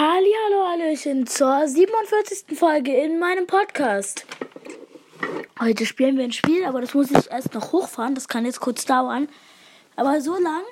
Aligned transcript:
Hallo, 0.00 0.68
Hallöchen 0.68 1.26
zur 1.26 1.66
47. 1.66 2.56
Folge 2.56 2.96
in 3.02 3.18
meinem 3.18 3.48
Podcast. 3.48 4.24
Heute 5.58 5.86
spielen 5.86 6.16
wir 6.16 6.22
ein 6.22 6.30
Spiel, 6.30 6.64
aber 6.66 6.80
das 6.80 6.94
muss 6.94 7.10
ich 7.10 7.28
erst 7.28 7.52
noch 7.52 7.72
hochfahren. 7.72 8.14
Das 8.14 8.28
kann 8.28 8.46
jetzt 8.46 8.60
kurz 8.60 8.84
dauern. 8.84 9.28
Aber 9.96 10.20
so 10.20 10.34
lang. 10.38 10.62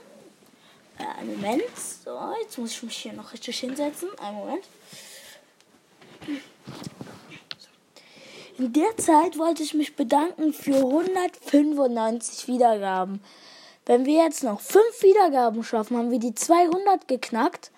Äh, 1.00 1.24
Moment. 1.24 1.64
So, 2.04 2.16
jetzt 2.40 2.56
muss 2.56 2.70
ich 2.70 2.82
mich 2.84 2.96
hier 2.98 3.14
noch 3.14 3.32
richtig 3.32 3.58
hinsetzen. 3.58 4.10
Einen 4.20 4.36
Moment. 4.36 4.64
In 8.58 8.72
der 8.72 8.96
Zeit 8.96 9.38
wollte 9.38 9.64
ich 9.64 9.74
mich 9.74 9.96
bedanken 9.96 10.52
für 10.52 10.76
195 10.76 12.46
Wiedergaben. 12.46 13.20
Wenn 13.86 14.06
wir 14.06 14.22
jetzt 14.22 14.44
noch 14.44 14.60
5 14.60 15.02
Wiedergaben 15.02 15.64
schaffen, 15.64 15.96
haben 15.96 16.12
wir 16.12 16.20
die 16.20 16.36
200 16.36 17.08
geknackt. 17.08 17.72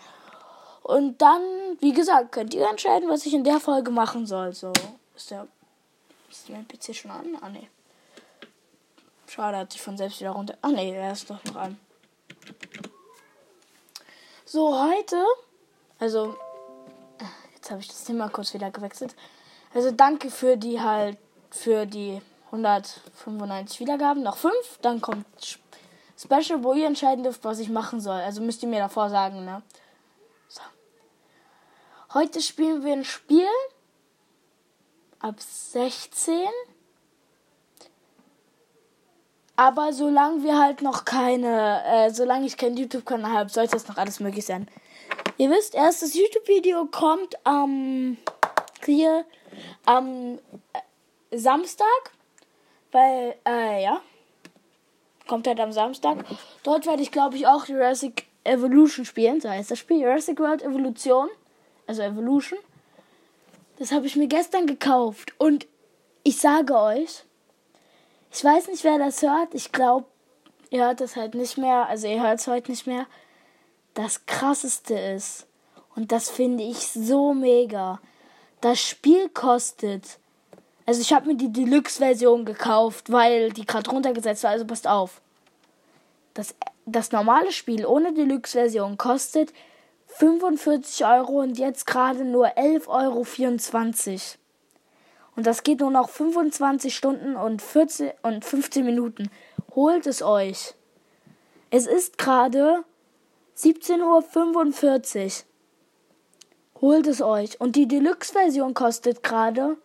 Und 0.89 1.21
dann, 1.21 1.43
wie 1.81 1.93
gesagt, 1.93 2.33
könnt 2.33 2.55
ihr 2.55 2.67
entscheiden, 2.67 3.11
was 3.11 3.27
ich 3.27 3.35
in 3.35 3.45
der 3.45 3.61
Folge 3.61 3.91
machen 3.91 4.27
soll. 4.27 4.55
So, 4.55 4.73
ist 5.15 5.31
der. 5.31 5.47
Ist 6.31 6.49
mein 6.49 6.67
PC 6.67 6.97
schon 6.97 7.11
an? 7.11 7.37
Ah, 7.43 7.51
ne. 7.51 7.69
Schade, 9.27 9.59
hat 9.59 9.71
sich 9.71 9.83
von 9.83 9.99
selbst 9.99 10.19
wieder 10.19 10.31
runter. 10.31 10.57
Ah, 10.63 10.69
ne, 10.69 10.95
er 10.95 11.13
ist 11.13 11.29
doch 11.29 11.45
noch 11.45 11.57
an. 11.57 11.79
So, 14.47 14.83
heute. 14.83 15.23
Also, 15.99 16.35
jetzt 17.55 17.71
habe 17.71 17.83
ich 17.83 17.89
das 17.89 18.05
Thema 18.05 18.31
kurz 18.31 18.55
wieder 18.55 18.71
gewechselt. 18.71 19.15
Also, 19.75 19.91
danke 19.91 20.31
für 20.31 20.57
die 20.57 20.81
halt. 20.81 21.19
Für 21.51 21.85
die 21.85 22.23
195 22.47 23.81
Wiedergaben. 23.81 24.23
Noch 24.23 24.39
5. 24.39 24.55
Dann 24.81 25.03
kommt 25.03 25.27
Special, 26.17 26.65
wo 26.65 26.73
ihr 26.73 26.87
entscheiden 26.87 27.25
dürft, 27.25 27.45
was 27.45 27.59
ich 27.59 27.69
machen 27.69 28.01
soll. 28.01 28.21
Also 28.21 28.41
müsst 28.41 28.63
ihr 28.63 28.69
mir 28.69 28.81
davor 28.81 29.11
sagen, 29.11 29.45
ne? 29.45 29.63
Heute 32.15 32.41
spielen 32.41 32.85
wir 32.85 32.95
ein 32.95 33.05
Spiel 33.05 33.45
ab 35.21 35.35
16. 35.39 36.49
Aber 39.57 39.93
solange 39.93 40.43
wir 40.43 40.59
halt 40.59 40.81
noch 40.81 41.05
keine, 41.05 41.83
äh, 41.85 42.11
solange 42.11 42.47
ich 42.47 42.57
keinen 42.57 42.79
YouTube-Kanal 42.79 43.33
habe, 43.33 43.51
sollte 43.51 43.73
das 43.73 43.89
noch 43.89 43.99
alles 43.99 44.21
möglich 44.21 44.47
sein. 44.47 44.69
Ihr 45.37 45.51
wisst, 45.51 45.75
erstes 45.75 46.15
YouTube-Video 46.15 46.87
kommt 46.87 47.37
am, 47.45 48.17
hier, 48.87 49.27
am 49.85 50.39
äh, 50.73 51.37
Samstag. 51.37 52.13
Weil, 52.91 53.35
äh, 53.47 53.83
ja. 53.83 54.01
Kommt 55.27 55.47
halt 55.47 55.61
am 55.61 55.73
Samstag. 55.73 56.25
Dort 56.63 56.87
werde 56.87 57.03
ich, 57.03 57.13
glaube 57.13 57.37
ich, 57.37 57.47
auch 57.47 57.67
Jurassic 57.67 58.25
Evolution 58.45 59.05
spielen. 59.05 59.43
So 59.43 59.51
heißt 59.51 59.71
das 59.71 59.79
Spiel. 59.79 60.01
Jurassic 60.01 60.41
World 60.41 60.63
Evolution. 60.63 61.29
Also 61.89 62.03
Evolution. 62.03 62.59
Das 63.79 63.93
habe 63.93 64.07
ich 64.07 64.15
mir 64.15 64.29
gestern 64.29 64.67
gekauft. 64.67 65.33
Und 65.39 65.67
ich 66.23 66.39
sage 66.39 66.77
euch, 66.77 67.25
ich 68.31 68.45
weiß 68.45 68.69
nicht, 68.69 68.85
wer 68.85 68.99
das 68.99 69.23
hört. 69.23 69.55
Ich 69.55 69.73
glaube, 69.73 70.07
ihr 70.71 70.85
hört 70.85 71.01
das 71.01 71.17
halt 71.17 71.35
nicht 71.35 71.57
mehr. 71.57 71.89
Also 71.89 72.07
ihr 72.07 72.23
hört 72.23 72.41
es 72.41 72.47
heute 72.47 72.71
nicht 72.71 72.87
mehr. 72.87 73.07
Das 73.95 74.27
krasseste 74.27 74.95
ist, 74.95 75.47
und 75.97 76.13
das 76.13 76.29
finde 76.29 76.63
ich 76.63 76.89
so 76.89 77.33
mega, 77.33 78.01
das 78.61 78.81
Spiel 78.81 79.31
kostet. 79.31 80.19
Also 80.85 81.01
ich 81.01 81.13
habe 81.13 81.27
mir 81.27 81.37
die 81.37 81.53
Deluxe-Version 81.53 82.45
gekauft, 82.45 83.11
weil 83.11 83.51
die 83.51 83.65
gerade 83.65 83.91
runtergesetzt 83.91 84.45
war. 84.45 84.51
Also 84.51 84.67
passt 84.67 84.87
auf. 84.87 85.23
Das, 86.35 86.55
das 86.85 87.13
normale 87.13 87.51
Spiel 87.51 87.87
ohne 87.87 88.13
Deluxe-Version 88.13 88.99
kostet 88.99 89.55
45 90.09 91.07
Euro 91.07 91.41
und 91.41 91.59
jetzt 91.59 91.87
gerade 91.87 92.25
nur 92.25 92.49
11,24 92.49 94.11
Euro. 94.11 94.39
Und 95.37 95.47
das 95.47 95.63
geht 95.63 95.81
nur 95.81 95.93
noch 95.93 96.09
25 96.09 96.97
Stunden 96.97 97.37
und, 97.37 97.63
14, 97.63 98.11
und 98.23 98.45
15 98.45 98.85
Minuten. 98.85 99.31
Holt 99.77 100.07
es 100.09 100.21
euch. 100.21 100.75
Es 101.71 101.87
ist 101.87 102.19
gerade 102.19 102.83
17.45 103.57 105.25
Uhr. 105.25 105.31
Holt 106.81 107.07
es 107.07 107.23
euch. 107.23 107.61
Und 107.61 107.77
die 107.77 107.87
Deluxe-Version 107.87 108.75
kostet 108.75 109.23
gerade, 109.23 109.77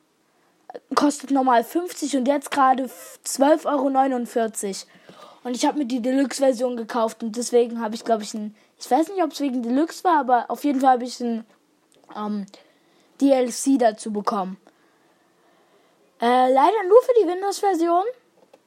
kostet 0.95 1.29
normal 1.29 1.63
50 1.63 2.17
und 2.17 2.28
jetzt 2.28 2.50
gerade 2.50 2.89
12,49 3.25 3.66
Euro. 3.67 4.75
Und 5.44 5.56
ich 5.56 5.66
habe 5.66 5.78
mir 5.78 5.85
die 5.85 6.01
Deluxe-Version 6.01 6.78
gekauft 6.78 7.22
und 7.22 7.35
deswegen 7.35 7.79
habe 7.81 7.94
ich, 7.94 8.03
glaube 8.03 8.23
ich, 8.23 8.33
ein. 8.33 8.56
Ich 8.83 8.91
weiß 8.91 9.07
nicht, 9.07 9.23
ob 9.23 9.31
es 9.31 9.39
wegen 9.39 9.63
Deluxe 9.63 10.03
war, 10.03 10.19
aber 10.19 10.51
auf 10.51 10.66
jeden 10.66 10.81
Fall 10.81 10.95
habe 10.95 11.05
ich 11.05 11.17
ein 11.21 11.45
ähm, 12.17 12.45
DLC 13.21 13.79
dazu 13.79 14.11
bekommen. 14.11 14.57
Äh, 16.19 16.51
leider 16.51 16.83
nur 16.89 17.01
für 17.01 17.13
die 17.21 17.27
Windows-Version. 17.29 18.03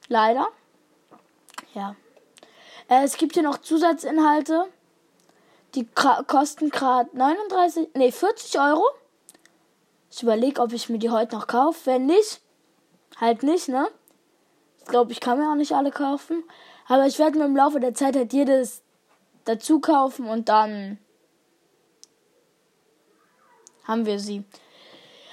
Leider. 0.09 0.49
Ja. 1.75 1.97
Äh, 2.89 3.05
es 3.05 3.19
gibt 3.19 3.35
hier 3.35 3.43
noch 3.43 3.59
Zusatzinhalte. 3.59 4.65
Die 5.75 5.87
kosten 6.27 6.71
gerade 6.71 7.15
39, 7.15 7.91
nee, 7.93 8.11
40 8.11 8.59
Euro. 8.59 8.87
Ich 10.11 10.23
überlege, 10.23 10.63
ob 10.63 10.73
ich 10.73 10.89
mir 10.89 10.99
die 10.99 11.11
heute 11.11 11.37
noch 11.37 11.47
kaufe. 11.47 11.91
Wenn 11.91 12.07
nicht, 12.07 12.41
halt 13.21 13.43
nicht, 13.43 13.69
ne? 13.69 13.87
Ich 14.79 14.87
glaube, 14.87 15.13
ich 15.13 15.21
kann 15.21 15.39
mir 15.39 15.51
auch 15.51 15.57
nicht 15.57 15.73
alle 15.73 15.91
kaufen. 15.91 16.43
Aber 16.89 17.07
ich 17.07 17.19
werde 17.19 17.39
mir 17.39 17.45
im 17.45 17.57
Laufe 17.57 17.81
der 17.81 17.93
Zeit 17.93 18.17
halt 18.17 18.33
jedes 18.33 18.83
dazu 19.47 19.81
kaufen 19.81 20.29
und 20.29 20.49
dann 20.49 20.99
haben 23.85 24.05
wir 24.05 24.19
sie. 24.19 24.45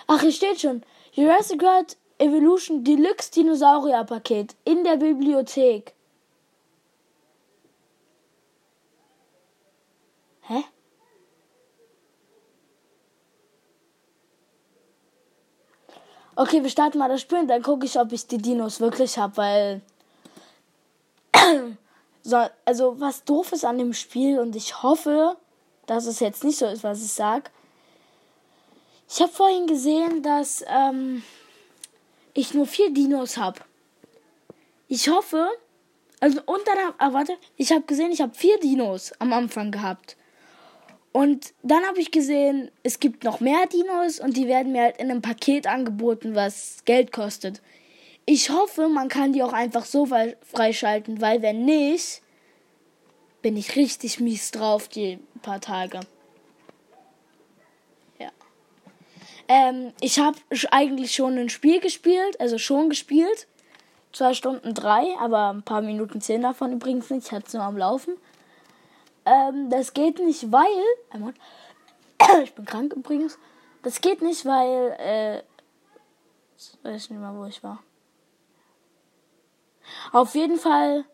Ach, 0.08 0.22
hier 0.22 0.32
steht 0.32 0.62
schon. 0.62 0.84
Jurassic 1.12 1.62
World 1.62 1.98
Evolution 2.18 2.84
Deluxe 2.84 3.32
Dinosaurier 3.32 4.04
Paket 4.06 4.56
in 4.64 4.84
der 4.84 4.98
Bibliothek. 4.98 5.94
Hä? 10.42 10.64
Okay, 16.36 16.64
wir 16.64 16.70
starten 16.70 16.98
mal 16.98 17.10
das 17.10 17.22
Spiel 17.22 17.40
und 17.40 17.48
dann 17.48 17.62
gucke 17.62 17.86
ich, 17.86 18.00
ob 18.00 18.12
ich 18.12 18.28
die 18.28 18.38
Dinos 18.38 18.80
wirklich 18.80 19.18
habe, 19.18 19.38
weil. 19.38 19.82
so, 22.24 22.48
also, 22.64 23.00
was 23.00 23.26
doof 23.26 23.52
ist 23.52 23.66
an 23.66 23.78
dem 23.78 23.94
Spiel 23.94 24.40
und 24.40 24.56
ich 24.56 24.82
hoffe, 24.82 25.36
dass 25.86 26.06
es 26.06 26.22
jetzt 26.22 26.44
nicht 26.46 26.58
so 26.58 26.66
ist, 26.66 26.84
was 26.84 27.04
ich 27.04 27.12
sage. 27.12 27.52
Ich 29.10 29.22
habe 29.22 29.32
vorhin 29.32 29.68
gesehen, 29.68 30.24
dass 30.24 30.64
ähm, 30.68 31.22
ich 32.34 32.54
nur 32.54 32.66
vier 32.66 32.92
Dinos 32.94 33.38
habe. 33.38 33.60
Ich 34.88 35.10
hoffe, 35.10 35.50
also 36.22 36.40
und 36.46 36.62
dann, 36.66 36.94
ah, 36.98 37.12
warte, 37.12 37.38
ich 37.58 37.72
habe 37.72 37.82
gesehen, 37.82 38.12
ich 38.12 38.22
habe 38.22 38.34
vier 38.34 38.58
Dinos 38.60 39.12
am 39.20 39.34
Anfang 39.34 39.72
gehabt. 39.72 40.16
Und 41.12 41.54
dann 41.62 41.84
habe 41.86 42.00
ich 42.00 42.10
gesehen, 42.10 42.72
es 42.82 43.00
gibt 43.00 43.24
noch 43.24 43.40
mehr 43.40 43.68
Dinos 43.68 44.20
und 44.20 44.36
die 44.38 44.48
werden 44.48 44.72
mir 44.72 44.84
halt 44.84 44.98
in 44.98 45.12
einem 45.12 45.22
Paket 45.22 45.68
angeboten, 45.68 46.34
was 46.34 46.78
Geld 46.86 47.12
kostet. 47.12 47.62
Ich 48.26 48.50
hoffe, 48.50 48.88
man 48.88 49.10
kann 49.10 49.34
die 49.34 49.44
auch 49.44 49.54
einfach 49.54 49.86
so 49.86 50.06
freischalten, 50.06 51.20
weil 51.20 51.42
wenn 51.42 51.66
nicht, 51.66 52.22
bin 53.42 53.58
ich 53.58 53.76
richtig 53.76 54.20
mies 54.20 54.52
drauf 54.52 54.88
die 54.88 55.20
paar 55.42 55.60
Tage. 55.60 56.00
Ja. 58.18 58.32
Ähm, 59.48 59.92
ich 60.00 60.20
habe 60.20 60.38
eigentlich 60.72 61.14
schon 61.14 61.38
ein 61.38 61.50
Spiel 61.50 61.80
gespielt, 61.80 62.40
also 62.40 62.58
schon 62.58 62.90
gespielt. 62.90 63.48
Zwei 64.14 64.34
Stunden 64.34 64.74
drei, 64.74 65.06
aber 65.20 65.50
ein 65.52 65.64
paar 65.64 65.82
Minuten 65.82 66.22
zehn 66.22 66.42
davon 66.42 66.72
übrigens 66.72 67.10
nicht. 67.10 67.28
Ich 67.28 67.32
hatte 67.32 67.48
es 67.48 67.54
nur 67.54 67.64
am 67.64 67.78
Laufen. 67.78 68.16
Ähm, 69.26 69.70
das 69.70 69.94
geht 69.94 70.20
nicht, 70.20 70.52
weil. 70.52 71.34
Ich 72.44 72.54
bin 72.54 72.66
krank 72.66 72.94
übrigens. 72.94 73.38
Das 73.82 74.00
geht 74.00 74.22
nicht, 74.22 74.46
weil. 74.46 74.96
Äh, 75.00 75.44
ich 76.58 76.78
weiß 76.84 77.10
nicht 77.10 77.20
mal, 77.20 77.36
wo 77.36 77.46
ich 77.46 77.62
war. 77.64 77.84
Auf 80.12 80.36
jeden 80.36 80.58
Fall. 80.60 81.06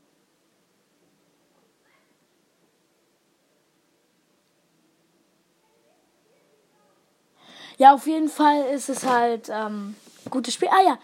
Ja, 7.78 7.94
auf 7.94 8.08
jeden 8.08 8.30
Fall 8.30 8.66
ist 8.74 8.90
es 8.90 9.06
halt 9.06 9.50
ähm, 9.50 9.96
gutes 10.30 10.54
Spiel. 10.54 10.68
Ah 10.70 10.81
ja, 10.81 11.00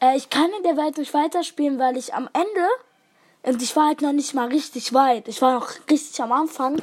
äh, 0.00 0.16
ich 0.16 0.28
kann 0.28 0.50
in 0.58 0.62
der 0.62 0.76
Welt 0.76 0.98
nicht 0.98 1.14
weiterspielen, 1.14 1.78
weil 1.78 1.96
ich 1.96 2.12
am 2.12 2.28
Ende 2.34 2.68
und 3.44 3.62
ich 3.62 3.74
war 3.76 3.86
halt 3.86 4.02
noch 4.02 4.12
nicht 4.12 4.34
mal 4.34 4.48
richtig 4.48 4.92
weit. 4.92 5.26
Ich 5.26 5.40
war 5.40 5.54
noch 5.54 5.70
richtig 5.88 6.20
am 6.20 6.32
Anfang. 6.32 6.82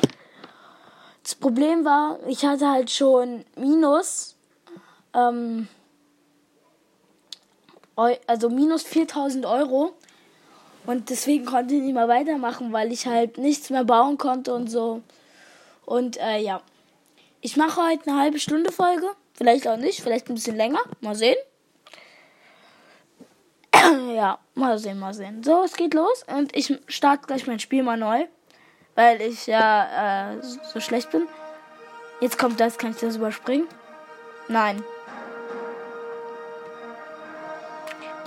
Das 1.22 1.36
Problem 1.36 1.86
war, 1.86 2.18
ich 2.28 2.46
hatte 2.46 2.70
halt 2.70 2.90
schon 2.90 3.46
Minus. 3.56 4.36
Ähm, 5.14 5.68
also 7.96 8.50
minus 8.50 8.84
4000 8.84 9.46
Euro. 9.46 9.94
Und 10.86 11.10
deswegen 11.10 11.46
konnte 11.46 11.76
ich 11.76 11.82
nicht 11.82 11.94
mehr 11.94 12.08
weitermachen, 12.08 12.72
weil 12.72 12.92
ich 12.92 13.08
halt 13.08 13.38
nichts 13.38 13.70
mehr 13.70 13.84
bauen 13.84 14.18
konnte 14.18 14.54
und 14.54 14.70
so. 14.70 15.02
Und 15.86 16.18
äh, 16.18 16.40
ja. 16.40 16.62
Ich 17.42 17.58
mache 17.58 17.82
heute 17.82 18.10
eine 18.10 18.20
halbe 18.20 18.40
Stunde 18.40 18.72
Folge. 18.72 19.08
Vielleicht 19.34 19.68
auch 19.68 19.78
nicht, 19.78 20.02
vielleicht 20.02 20.30
ein 20.30 20.36
bisschen 20.36 20.56
länger. 20.56 20.80
Mal 21.02 21.16
sehen. 21.16 21.36
ja, 24.16 24.40
mal 24.54 24.78
sehen, 24.78 25.00
mal 25.00 25.14
sehen. 25.14 25.44
So, 25.44 25.64
es 25.64 25.76
geht 25.76 25.94
los 25.94 26.24
und 26.28 26.56
ich 26.56 26.74
starte 26.88 27.28
gleich 27.28 27.46
mein 27.46 27.60
Spiel 27.60 27.84
mal 27.84 27.98
neu, 27.98 28.26
weil 28.96 29.22
ich 29.22 29.48
ja 29.48 30.34
äh, 30.34 30.42
so 30.42 30.80
schlecht 30.80 31.12
bin. 31.12 31.28
Jetzt 32.22 32.38
kommt 32.40 32.60
das, 32.60 32.78
kann 32.78 32.92
ich 32.92 32.98
das 32.98 33.18
überspringen? 33.18 33.68
Nein. 34.48 34.84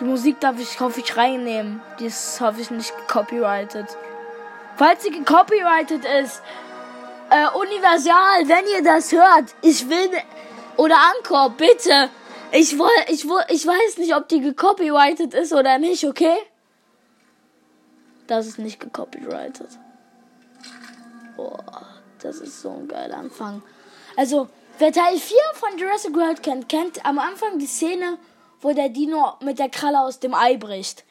Die 0.01 0.05
Musik 0.05 0.39
darf 0.41 0.59
ich, 0.61 0.79
hoffe 0.79 1.01
ich, 1.01 1.17
reinnehmen. 1.17 1.81
Die 1.99 2.07
ist, 2.07 2.41
hoffe 2.41 2.61
ich, 2.61 2.71
nicht 2.71 2.93
copyrighted. 3.09 3.87
Falls 4.77 5.03
sie 5.03 5.11
gecopyrighted 5.11 6.05
ist, 6.05 6.41
äh, 7.31 7.49
Universal, 7.49 8.47
wenn 8.47 8.67
ihr 8.69 8.83
das 8.83 9.11
hört, 9.11 9.55
ich 9.61 9.89
will, 9.89 10.11
oder 10.77 10.97
Anchor, 11.17 11.51
bitte, 11.51 12.11
ich 12.53 12.79
woll, 12.79 12.89
ich 13.09 13.29
woll, 13.29 13.43
ich 13.49 13.67
weiß 13.67 13.99
nicht, 13.99 14.15
ob 14.15 14.29
die 14.29 14.41
gecopyrighted 14.41 15.35
ist 15.35 15.53
oder 15.53 15.79
nicht, 15.79 16.05
okay? 16.05 16.37
Das 18.29 18.47
ist 18.47 18.59
nicht 18.59 18.79
gecopyrighted. 18.79 19.69
Boah, 21.37 21.87
das 22.23 22.37
ist 22.37 22.63
so 22.63 22.71
ein 22.71 22.87
geiler 22.87 23.17
Anfang. 23.17 23.63
Also, 24.17 24.49
wer 24.79 24.93
Teil 24.93 25.19
4 25.19 25.37
von 25.55 25.77
Jurassic 25.77 26.15
World 26.15 26.43
kennt, 26.43 26.69
kennt 26.69 27.05
am 27.05 27.19
Anfang 27.19 27.59
die 27.59 27.67
Szene, 27.67 28.19
wo 28.61 28.73
der 28.73 28.89
Dino 28.89 29.35
mit 29.41 29.59
der 29.59 29.69
Kralle 29.69 30.01
aus 30.01 30.19
dem 30.21 30.35
Ei 30.35 30.57
bricht. 30.57 31.05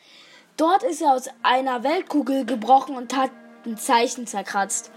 Dort 0.58 0.84
ist 0.84 1.02
er 1.02 1.14
aus 1.14 1.30
einer 1.44 1.84
Weltkugel 1.84 2.46
gebrochen 2.46 2.96
und 2.96 3.16
hat 3.16 3.32
ein 3.66 3.78
Zeichen 3.78 4.26
zerkratzt. 4.28 4.92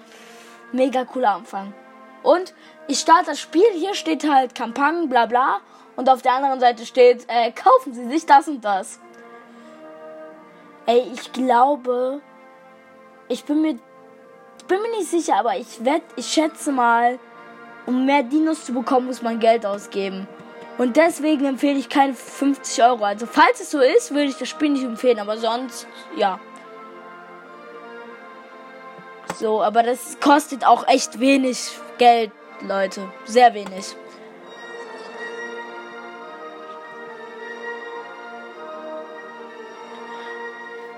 Mega 0.73 1.05
cooler 1.05 1.35
Anfang. 1.35 1.75
Und 2.23 2.55
ich 2.87 2.99
starte 2.99 3.31
das 3.31 3.41
Spiel, 3.41 3.71
hier 3.75 3.95
steht 3.95 4.29
halt 4.29 4.55
Kampagnen, 4.55 5.09
bla 5.09 5.27
bla. 5.27 5.61
Und 5.97 6.09
auf 6.09 6.23
der 6.23 6.33
anderen 6.33 6.61
Seite 6.61 6.87
steht, 6.87 7.27
äh, 7.29 7.53
kaufen 7.53 7.93
Sie 7.93 8.07
sich 8.09 8.25
das 8.27 8.49
und 8.49 8.65
das. 8.65 9.01
Ey, 10.87 11.05
ich 11.13 11.33
glaube, 11.33 12.21
ich 13.29 13.45
bin 13.45 13.61
mir, 13.63 13.79
bin 14.67 14.83
mir 14.83 14.91
nicht 14.97 15.11
sicher, 15.11 15.37
aber 15.37 15.57
ich 15.57 15.85
wette, 15.85 16.07
ich 16.17 16.27
schätze 16.27 16.73
mal, 16.73 17.19
um 17.87 18.07
mehr 18.07 18.23
Dinos 18.23 18.65
zu 18.65 18.73
bekommen, 18.73 19.07
muss 19.07 19.23
man 19.23 19.41
Geld 19.41 19.67
ausgeben. 19.67 20.27
Und 20.81 20.97
deswegen 20.97 21.45
empfehle 21.45 21.79
ich 21.79 21.91
keine 21.91 22.15
50 22.15 22.83
Euro. 22.83 23.05
Also 23.05 23.27
falls 23.27 23.61
es 23.61 23.71
so 23.71 23.81
ist, 23.81 24.13
würde 24.13 24.31
ich 24.31 24.39
das 24.39 24.49
Spiel 24.49 24.71
nicht 24.71 24.83
empfehlen, 24.83 25.19
aber 25.19 25.37
sonst, 25.37 25.87
ja. 26.17 26.41
So, 29.39 29.63
aber 29.63 29.83
das 29.83 30.19
kostet 30.21 30.67
auch 30.67 30.89
echt 30.89 31.21
wenig 31.21 31.59
Geld, 31.99 32.33
Leute. 32.67 33.13
Sehr 33.27 33.53
wenig. 33.53 33.95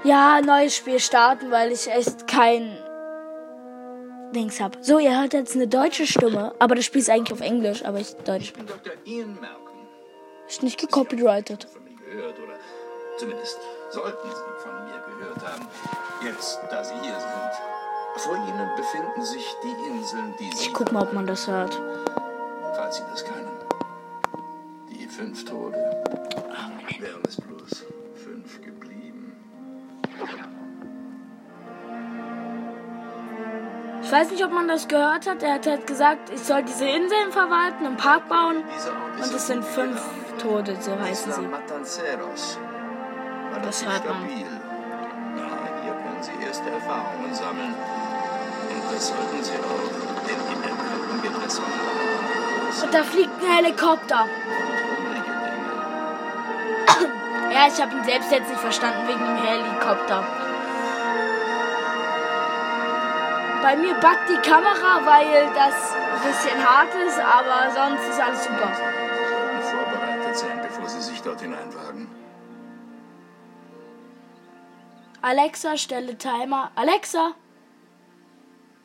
Ja, 0.04 0.40
neues 0.42 0.76
Spiel 0.76 1.00
starten, 1.00 1.50
weil 1.50 1.72
ich 1.72 1.90
echt 1.90 2.28
kein 2.28 2.78
Dings 4.32 4.60
hab. 4.60 4.76
So, 4.80 5.00
ihr 5.00 5.20
hört 5.20 5.32
jetzt 5.32 5.56
eine 5.56 5.66
deutsche 5.66 6.06
Stimme, 6.06 6.54
aber 6.60 6.76
das 6.76 6.84
Spiel 6.84 7.00
ist 7.00 7.10
eigentlich 7.10 7.32
auf 7.32 7.44
Englisch, 7.44 7.84
aber 7.84 7.98
ich 7.98 8.14
Deutsch. 8.14 8.44
Ich 8.44 8.52
bin 8.52 8.66
Dr. 8.68 8.92
Ian 9.04 9.34
Malcolm. 9.40 9.61
Ist 10.52 10.62
nicht 10.62 10.78
gecopyrighted. 10.78 11.66
Gehört 12.04 12.38
oder 12.38 12.58
zumindest 13.16 13.58
sollten 13.90 14.28
Sie 14.28 14.62
von 14.62 14.84
mir 14.84 15.02
gehört 15.08 15.38
haben. 15.50 15.66
Jetzt, 16.22 16.60
da 16.70 16.84
Sie 16.84 16.92
hier 17.00 17.18
sind. 17.18 18.22
Vor 18.22 18.34
Ihnen 18.36 18.68
befinden 18.76 19.22
sich 19.24 19.46
die 19.62 19.86
Inseln, 19.88 20.34
die 20.38 20.54
Sie, 20.54 20.66
Ich 20.66 20.74
guck 20.74 20.92
mal, 20.92 21.04
ob 21.04 21.14
man 21.14 21.26
das 21.26 21.48
hört. 21.48 21.80
falls 22.76 22.98
Sie 22.98 23.02
das 23.10 23.24
können. 23.24 23.48
Die 24.90 25.06
fünf 25.06 25.42
Tode. 25.46 25.74
Wären 26.98 27.22
es 27.26 27.36
bloß 27.40 27.84
fünf 28.22 28.60
geblieben. 28.60 29.34
Ich 34.02 34.12
weiß 34.12 34.30
nicht, 34.32 34.44
ob 34.44 34.52
man 34.52 34.68
das 34.68 34.86
gehört 34.86 35.26
hat. 35.26 35.42
Er 35.42 35.54
hat 35.54 35.66
halt 35.66 35.86
gesagt, 35.86 36.28
ich 36.28 36.42
soll 36.42 36.62
diese 36.62 36.84
Inseln 36.86 37.32
verwalten, 37.32 37.86
einen 37.86 37.96
Park 37.96 38.28
bauen. 38.28 38.62
Und 39.16 39.34
es 39.34 39.46
sind 39.46 39.64
fünf 39.64 39.98
Tode, 40.42 40.76
so 40.80 40.98
heißen 40.98 41.32
sie. 41.32 41.48
Das 43.62 43.86
hört 43.86 44.04
man. 44.08 44.28
Ja, 44.28 45.48
hier 45.82 45.92
können 45.92 46.20
Sie 46.20 46.32
erste 46.44 46.68
Erfahrungen 46.70 47.32
sammeln. 47.32 47.74
Und 48.70 48.92
das 48.92 49.08
sollten 49.08 49.42
Sie 49.42 49.52
auch, 49.52 50.26
denn 50.26 50.40
in 50.52 50.62
den 50.62 50.76
kalten 50.78 51.22
Gewässern 51.22 51.64
haben 51.64 52.82
Und 52.82 52.94
da 52.94 53.02
fliegt 53.04 53.42
ein 53.42 53.50
Helikopter. 53.56 54.26
Ja, 57.52 57.66
ich 57.68 57.80
habe 57.80 57.94
ihn 57.94 58.04
selbst 58.04 58.32
jetzt 58.32 58.48
nicht 58.48 58.60
verstanden 58.60 59.06
wegen 59.06 59.24
dem 59.24 59.36
Helikopter. 59.36 60.24
Bei 63.62 63.76
mir 63.76 63.94
backt 63.94 64.28
die 64.28 64.48
Kamera, 64.48 65.00
weil 65.04 65.46
das 65.54 65.94
ein 65.94 66.20
bisschen 66.28 66.58
hart 66.66 66.92
ist, 67.06 67.20
aber 67.20 67.70
sonst 67.70 68.08
ist 68.08 68.20
alles 68.20 68.42
super. 68.42 68.91
Dort 71.32 71.40
hineinwagen. 71.40 72.08
Alexa, 75.22 75.76
stelle 75.76 76.18
Timer. 76.18 76.70
Alexa! 76.74 77.34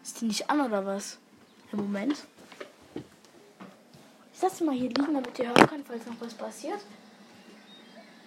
Ist 0.04 0.22
die 0.22 0.26
nicht 0.26 0.50
an 0.50 0.62
oder 0.62 0.86
was? 0.86 1.18
Im 1.72 1.80
Moment. 1.80 2.16
Ich 4.34 4.42
lasse 4.42 4.58
sie 4.58 4.64
mal 4.64 4.76
hier 4.76 4.90
liegen, 4.90 5.14
damit 5.14 5.38
ihr 5.40 5.48
hören 5.48 5.68
könnt, 5.68 5.88
falls 5.88 6.06
noch 6.06 6.22
was 6.22 6.34
passiert. 6.34 6.80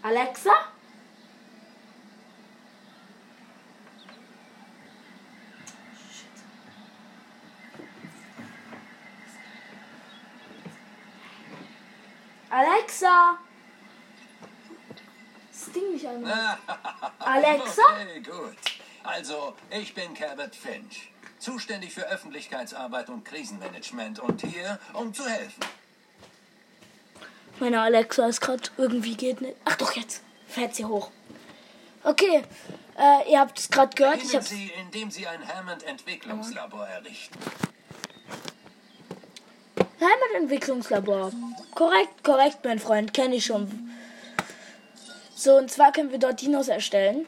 Alexa? 0.03 0.51
Alexa! 12.51 13.39
Das 15.61 15.73
Ding 15.73 15.93
nicht 15.93 16.07
an. 16.07 16.25
Alexa? 17.19 17.83
Okay, 17.93 18.21
gut. 18.21 18.57
Also, 19.03 19.55
ich 19.71 19.95
bin 19.95 20.15
Cabot 20.15 20.55
Finch. 20.55 21.13
Zuständig 21.39 21.93
für 21.93 22.07
Öffentlichkeitsarbeit 22.09 23.11
und 23.11 23.25
Krisenmanagement 23.25 24.21
und 24.21 24.43
hier, 24.43 24.79
um 24.95 25.13
zu 25.13 25.27
helfen. 25.27 25.61
Meine 27.59 27.81
Alexa 27.81 28.27
ist 28.27 28.41
gerade 28.41 28.63
irgendwie 28.79 29.17
geht 29.17 29.43
nicht. 29.43 29.57
Ach 29.67 29.77
doch, 29.77 29.93
jetzt 29.93 30.23
fährt 30.49 30.75
sie 30.75 30.87
hoch. 30.87 31.11
Okay, 32.05 32.43
äh, 32.99 33.31
ihr 33.31 33.41
habt 33.41 33.59
es 33.59 33.71
gerade 33.71 33.95
gehört. 33.95 34.23
Ich 34.23 34.35
hab's. 34.35 34.49
Sie, 34.49 34.73
indem 34.81 35.11
Sie 35.11 35.27
ein 35.27 35.47
Hammond-Entwicklungslabor 35.47 36.87
errichten. 36.87 37.39
Heimatentwicklungslabor. 40.01 41.33
Korrekt, 41.75 42.25
korrekt, 42.25 42.59
mein 42.65 42.79
Freund. 42.79 43.13
Kenne 43.13 43.37
ich 43.37 43.45
schon. 43.45 43.91
So, 45.41 45.57
und 45.57 45.71
zwar 45.71 45.91
können 45.91 46.11
wir 46.11 46.19
dort 46.19 46.43
Dinos 46.43 46.69
erstellen. 46.69 47.27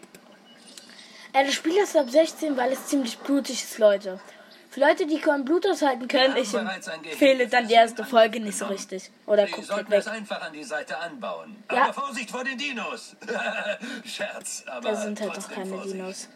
Äh, 1.33 1.47
das 1.47 1.55
Spiel 1.55 1.79
ist 1.79 1.97
ab 1.97 2.11
16, 2.11 2.59
weil 2.59 2.71
es 2.73 2.87
ziemlich 2.89 3.17
blutig 3.19 3.63
ist, 3.63 3.79
Leute. 3.79 4.21
Für 4.69 4.81
Leute, 4.81 5.07
die 5.07 5.19
kein 5.19 5.47
Blut 5.47 5.67
aushalten 5.67 6.09
können, 6.09 6.37
ich 6.37 6.53
empfehle 6.53 7.49
dann 7.49 7.69
die 7.69 7.75
erste 7.75 8.05
Folge 8.05 8.39
nicht 8.41 8.59
so 8.59 8.67
richtig. 8.67 9.11
Oder 9.25 9.47
Sie 9.47 9.53
guckt 9.53 9.67
sollten 9.67 9.91
weg. 9.91 10.01
es 10.01 10.09
einfach 10.09 10.43
an 10.43 10.53
die 10.53 10.63
Seite 10.63 10.99
anbauen. 10.99 11.65
Ja. 11.71 11.85
Aber 11.85 11.95
Vorsicht 11.95 12.31
vor 12.31 12.45
den 12.45 12.59
Dinos. 12.59 13.17
Scherz, 14.05 14.65
aber 14.67 14.91
Da 14.91 14.97
sind 14.97 15.19
halt 15.19 15.35
doch 15.35 15.51
keine 15.51 15.71
Vorsicht. 15.71 15.95
Dinos. 15.95 16.29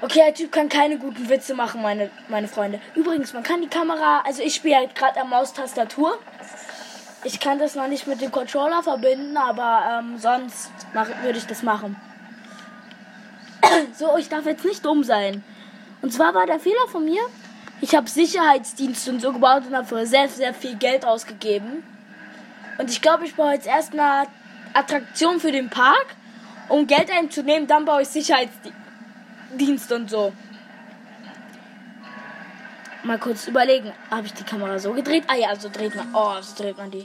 Okay, 0.00 0.22
der 0.26 0.34
Typ 0.34 0.50
kann 0.50 0.68
keine 0.68 0.98
guten 0.98 1.28
Witze 1.28 1.54
machen, 1.54 1.82
meine, 1.82 2.10
meine 2.26 2.48
Freunde. 2.48 2.80
Übrigens, 2.96 3.32
man 3.32 3.44
kann 3.44 3.62
die 3.62 3.68
Kamera, 3.68 4.22
also 4.26 4.42
ich 4.42 4.56
spiele 4.56 4.74
halt 4.74 4.96
gerade 4.96 5.20
am 5.20 5.30
Maustastatur. 5.30 6.18
Ich 7.24 7.38
kann 7.38 7.58
das 7.58 7.76
noch 7.76 7.86
nicht 7.86 8.06
mit 8.06 8.20
dem 8.20 8.32
Controller 8.32 8.82
verbinden, 8.82 9.36
aber 9.36 10.00
ähm, 10.00 10.18
sonst 10.18 10.70
würde 11.22 11.38
ich 11.38 11.46
das 11.46 11.62
machen. 11.62 11.96
so, 13.96 14.16
ich 14.16 14.28
darf 14.28 14.44
jetzt 14.46 14.64
nicht 14.64 14.84
dumm 14.84 15.04
sein. 15.04 15.44
Und 16.00 16.12
zwar 16.12 16.34
war 16.34 16.46
der 16.46 16.58
Fehler 16.58 16.88
von 16.90 17.04
mir, 17.04 17.22
ich 17.80 17.94
habe 17.94 18.08
Sicherheitsdienste 18.08 19.10
und 19.10 19.20
so 19.20 19.32
gebaut 19.32 19.64
und 19.66 19.76
habe 19.76 19.86
für 19.86 20.06
sehr, 20.06 20.28
sehr 20.28 20.52
viel 20.52 20.76
Geld 20.76 21.04
ausgegeben. 21.04 21.84
Und 22.78 22.90
ich 22.90 23.00
glaube, 23.00 23.24
ich 23.24 23.36
baue 23.36 23.52
jetzt 23.52 23.66
erst 23.66 23.92
eine 23.92 24.26
Attraktion 24.72 25.38
für 25.38 25.52
den 25.52 25.70
Park, 25.70 26.06
um 26.68 26.86
Geld 26.86 27.10
einzunehmen, 27.10 27.68
dann 27.68 27.84
baue 27.84 28.02
ich 28.02 28.08
Sicherheitsdienst 28.08 29.92
und 29.92 30.10
so. 30.10 30.32
Mal 33.04 33.18
kurz 33.18 33.48
überlegen, 33.48 33.92
habe 34.10 34.26
ich 34.26 34.34
die 34.34 34.44
Kamera 34.44 34.78
so 34.78 34.92
gedreht? 34.92 35.24
Ah 35.26 35.34
ja, 35.34 35.54
so 35.56 35.68
dreht 35.68 35.94
man. 35.94 36.14
Oh, 36.14 36.40
so 36.40 36.62
dreht 36.62 36.76
man 36.78 36.90
die. 36.90 37.04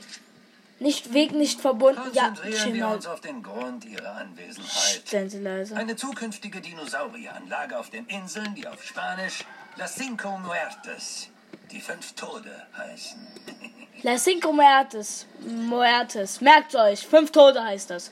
Nicht 0.80 1.12
Weg 1.14 1.32
nicht 1.32 1.60
verbunden. 1.60 2.02
Ja, 2.14 2.34
mal. 2.76 2.96
uns 2.96 3.08
auf 3.08 3.20
den 3.20 3.42
Grund 3.42 3.84
Ihrer 3.84 4.16
Anwesenheit. 4.16 5.02
Stellen 5.06 5.30
Sie 5.30 5.40
leise. 5.40 5.76
Eine 5.76 5.96
zukünftige 5.96 6.62
Dinosaurieranlage 6.62 7.80
auf 7.80 7.90
den 7.90 8.06
Inseln, 8.06 8.54
die 8.54 8.68
auf 8.68 8.84
Spanisch 8.84 9.44
Las 9.78 9.96
Cinco 9.96 10.38
Muertes 10.38 11.30
die 11.72 11.82
fünf 11.82 12.14
Tode 12.14 12.52
heißen. 12.78 13.28
Las 14.04 14.24
Cinco 14.24 14.54
Muertes. 14.54 15.26
Muertes. 15.40 16.42
Merkt 16.42 16.76
euch, 16.76 17.06
fünf 17.08 17.32
Tode 17.32 17.64
heißt 17.64 17.90
das. 17.90 18.12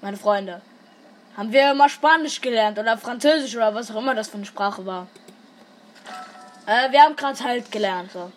Meine 0.00 0.16
Freunde. 0.16 0.62
Haben 1.36 1.52
wir 1.52 1.74
mal 1.74 1.88
Spanisch 1.88 2.40
gelernt 2.40 2.78
oder 2.78 2.96
Französisch 2.96 3.54
oder 3.54 3.74
was 3.74 3.90
auch 3.90 3.96
immer 3.96 4.14
das 4.14 4.28
für 4.28 4.36
eine 4.38 4.46
Sprache 4.46 4.84
war. 4.86 5.06
Äh, 6.68 6.92
wir 6.92 7.00
haben 7.00 7.16
gerade 7.16 7.42
halt 7.42 7.72
gelernt. 7.72 8.12
So, 8.12 8.30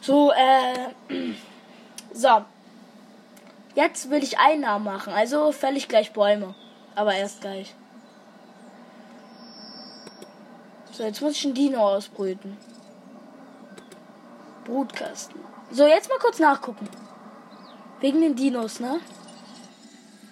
so 0.00 0.32
äh. 0.32 0.94
So. 2.14 2.44
Jetzt 3.74 4.10
will 4.10 4.24
ich 4.24 4.38
Einnahmen 4.38 4.86
machen. 4.86 5.12
Also 5.12 5.52
fäll 5.52 5.76
ich 5.76 5.86
gleich 5.86 6.12
Bäume. 6.12 6.54
Aber 6.96 7.14
erst 7.14 7.42
gleich. 7.42 7.74
So, 10.90 11.04
jetzt 11.04 11.20
muss 11.20 11.34
ich 11.34 11.44
einen 11.44 11.54
Dino 11.54 11.86
ausbrüten. 11.86 12.56
Brutkasten. 14.64 15.38
So, 15.70 15.86
jetzt 15.86 16.08
mal 16.08 16.18
kurz 16.18 16.38
nachgucken. 16.38 16.88
Wegen 18.00 18.22
den 18.22 18.34
Dinos, 18.34 18.80
ne? 18.80 18.98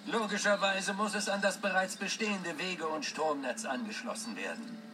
Logischerweise 0.07 0.93
muss 0.93 1.13
es 1.15 1.29
an 1.29 1.41
das 1.41 1.57
bereits 1.57 1.95
bestehende 1.95 2.57
Wege- 2.57 2.87
und 2.87 3.05
Stromnetz 3.05 3.63
angeschlossen 3.63 4.35
werden. 4.35 4.86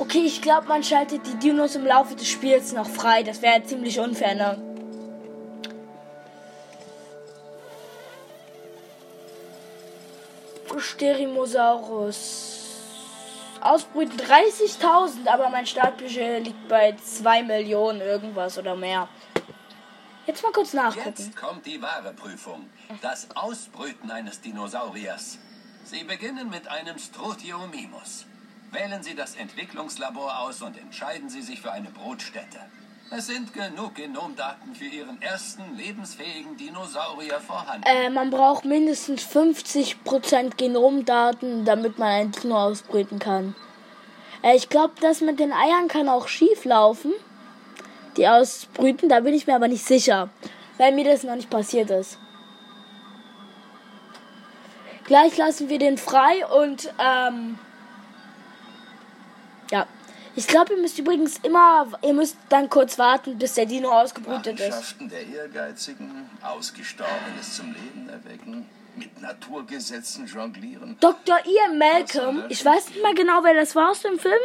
Okay, 0.00 0.22
ich 0.24 0.40
glaube, 0.40 0.66
man 0.66 0.82
schaltet 0.82 1.26
die 1.26 1.34
Dinos 1.34 1.74
im 1.74 1.84
Laufe 1.84 2.14
des 2.14 2.26
Spiels 2.26 2.72
noch 2.72 2.88
frei. 2.88 3.22
Das 3.22 3.42
wäre 3.42 3.62
ziemlich 3.62 4.00
unfair, 4.00 4.34
ne? 4.34 4.56
Sterimosaurus. 10.78 12.56
Ausbrüten 13.60 14.18
30.000, 14.18 15.26
aber 15.26 15.50
mein 15.50 15.66
Startbudget 15.66 16.46
liegt 16.46 16.68
bei 16.68 16.96
2 16.96 17.42
Millionen 17.42 18.00
irgendwas 18.00 18.56
oder 18.56 18.74
mehr. 18.74 19.06
Jetzt 20.26 20.42
mal 20.42 20.52
kurz 20.52 20.72
nachgucken. 20.72 21.12
Jetzt 21.14 21.36
kommt 21.36 21.66
die 21.66 21.82
wahre 21.82 22.14
Prüfung. 22.14 22.70
Das 23.02 23.28
Ausbrüten 23.36 24.10
eines 24.10 24.40
Dinosauriers. 24.40 25.36
Sie 25.84 26.04
beginnen 26.04 26.48
mit 26.48 26.68
einem 26.68 26.98
Strutiomimus. 26.98 28.24
Wählen 28.72 29.02
Sie 29.02 29.16
das 29.16 29.34
Entwicklungslabor 29.34 30.38
aus 30.40 30.62
und 30.62 30.78
entscheiden 30.78 31.28
Sie 31.28 31.42
sich 31.42 31.60
für 31.60 31.72
eine 31.72 31.90
Brutstätte. 31.90 32.58
Es 33.10 33.26
sind 33.26 33.52
genug 33.52 33.96
Genomdaten 33.96 34.76
für 34.76 34.84
Ihren 34.84 35.20
ersten 35.20 35.76
lebensfähigen 35.76 36.56
Dinosaurier 36.56 37.40
vorhanden. 37.40 37.82
Äh, 37.84 38.08
man 38.10 38.30
braucht 38.30 38.64
mindestens 38.64 39.24
50% 39.26 40.56
Genomdaten, 40.56 41.64
damit 41.64 41.98
man 41.98 42.08
ein 42.08 42.30
Dino 42.30 42.56
ausbrüten 42.56 43.18
kann. 43.18 43.56
Äh, 44.42 44.54
ich 44.54 44.68
glaube, 44.68 44.94
das 45.00 45.20
mit 45.20 45.40
den 45.40 45.52
Eiern 45.52 45.88
kann 45.88 46.08
auch 46.08 46.28
schief 46.28 46.64
laufen. 46.64 47.12
Die 48.16 48.28
ausbrüten, 48.28 49.08
da 49.08 49.18
bin 49.18 49.34
ich 49.34 49.48
mir 49.48 49.56
aber 49.56 49.66
nicht 49.66 49.84
sicher, 49.84 50.28
weil 50.78 50.92
mir 50.92 51.04
das 51.04 51.24
noch 51.24 51.34
nicht 51.34 51.50
passiert 51.50 51.90
ist. 51.90 52.18
Gleich 55.06 55.36
lassen 55.36 55.68
wir 55.68 55.80
den 55.80 55.98
frei 55.98 56.46
und 56.46 56.94
ähm. 57.00 57.58
Ich 60.36 60.46
glaube, 60.46 60.74
ihr 60.74 60.80
müsst 60.80 60.98
übrigens 60.98 61.38
immer, 61.42 61.86
ihr 62.02 62.14
müsst 62.14 62.36
dann 62.48 62.70
kurz 62.70 62.98
warten, 62.98 63.36
bis 63.38 63.54
der 63.54 63.66
Dino 63.66 63.90
ausgebrütet 63.90 64.60
ist. 64.60 64.96
Der 65.00 65.26
Ehrgeizigen, 65.26 66.30
Ausgestorbenes 66.42 67.56
zum 67.56 67.72
Leben 67.72 68.08
erwecken, 68.08 68.66
mit 68.96 69.20
Naturgesetzen 69.20 70.26
jonglieren. 70.26 70.96
Dr. 71.00 71.38
Ian 71.46 71.78
Malcolm, 71.78 72.44
ich 72.48 72.64
weiß 72.64 72.90
nicht 72.90 73.02
mehr 73.02 73.14
genau, 73.14 73.42
wer 73.42 73.54
das 73.54 73.74
war 73.74 73.90
aus 73.90 74.02
dem 74.02 74.18
Film, 74.18 74.40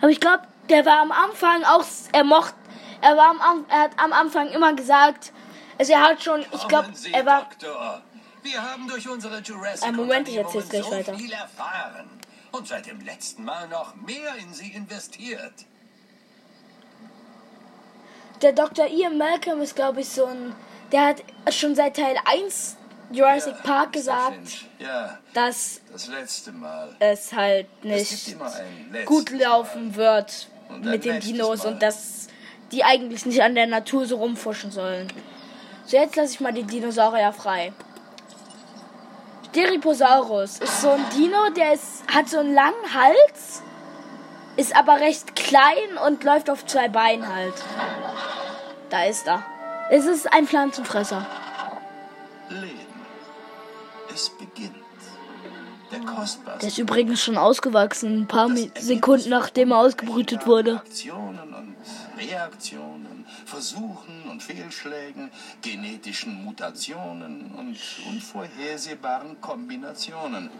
aber 0.00 0.10
ich 0.10 0.20
glaube, 0.20 0.42
der 0.68 0.84
war 0.84 1.00
am 1.00 1.12
Anfang 1.12 1.62
auch, 1.64 1.84
er 2.12 2.24
mocht, 2.24 2.54
er 3.00 3.16
war 3.16 3.30
am, 3.40 3.64
er 3.68 3.82
hat 3.82 3.98
am 3.98 4.12
Anfang 4.12 4.48
immer 4.48 4.74
gesagt, 4.74 5.32
also 5.78 5.92
er 5.92 6.02
hat 6.02 6.22
schon, 6.22 6.44
ich 6.52 6.68
glaube, 6.68 6.88
er 7.12 7.26
war, 7.26 7.42
Doktor. 7.42 8.02
Wir 8.42 8.62
haben 8.62 8.86
durch 8.86 9.08
unsere 9.08 9.40
Jurassic 9.40 9.88
Ein 9.88 9.96
Moment, 9.96 10.28
ich 10.28 10.36
erzähl's 10.36 10.68
gleich 10.68 10.84
so 10.84 10.92
weiter. 10.92 11.14
viel 11.14 11.32
erfahren 11.32 12.08
und 12.56 12.66
seit 12.68 12.86
dem 12.86 13.00
letzten 13.00 13.44
Mal 13.44 13.68
noch 13.68 13.94
mehr 13.96 14.34
in 14.38 14.52
sie 14.52 14.68
investiert. 14.72 15.52
der 18.42 18.52
Dr. 18.52 18.86
Ian 18.86 19.16
Malcolm 19.16 19.60
ist, 19.62 19.74
glaube 19.76 20.00
ich, 20.02 20.08
so 20.08 20.26
ein, 20.26 20.54
der 20.92 21.06
hat 21.06 21.22
schon 21.50 21.74
seit 21.74 21.96
Teil 21.96 22.16
1 22.24 22.76
Jurassic 23.10 23.54
Ja, 23.54 23.62
Park 23.62 23.92
gesagt. 23.92 24.66
Ja, 24.78 25.18
dass 25.32 25.80
das 25.92 26.08
letzte 26.08 26.52
Mal. 26.52 26.94
es 26.98 27.32
halt 27.32 27.66
nicht 27.84 28.36
gut 29.06 29.30
laufen 29.30 29.94
wird 29.94 30.48
Und 30.68 30.84
ein 30.84 30.90
mit 30.90 31.04
den 31.04 31.20
Dinos 31.20 31.64
Mal. 31.64 31.72
und 31.74 31.82
dass 31.82 32.26
die 32.72 32.82
eigentlich 32.84 33.24
nicht 33.24 33.42
an 33.42 33.54
der 33.54 33.66
Natur 33.68 34.06
so 34.06 34.16
rumfuschen 34.16 34.70
sollen. 34.70 35.06
So, 35.86 35.96
jetzt 35.96 36.16
lasse 36.16 36.32
ich 36.32 36.40
mal 36.40 36.52
die 36.52 36.64
Dinosaurier 36.64 37.32
frei. 37.32 37.72
Steriposaurus 39.56 40.58
ist 40.58 40.82
so 40.82 40.90
ein 40.90 41.00
Dino, 41.16 41.48
der 41.56 41.72
ist, 41.72 42.02
hat 42.12 42.28
so 42.28 42.40
einen 42.40 42.52
langen 42.52 42.92
Hals, 42.92 43.62
ist 44.58 44.76
aber 44.76 45.00
recht 45.00 45.34
klein 45.34 45.96
und 46.06 46.22
läuft 46.24 46.50
auf 46.50 46.66
zwei 46.66 46.90
Beinen 46.90 47.26
halt. 47.26 47.54
Da 48.90 49.04
ist 49.04 49.26
er. 49.26 49.42
Es 49.90 50.04
ist 50.04 50.30
ein 50.30 50.46
Pflanzenfresser. 50.46 51.24
Leben. 52.50 52.76
Es 54.12 54.28
beginnt. 54.28 54.74
Der 55.90 56.00
kostbarste. 56.00 56.60
Der 56.60 56.68
ist 56.68 56.76
übrigens 56.76 57.22
schon 57.22 57.38
ausgewachsen, 57.38 58.24
ein 58.24 58.26
paar 58.26 58.50
Sekunden 58.78 59.30
nachdem 59.30 59.70
er 59.70 59.78
ausgebrütet 59.78 60.46
wurde. 60.46 60.82
Aktionen 60.84 61.54
und 61.54 61.76
Reaktionen, 62.18 63.15
Versuchen 63.46 64.28
und 64.28 64.42
Fehlschlägen, 64.42 65.30
genetischen 65.62 66.44
Mutationen 66.44 67.52
und 67.56 67.78
unvorhersehbaren 68.08 69.40
Kombinationen. 69.40 70.50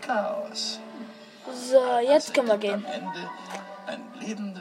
Chaos. 0.00 0.80
So, 1.70 1.98
jetzt 1.98 2.34
können 2.34 2.48
wir 2.48 2.58
gehen. 2.58 2.84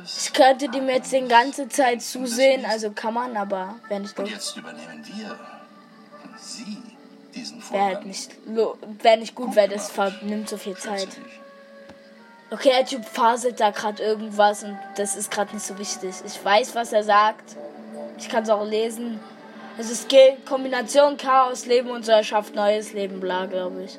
Ich 0.05 0.33
könnte 0.33 0.69
dem 0.69 0.89
jetzt 0.89 1.11
die 1.11 1.21
ganze 1.27 1.67
Zeit 1.69 2.01
zusehen, 2.01 2.65
also 2.65 2.91
kann 2.91 3.13
man, 3.13 3.35
aber 3.37 3.75
wäre 3.87 4.01
nicht 4.01 4.17
Und 4.17 4.25
gut. 4.25 4.33
jetzt 4.33 4.55
übernehmen 4.57 5.03
wir, 5.05 5.37
Sie, 6.37 6.77
diesen 7.35 7.57
Wäre 7.57 7.65
Vorgang. 7.65 7.87
halt 7.95 8.05
nicht, 8.05 8.31
wär 9.03 9.17
nicht 9.17 9.35
gut, 9.35 9.55
weil 9.55 9.69
das 9.69 9.91
nimmt 10.23 10.49
so 10.49 10.57
viel 10.57 10.75
Zeit. 10.75 11.09
Okay, 12.49 12.69
der 12.69 12.85
Typ 12.85 13.05
faselt 13.05 13.59
da 13.59 13.69
gerade 13.69 14.03
irgendwas 14.03 14.63
und 14.63 14.77
das 14.97 15.15
ist 15.15 15.31
gerade 15.31 15.53
nicht 15.53 15.65
so 15.65 15.77
wichtig. 15.77 16.15
Ich 16.25 16.43
weiß, 16.43 16.75
was 16.75 16.91
er 16.91 17.03
sagt. 17.03 17.55
Ich 18.17 18.29
kann 18.29 18.43
es 18.43 18.49
auch 18.49 18.65
lesen. 18.65 19.19
Es 19.77 19.89
ist 19.89 20.09
Ge 20.09 20.37
Kombination 20.45 21.17
Chaos, 21.17 21.65
Leben 21.65 21.89
und 21.89 22.05
so 22.05 22.11
erschafft 22.11 22.55
neues 22.55 22.93
Leben, 22.93 23.19
bla, 23.19 23.45
glaube 23.45 23.83
ich. 23.83 23.97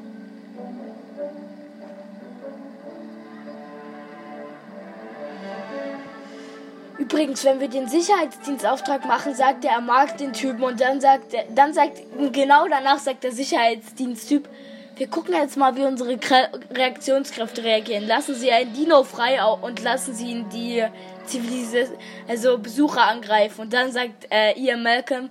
Übrigens, 6.98 7.44
wenn 7.44 7.58
wir 7.58 7.68
den 7.68 7.88
Sicherheitsdienstauftrag 7.88 9.04
machen, 9.06 9.34
sagt 9.34 9.64
er, 9.64 9.72
er 9.72 9.80
mag 9.80 10.16
den 10.18 10.32
Typen 10.32 10.62
und 10.62 10.80
dann 10.80 11.00
sagt 11.00 11.34
er, 11.34 11.44
dann 11.52 11.74
sagt, 11.74 11.98
genau 12.32 12.68
danach 12.68 12.98
sagt 12.98 13.24
der 13.24 13.32
Sicherheitsdiensttyp, 13.32 14.48
wir 14.96 15.06
gucken 15.08 15.34
jetzt 15.34 15.56
mal, 15.56 15.74
wie 15.74 15.84
unsere 15.84 16.16
Kre 16.18 16.48
Reaktionskräfte 16.70 17.64
reagieren. 17.64 18.06
Lassen 18.06 18.34
Sie 18.34 18.52
ein 18.52 18.72
Dino 18.72 19.02
frei 19.02 19.42
und 19.42 19.82
lassen 19.82 20.14
Sie 20.14 20.26
ihn 20.26 20.48
die 20.50 20.84
Zivilis 21.32 21.90
also 22.28 22.58
Besucher 22.58 23.02
angreifen. 23.06 23.62
Und 23.62 23.72
dann 23.72 23.90
sagt 23.92 24.26
äh, 24.30 24.52
Ian 24.58 24.82
Malcolm, 24.82 25.30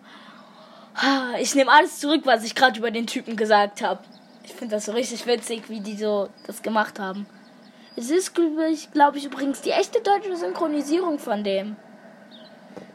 "Ah, 0.96 1.34
ich 1.39 1.53
nehme 1.55 1.72
alles 1.72 2.00
zurück, 2.00 2.22
was 2.25 2.43
ich 2.43 2.55
gerade 2.55 2.77
über 2.79 2.91
den 2.91 3.08
Typen 3.08 3.36
gesagt 3.36 3.81
habe. 3.81 4.01
Ich 4.43 4.53
finde 4.53 4.75
das 4.75 4.86
so 4.86 4.91
richtig 4.93 5.25
witzig, 5.27 5.70
wie 5.70 5.79
die 5.79 5.96
so 5.96 6.29
das 6.48 6.62
gemacht 6.62 7.00
haben. 7.00 7.25
Es 7.96 8.10
ist, 8.10 8.34
glaube 8.34 8.70
ich, 8.70 8.91
glaub 8.91 9.15
ich, 9.15 9.25
übrigens 9.25 9.62
die 9.62 9.72
echte 9.72 10.01
deutsche 10.01 10.36
Synchronisierung 10.36 11.20
von 11.20 11.43
dem. 11.43 11.75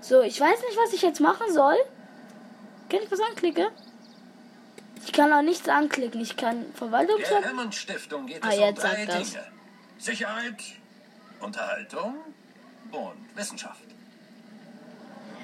So, 0.00 0.22
ich 0.22 0.40
weiß 0.40 0.60
nicht, 0.68 0.76
was 0.82 0.92
ich 0.92 1.02
jetzt 1.02 1.20
machen 1.20 1.52
soll. 1.52 1.76
Kann 2.88 3.00
ich 3.02 3.10
was 3.10 3.20
anklicken? 3.20 3.66
Ich 5.04 5.12
kann 5.12 5.32
auch 5.32 5.42
nichts 5.42 5.68
anklicken. 5.68 6.20
Ich 6.20 6.36
kann 6.36 6.62
Der 6.62 6.74
Verwaltungsamt. 6.74 7.46
Hammond 7.46 7.74
Stiftung 7.74 8.26
geht 8.26 8.42
Ah, 8.42 8.50
es 8.50 8.58
um 8.58 8.74
drei. 8.74 9.06
Dinge. 9.06 9.24
Sicherheit, 9.98 10.54
Unterhaltung 11.40 12.14
und 12.92 13.36
Wissenschaft. 13.36 13.82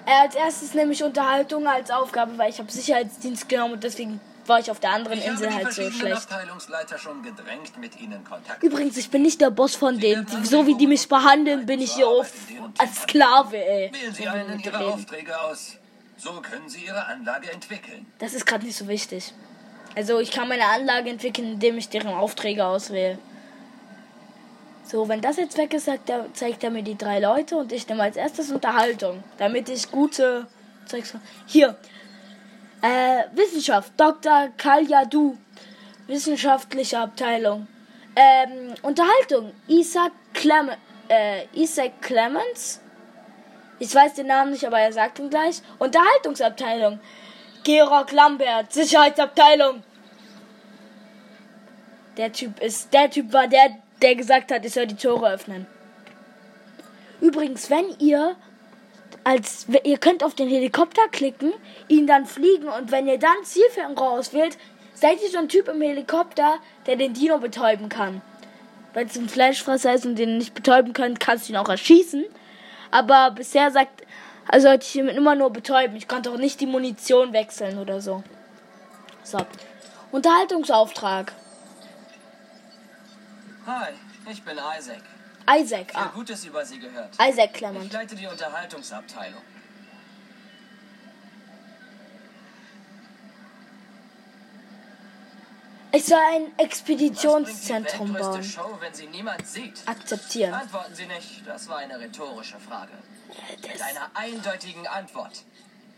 Äh, 0.07 0.11
als 0.11 0.35
erstes 0.35 0.75
nehme 0.75 0.93
ich 0.93 1.03
Unterhaltung 1.03 1.67
als 1.67 1.91
Aufgabe, 1.91 2.37
weil 2.37 2.51
ich 2.51 2.59
habe 2.59 2.71
Sicherheitsdienst 2.71 3.49
genommen 3.49 3.75
und 3.75 3.85
deswegen 3.85 4.21
war 4.47 4.59
ich 4.59 4.71
auf 4.71 4.81
der 4.81 4.91
anderen 4.91 5.19
Ich 5.19 5.27
Insel 5.27 5.55
halt 5.55 5.73
so 5.73 5.89
schlecht. 5.91 6.27
Übrigens, 8.61 8.97
ich 8.97 9.11
bin 9.11 9.23
nicht 9.23 9.41
der 9.41 9.51
Boss 9.51 9.77
von 9.77 9.99
denen. 9.99 10.27
Die, 10.27 10.45
so 10.45 10.67
wie 10.67 10.75
die 10.75 10.89
mich 10.89 11.09
behandeln, 11.09 11.67
bin 11.67 11.81
ich 11.81 11.95
hier 11.95 12.09
auf 12.09 12.33
als 12.79 13.03
Sklave, 13.03 13.57
ey. 13.57 13.93
Wählen 13.93 14.15
Sie 14.15 14.27
einen 14.27 14.59
Ihrer 14.59 14.81
reden. 14.81 14.93
Aufträge 14.93 15.41
aus. 15.41 15.77
So 16.17 16.33
können 16.41 16.69
Sie 16.69 16.85
Ihre 16.85 17.07
Anlage 17.07 17.51
entwickeln. 17.53 18.07
Das 18.19 18.35
ist 18.35 18.45
gerade 18.45 18.65
nicht 18.65 18.77
so 18.77 18.89
wichtig. 18.89 19.33
Also 19.95 20.19
ich 20.21 20.31
kann 20.31 20.49
meine 20.49 20.65
Anlage 20.67 21.11
entwickeln, 21.11 21.53
indem 21.53 21.79
ich 21.79 21.89
deren 21.89 22.15
Aufträge 22.15 22.65
auswähle. 22.65 23.19
So, 24.85 25.09
wenn 25.09 25.21
das 25.21 25.37
jetzt 25.37 25.57
weg 25.57 25.73
ist, 25.75 25.89
er, 25.89 25.99
zeigt 26.35 26.65
er 26.65 26.71
mir 26.71 26.83
die 26.83 26.99
drei 26.99 27.21
Leute 27.21 27.57
und 27.57 27.73
ich 27.73 27.89
nehme 27.89 28.03
als 28.03 28.17
erstes 28.17 28.51
Unterhaltung, 28.51 29.23
damit 29.39 29.69
ich 29.69 29.91
gute 29.91 30.47
Zeugs. 30.87 31.15
Hier. 31.47 31.77
Äh, 32.83 33.25
Wissenschaft, 33.35 33.93
Dr. 33.97 34.49
Kalyadu. 34.57 35.37
Wissenschaftliche 36.07 36.99
Abteilung. 36.99 37.69
Ähm, 38.15 38.75
Unterhaltung, 38.83 39.53
Isaac 39.69 40.13
Clement, 40.35 40.79
äh, 41.09 41.47
Isaac 41.55 42.03
Clemens. 42.03 42.81
Ich 43.79 43.95
weiß 43.95 44.15
den 44.15 44.27
Namen 44.27 44.53
nicht, 44.53 44.67
aber 44.67 44.79
er 44.79 44.93
sagt 44.93 45.19
ihn 45.19 45.31
gleich. 45.31 45.63
Unterhaltungsabteilung. 45.79 47.01
Georg 47.65 48.13
Lambert, 48.13 48.73
Sicherheitsabteilung. 48.73 49.83
Der 52.17 52.33
Typ 52.33 52.61
ist, 52.61 52.93
der 52.93 53.09
Typ 53.09 53.33
war 53.33 53.47
der, 53.47 53.79
der 54.03 54.15
gesagt 54.17 54.53
hat, 54.53 54.65
ich 54.65 54.73
soll 54.73 54.87
die 54.87 54.97
Tore 54.97 55.31
öffnen. 55.31 55.67
Übrigens, 57.21 57.71
wenn 57.71 57.87
ihr 57.99 58.37
als 59.25 59.67
ihr 59.85 59.99
könnt 59.99 60.25
auf 60.25 60.35
den 60.35 60.49
Helikopter 60.49 61.03
klicken, 61.11 61.53
ihn 61.89 62.07
dann 62.07 62.27
fliegen 62.27 62.69
und 62.69 62.91
wenn 62.91 63.07
ihr 63.07 63.19
dann 63.19 63.45
Zielfernrohr 63.45 64.13
auswählt, 64.13 64.59
seid 64.95 65.23
ihr 65.23 65.31
so 65.31 65.39
ein 65.39 65.49
Typ 65.49 65.69
im 65.69 65.81
Helikopter, 65.81 66.55
der 66.87 66.97
den 66.97 67.15
Dino 67.15 67.39
betäuben 67.39 67.89
kann. 67.89 68.21
Wenn 68.95 69.07
es 69.07 69.17
ein 69.17 69.29
Fleischfresser 69.29 69.95
ist 69.95 70.07
und 70.07 70.17
den 70.17 70.39
nicht 70.39 70.55
betäuben 70.55 70.93
kann, 70.93 71.19
kannst 71.19 71.49
du 71.49 71.53
ihn 71.53 71.57
auch 71.57 71.69
erschießen. 71.69 72.25
Aber 72.91 73.31
bisher 73.31 73.71
sagt, 73.71 74.03
also 74.49 74.69
sollte 74.69 74.87
ich 74.87 74.97
ihn 74.97 75.09
immer 75.09 75.35
nur 75.35 75.51
betäuben. 75.51 75.97
Ich 75.97 76.09
konnte 76.09 76.31
auch 76.31 76.37
nicht 76.37 76.61
die 76.61 76.67
Munition 76.67 77.33
wechseln 77.33 77.79
oder 77.79 78.01
so. 78.01 78.23
So. 79.23 79.39
Unterhaltungsauftrag. 80.11 81.33
Hi, 83.67 83.93
ich 84.31 84.43
bin 84.43 84.57
Isaac. 84.79 85.03
Isaac, 85.49 85.91
Viel 85.91 86.01
ah. 86.01 86.11
Gutes 86.15 86.45
über 86.45 86.65
Sie 86.65 86.79
gehört. 86.79 87.15
Isaac 87.15 87.51
Ich 87.53 87.59
Clement. 87.59 87.93
leite 87.93 88.17
die 88.17 88.27
Unterhaltungsabteilung. 88.27 89.43
Ich 95.95 96.07
soll 96.07 96.19
ein 96.33 96.59
Expeditionszentrum 96.59 98.15
bauen. 98.15 98.43
Show, 98.43 98.79
wenn 98.81 98.95
sie 98.95 99.07
niemand 99.09 99.47
sieht? 99.47 99.83
Akzeptieren. 99.87 100.55
Antworten 100.55 100.95
Sie 100.95 101.07
nicht. 101.07 101.47
Das 101.47 101.69
war 101.69 101.79
eine 101.79 101.99
rhetorische 102.01 102.59
Frage. 102.59 102.93
Mit 103.61 103.83
einer 103.83 104.11
eindeutigen 104.15 104.87
Antwort. 104.87 105.45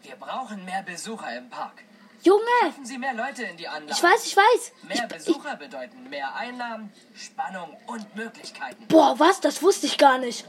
Wir 0.02 0.16
brauchen 0.16 0.64
mehr 0.64 0.82
Besucher 0.82 1.36
im 1.38 1.48
Park. 1.48 1.82
Junge! 2.24 2.40
Schaffen 2.62 2.86
Sie 2.86 2.98
mehr 2.98 3.14
Leute 3.14 3.42
in 3.44 3.56
die 3.56 3.68
Anlage. 3.68 3.92
Ich 3.92 4.02
weiß, 4.02 4.26
ich 4.26 4.36
weiß. 4.36 4.72
Ich, 4.82 4.88
Mehr 4.88 5.06
ich, 5.10 5.16
Besucher 5.16 5.56
bedeuten 5.56 6.08
mehr 6.08 6.34
Einnahmen, 6.34 6.90
Spannung 7.14 7.76
und 7.86 8.16
Möglichkeiten. 8.16 8.86
boah, 8.88 9.14
was? 9.18 9.40
Das 9.40 9.62
wusste 9.62 9.86
ich 9.86 9.98
gar 9.98 10.18
nicht. 10.18 10.46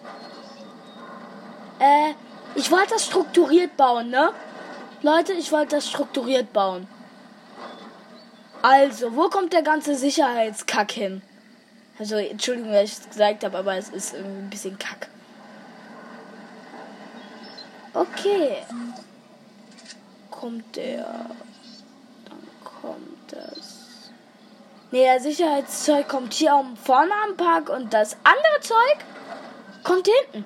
Äh, 1.80 2.14
ich 2.56 2.72
wollte 2.72 2.94
das 2.94 3.06
strukturiert 3.06 3.76
bauen, 3.76 4.10
ne? 4.10 4.32
Leute, 5.02 5.34
ich 5.34 5.52
wollte 5.52 5.76
das 5.76 5.90
strukturiert 5.90 6.54
bauen. 6.54 6.88
Also, 8.62 9.16
wo 9.16 9.30
kommt 9.30 9.52
der 9.54 9.62
ganze 9.62 9.96
Sicherheitskack 9.96 10.92
hin? 10.92 11.22
Also, 12.00 12.16
Entschuldigung, 12.16 12.72
dass 12.72 12.84
ich 12.86 12.94
es 13.00 13.10
gesagt 13.10 13.44
habe, 13.44 13.58
aber 13.58 13.76
es 13.76 13.90
ist 13.90 14.14
irgendwie 14.14 14.40
ein 14.40 14.50
bisschen 14.50 14.80
kack. 14.80 15.10
Okay. 17.94 18.58
Kommt 20.32 20.76
der. 20.76 21.30
Dann 22.26 22.48
kommt 22.64 23.32
das. 23.32 24.12
Nee, 24.92 25.04
der 25.04 25.20
Sicherheitszeug 25.20 26.08
kommt 26.08 26.34
hier 26.34 26.64
vorne 26.84 27.12
am 27.28 27.36
Park 27.36 27.70
und 27.70 27.94
das 27.94 28.16
andere 28.24 28.62
Zeug 28.62 28.98
kommt 29.84 30.08
hinten. 30.08 30.46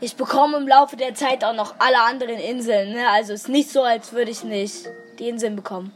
Ich 0.00 0.16
bekomme 0.16 0.56
im 0.58 0.68
Laufe 0.68 0.96
der 0.96 1.14
Zeit 1.14 1.44
auch 1.44 1.54
noch 1.54 1.74
alle 1.78 2.00
anderen 2.00 2.36
Inseln, 2.38 2.92
ne? 2.92 3.08
Also 3.10 3.32
ist 3.32 3.48
nicht 3.48 3.70
so, 3.70 3.82
als 3.82 4.12
würde 4.12 4.30
ich 4.30 4.44
nicht 4.44 4.86
die 5.18 5.28
Inseln 5.28 5.56
bekommen. 5.56 5.92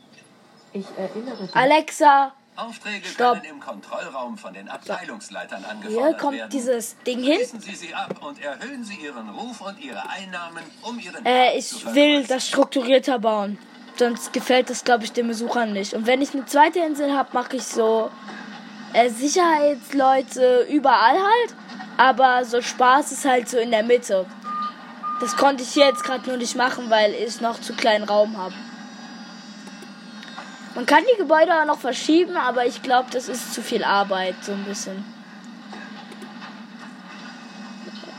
Ich 0.73 0.87
erinnere 0.99 1.47
dich. 1.47 1.55
Alexa, 1.55 2.33
Aufträge 2.57 3.07
Stopp. 3.07 3.41
können 3.41 3.55
im 3.55 3.61
Kontrollraum 3.61 4.37
von 4.37 4.53
den 4.55 4.69
Abteilungsleitern 4.69 5.61
hier 5.61 5.71
angefordert 5.71 6.19
kommt 6.19 6.37
werden. 6.39 6.51
dieses 6.51 6.97
Ding 7.07 7.23
hin. 7.23 7.37
Schließen 7.37 7.61
Sie 7.61 7.75
sie 7.75 7.95
ab 7.95 8.15
und 8.21 8.43
erhöhen 8.43 8.85
Sie 8.85 8.97
Ihren 8.97 9.31
Ruf 9.31 9.61
und 9.61 9.79
Ihre 9.81 10.03
Einnahmen, 10.09 10.63
um 10.83 10.99
Ihren 10.99 11.25
Äh, 11.25 11.57
ich 11.57 11.69
zu 11.69 11.95
will 11.95 12.25
das 12.27 12.49
strukturierter 12.49 13.19
bauen. 13.19 13.59
Sonst 13.97 14.33
gefällt 14.33 14.71
das, 14.71 14.85
glaube 14.85 15.05
ich, 15.05 15.13
den 15.13 15.29
Besuchern 15.29 15.73
nicht. 15.73 15.95
Und 15.95 16.07
wenn 16.07 16.23
ich 16.23 16.35
eine 16.35 16.47
zweite 16.47 16.81
Insel 16.81 17.13
habe, 17.13 17.29
mache 17.33 17.57
ich 17.57 17.65
so 17.65 18.11
äh, 18.93 19.11
Sicherheitsleute 19.11 20.67
überall 20.71 21.19
halt. 21.19 21.55
Aber 21.97 22.45
so 22.45 22.63
Spaß 22.63 23.13
ist 23.13 23.25
halt 23.25 23.49
so 23.49 23.59
in 23.59 23.71
der 23.71 23.83
Mitte. 23.83 24.27
Das 25.21 25.37
konnte 25.37 25.63
ich 25.63 25.69
hier 25.71 25.87
jetzt 25.87 26.03
gerade 26.03 26.29
nur 26.29 26.37
nicht 26.37 26.57
machen, 26.57 26.91
weil 26.91 27.15
ich 27.15 27.41
noch 27.41 27.61
zu 27.61 27.75
kleinen 27.75 28.05
Raum 28.05 28.37
habe. 28.37 28.55
Man 30.75 30.87
kann 30.87 31.05
die 31.13 31.19
Gebäude 31.19 31.53
auch 31.53 31.67
noch 31.67 31.79
verschieben, 31.79 32.37
aber 32.37 32.67
ich 32.67 32.83
glaube, 32.83 33.09
das 33.13 33.29
ist 33.29 33.53
zu 33.53 33.63
viel 33.63 33.85
Arbeit, 33.85 34.35
so 34.41 34.53
ein 34.53 34.65
bisschen. 34.65 35.05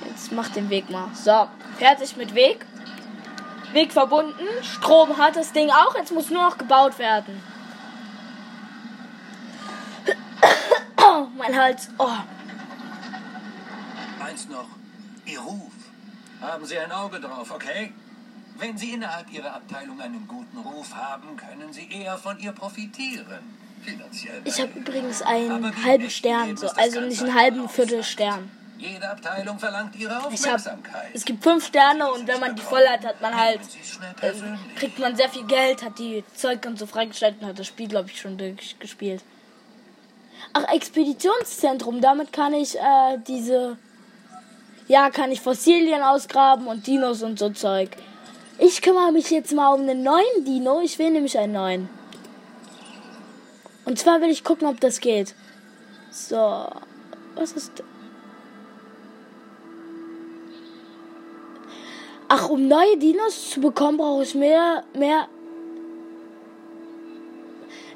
Jetzt 0.08 0.32
mach 0.32 0.50
den 0.50 0.70
Weg 0.70 0.90
mal. 0.92 1.10
So, 1.14 1.48
fertig 1.78 2.16
mit 2.16 2.36
Weg. 2.36 2.66
Weg 3.74 3.92
verbunden. 3.92 4.48
Strom 4.62 5.18
hat 5.18 5.36
das 5.36 5.52
Ding 5.52 5.70
auch. 5.70 5.96
Jetzt 5.96 6.12
muss 6.12 6.30
nur 6.30 6.44
noch 6.44 6.58
gebaut 6.58 7.00
werden. 7.00 7.42
Oh, 10.98 11.28
mein 11.38 11.58
Hals. 11.58 11.90
Oh. 11.98 12.10
Eins 14.24 14.48
noch. 14.48 14.68
Ihr 15.26 15.40
Ruf. 15.40 15.72
Haben 16.42 16.66
Sie 16.66 16.78
ein 16.78 16.92
Auge 16.92 17.20
drauf, 17.20 17.52
okay? 17.52 17.94
Wenn 18.58 18.78
Sie 18.78 18.92
innerhalb 18.92 19.32
Ihrer 19.32 19.56
Abteilung 19.56 20.00
einen 20.00 20.28
guten 20.28 20.58
Ruf 20.60 20.96
haben, 20.96 21.36
können 21.36 21.74
Sie 21.74 21.90
eher 21.90 22.18
von 22.18 22.40
ihr 22.40 22.52
profitieren. 22.52 23.40
Finanziell. 23.82 24.42
Ich 24.46 24.62
habe 24.62 24.72
übrigens 24.80 25.22
einen 25.22 25.84
halben 25.84 26.10
Stern. 26.10 26.56
So. 26.56 26.68
Also 26.70 27.02
nicht 27.02 27.22
einen 27.22 27.34
halben 27.34 27.70
Viertel 27.70 28.00
ausgestattet. 28.00 28.46
Stern. 28.46 28.63
Jede 28.84 29.10
Abteilung 29.10 29.58
verlangt 29.58 29.96
Ihre 29.96 30.12
Ich 30.32 30.46
hab, 30.46 30.56
Aufmerksamkeit. 30.56 31.10
es 31.14 31.24
gibt 31.24 31.42
fünf 31.42 31.66
Sterne 31.66 32.12
und 32.12 32.28
wenn 32.28 32.40
man 32.40 32.56
die 32.56 32.62
voll 32.62 32.86
hat, 32.88 33.06
hat 33.06 33.22
man 33.22 33.34
halt, 33.34 33.62
äh, 34.22 34.34
kriegt 34.76 35.00
man 35.00 35.16
sehr 35.16 35.30
viel 35.30 35.46
Geld, 35.46 35.84
hat 35.84 35.98
die 36.00 36.24
Zeug 36.36 36.66
und 36.66 36.78
so 36.78 36.86
freigestellt 36.86 37.36
und 37.40 37.48
hat 37.48 37.58
das 37.60 37.68
Spiel, 37.68 37.88
glaube 37.88 38.10
ich, 38.10 38.20
schon 38.20 38.38
durchgespielt. 38.38 39.22
Ach, 40.52 40.66
Expeditionszentrum, 40.74 42.02
damit 42.02 42.34
kann 42.34 42.54
ich 42.54 42.78
äh, 42.78 43.18
diese, 43.26 43.78
ja, 44.88 45.10
kann 45.10 45.32
ich 45.32 45.40
Fossilien 45.40 46.02
ausgraben 46.02 46.68
und 46.68 46.86
Dinos 46.86 47.24
und 47.24 47.40
so 47.40 47.50
Zeug. 47.50 47.90
Ich 48.60 48.82
kümmere 48.82 49.12
mich 49.12 49.30
jetzt 49.32 49.54
mal 49.54 49.74
um 49.74 49.82
einen 49.82 50.04
neuen 50.04 50.46
Dino. 50.46 50.82
Ich 50.82 51.00
will 51.00 51.12
nämlich 51.12 51.38
einen 51.40 51.54
neuen. 51.54 51.90
Und 53.86 53.98
zwar 53.98 54.22
will 54.22 54.30
ich 54.30 54.44
gucken, 54.44 54.68
ob 54.68 54.80
das 54.80 55.00
geht. 55.00 55.34
So, 56.12 56.68
was 57.36 57.54
ist 57.54 57.84
Ach, 62.36 62.50
um 62.50 62.68
neue 62.68 62.98
Dinos 62.98 63.52
zu 63.52 63.62
bekommen, 63.62 64.00
brauche 64.00 64.24
ich 64.24 64.34
mehr, 64.34 64.84
mehr. 64.96 65.28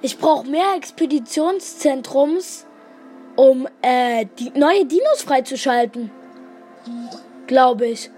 Ich 0.04 0.20
brauche 0.20 0.46
mehr 0.48 0.76
Expeditionszentrums, 0.76 2.68
um 3.36 3.68
äh, 3.82 4.28
die 4.38 4.52
neue 4.52 4.86
Dinos 4.86 5.24
freizuschalten. 5.24 6.12
Glaube 7.48 7.88
ich. 7.88 8.12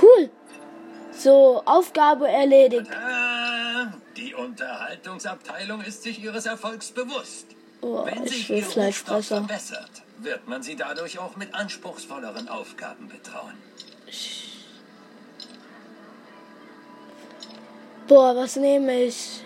Cool. 0.00 0.30
So, 1.10 1.60
Aufgabe 1.66 2.26
erledigt. 2.28 2.90
Ah, 2.90 3.92
die 4.16 4.34
Unterhaltungsabteilung 4.34 5.82
ist 5.82 6.04
sich 6.04 6.24
ihres 6.24 6.46
Erfolgs 6.46 6.90
bewusst. 6.90 7.48
Oh, 7.82 8.06
Wenn 8.06 8.24
ich 8.24 8.30
sich 8.30 8.50
ihr 8.50 8.62
Fleischfresser. 8.62 9.44
verbessert, 9.44 9.90
wird 10.20 10.48
man 10.48 10.62
sie 10.62 10.74
dadurch 10.74 11.18
auch 11.18 11.36
mit 11.36 11.54
anspruchsvolleren 11.54 12.48
Aufgaben 12.48 13.08
betrauen. 13.08 13.52
Boah, 18.12 18.36
was 18.36 18.56
nehme 18.56 19.04
ich? 19.04 19.40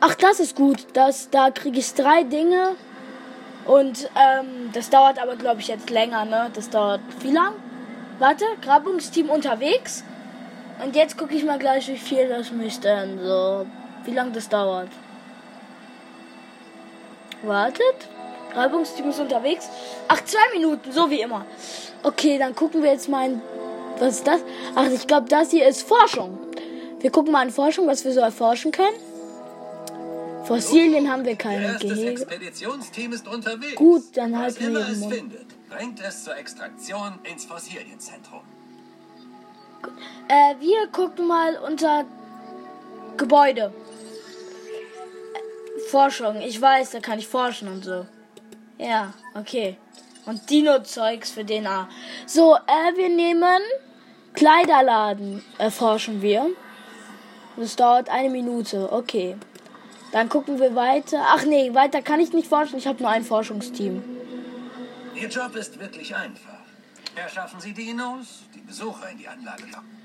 Ach, 0.00 0.14
das 0.14 0.40
ist 0.40 0.56
gut. 0.56 0.86
Das, 0.94 1.28
da 1.28 1.50
kriege 1.50 1.80
ich 1.80 1.92
drei 1.92 2.22
Dinge. 2.22 2.76
Und 3.66 4.08
ähm, 4.16 4.70
das 4.72 4.88
dauert 4.88 5.20
aber, 5.20 5.36
glaube 5.36 5.60
ich, 5.60 5.68
jetzt 5.68 5.90
länger, 5.90 6.24
ne? 6.24 6.50
Das 6.54 6.70
dauert 6.70 7.02
wie 7.20 7.30
lang? 7.30 7.52
Warte, 8.18 8.46
Grabungsteam 8.62 9.28
unterwegs. 9.28 10.02
Und 10.82 10.96
jetzt 10.96 11.18
gucke 11.18 11.34
ich 11.34 11.44
mal 11.44 11.58
gleich, 11.58 11.88
wie 11.88 11.98
viel 11.98 12.26
das 12.26 12.52
mich 12.52 12.80
denn 12.80 13.18
so. 13.22 13.66
Wie 14.04 14.14
lang 14.14 14.32
das 14.32 14.48
dauert. 14.48 14.88
Wartet. 17.42 18.08
Grabungsteam 18.54 19.10
ist 19.10 19.20
unterwegs. 19.20 19.68
Ach, 20.08 20.24
zwei 20.24 20.54
Minuten, 20.54 20.90
so 20.90 21.10
wie 21.10 21.20
immer. 21.20 21.44
Okay, 22.02 22.38
dann 22.38 22.54
gucken 22.54 22.82
wir 22.82 22.92
jetzt 22.92 23.10
mal 23.10 23.26
in. 23.26 23.42
Was 23.98 24.14
ist 24.14 24.26
das? 24.26 24.40
Ach, 24.74 24.86
ich 24.86 25.06
glaube, 25.06 25.28
das 25.28 25.50
hier 25.50 25.68
ist 25.68 25.86
Forschung. 25.86 26.47
Wir 27.00 27.10
gucken 27.10 27.32
mal 27.32 27.44
in 27.44 27.52
Forschung, 27.52 27.86
was 27.86 28.04
wir 28.04 28.12
so 28.12 28.20
erforschen 28.20 28.72
können. 28.72 28.96
Fossilien 30.44 31.10
haben 31.10 31.24
wir 31.24 31.36
keine 31.36 31.76
Gehege. 31.78 32.10
Expeditionsteam 32.10 33.12
ist 33.12 33.28
unterwegs. 33.28 33.74
Gut, 33.74 34.04
dann 34.14 34.36
halten 34.36 34.72
wir 34.72 34.80
es 34.80 35.04
findet, 35.04 35.68
bringt 35.68 36.00
es 36.00 36.24
zur 36.24 36.36
Extraktion 36.36 37.18
ins 37.30 37.44
Fossilienzentrum. 37.44 38.40
Äh, 40.28 40.54
wir 40.58 40.86
gucken 40.88 41.26
mal 41.26 41.56
unter 41.58 42.06
Gebäude. 43.18 43.72
Äh, 45.34 45.90
Forschung. 45.90 46.40
Ich 46.40 46.60
weiß, 46.60 46.92
da 46.92 47.00
kann 47.00 47.18
ich 47.18 47.28
forschen 47.28 47.68
und 47.68 47.84
so. 47.84 48.06
Ja, 48.78 49.12
okay. 49.34 49.76
Und 50.24 50.48
Dino-Zeugs 50.48 51.30
für 51.30 51.44
DNA. 51.44 51.88
So, 52.26 52.56
äh, 52.56 52.96
wir 52.96 53.08
nehmen 53.08 53.60
Kleiderladen. 54.34 55.44
Erforschen 55.58 56.22
wir. 56.22 56.50
Das 57.58 57.76
dauert 57.76 58.08
eine 58.08 58.30
Minute. 58.30 58.92
Okay. 58.92 59.36
Dann 60.12 60.28
gucken 60.28 60.58
wir 60.60 60.74
weiter. 60.74 61.20
Ach 61.34 61.44
nee, 61.44 61.74
weiter 61.74 62.02
kann 62.02 62.20
ich 62.20 62.32
nicht 62.32 62.48
forschen. 62.48 62.78
Ich 62.78 62.86
habe 62.86 63.02
nur 63.02 63.10
ein 63.10 63.24
Forschungsteam. 63.24 64.02
Ihr 65.14 65.28
Job 65.28 65.54
ist 65.56 65.78
wirklich 65.78 66.14
einfach. 66.14 66.58
Erschaffen 67.16 67.60
Sie 67.60 67.72
Dinos, 67.72 68.44
die 68.54 68.60
Besucher 68.60 69.10
in 69.10 69.18
die 69.18 69.26
Anlage 69.28 69.64
locken. 69.64 69.98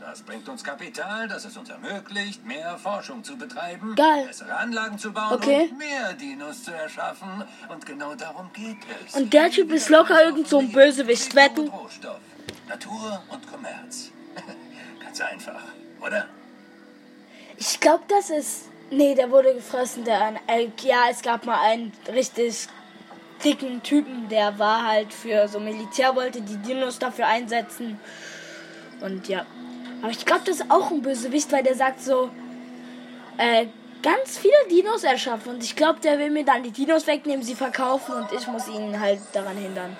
Das 0.00 0.22
bringt 0.22 0.48
uns 0.48 0.64
Kapital, 0.64 1.28
das 1.28 1.44
es 1.44 1.56
uns 1.58 1.68
ermöglicht, 1.68 2.46
mehr 2.46 2.78
Forschung 2.78 3.22
zu 3.22 3.36
betreiben, 3.36 3.94
Geil. 3.96 4.26
bessere 4.28 4.54
Anlagen 4.56 4.96
zu 4.96 5.12
bauen 5.12 5.34
Okay. 5.34 5.68
und 5.70 5.76
mehr 5.78 6.14
Dinos 6.14 6.64
zu 6.64 6.70
erschaffen. 6.72 7.44
Und 7.68 7.84
genau 7.84 8.14
darum 8.14 8.50
geht 8.54 8.78
es. 9.06 9.14
Und 9.14 9.30
der 9.34 9.50
Typ 9.50 9.70
ist 9.72 9.90
locker 9.90 10.24
irgend 10.24 10.48
so 10.48 10.58
ein 10.60 10.72
Bösewicht. 10.72 11.34
Wetten. 11.34 11.68
Rohstoff, 11.68 12.20
Natur 12.66 13.20
und 13.28 13.46
Kommerz. 13.50 14.10
Ganz 15.04 15.20
einfach, 15.20 15.60
oder? 16.00 16.26
Ich 17.60 17.78
glaube, 17.78 18.02
das 18.08 18.30
ist. 18.30 18.70
Nee, 18.90 19.14
der 19.14 19.30
wurde 19.30 19.54
gefressen. 19.54 20.02
Der, 20.04 20.20
ein- 20.24 20.38
äh, 20.48 20.68
ja, 20.82 21.04
es 21.10 21.20
gab 21.22 21.44
mal 21.44 21.60
einen 21.60 21.92
richtig 22.12 22.66
dicken 23.44 23.82
Typen, 23.82 24.28
der 24.28 24.58
war 24.58 24.84
halt 24.86 25.12
für 25.12 25.46
so 25.46 25.60
Militär, 25.60 26.16
wollte 26.16 26.40
die 26.40 26.56
Dinos 26.56 26.98
dafür 26.98 27.26
einsetzen. 27.26 28.00
Und 29.00 29.28
ja. 29.28 29.44
Aber 30.02 30.10
ich 30.10 30.24
glaube, 30.24 30.42
das 30.46 30.56
ist 30.60 30.70
auch 30.70 30.90
ein 30.90 31.02
Bösewicht, 31.02 31.52
weil 31.52 31.62
der 31.62 31.74
sagt 31.74 32.00
so, 32.02 32.30
äh, 33.36 33.66
ganz 34.02 34.38
viele 34.38 34.54
Dinos 34.70 35.04
erschaffen. 35.04 35.54
Und 35.54 35.62
ich 35.62 35.76
glaube, 35.76 36.00
der 36.00 36.18
will 36.18 36.30
mir 36.30 36.44
dann 36.44 36.62
die 36.62 36.70
Dinos 36.70 37.06
wegnehmen, 37.06 37.42
sie 37.44 37.54
verkaufen 37.54 38.14
und 38.14 38.32
ich 38.32 38.46
muss 38.46 38.66
ihn 38.68 38.98
halt 38.98 39.20
daran 39.34 39.56
hindern. 39.58 39.96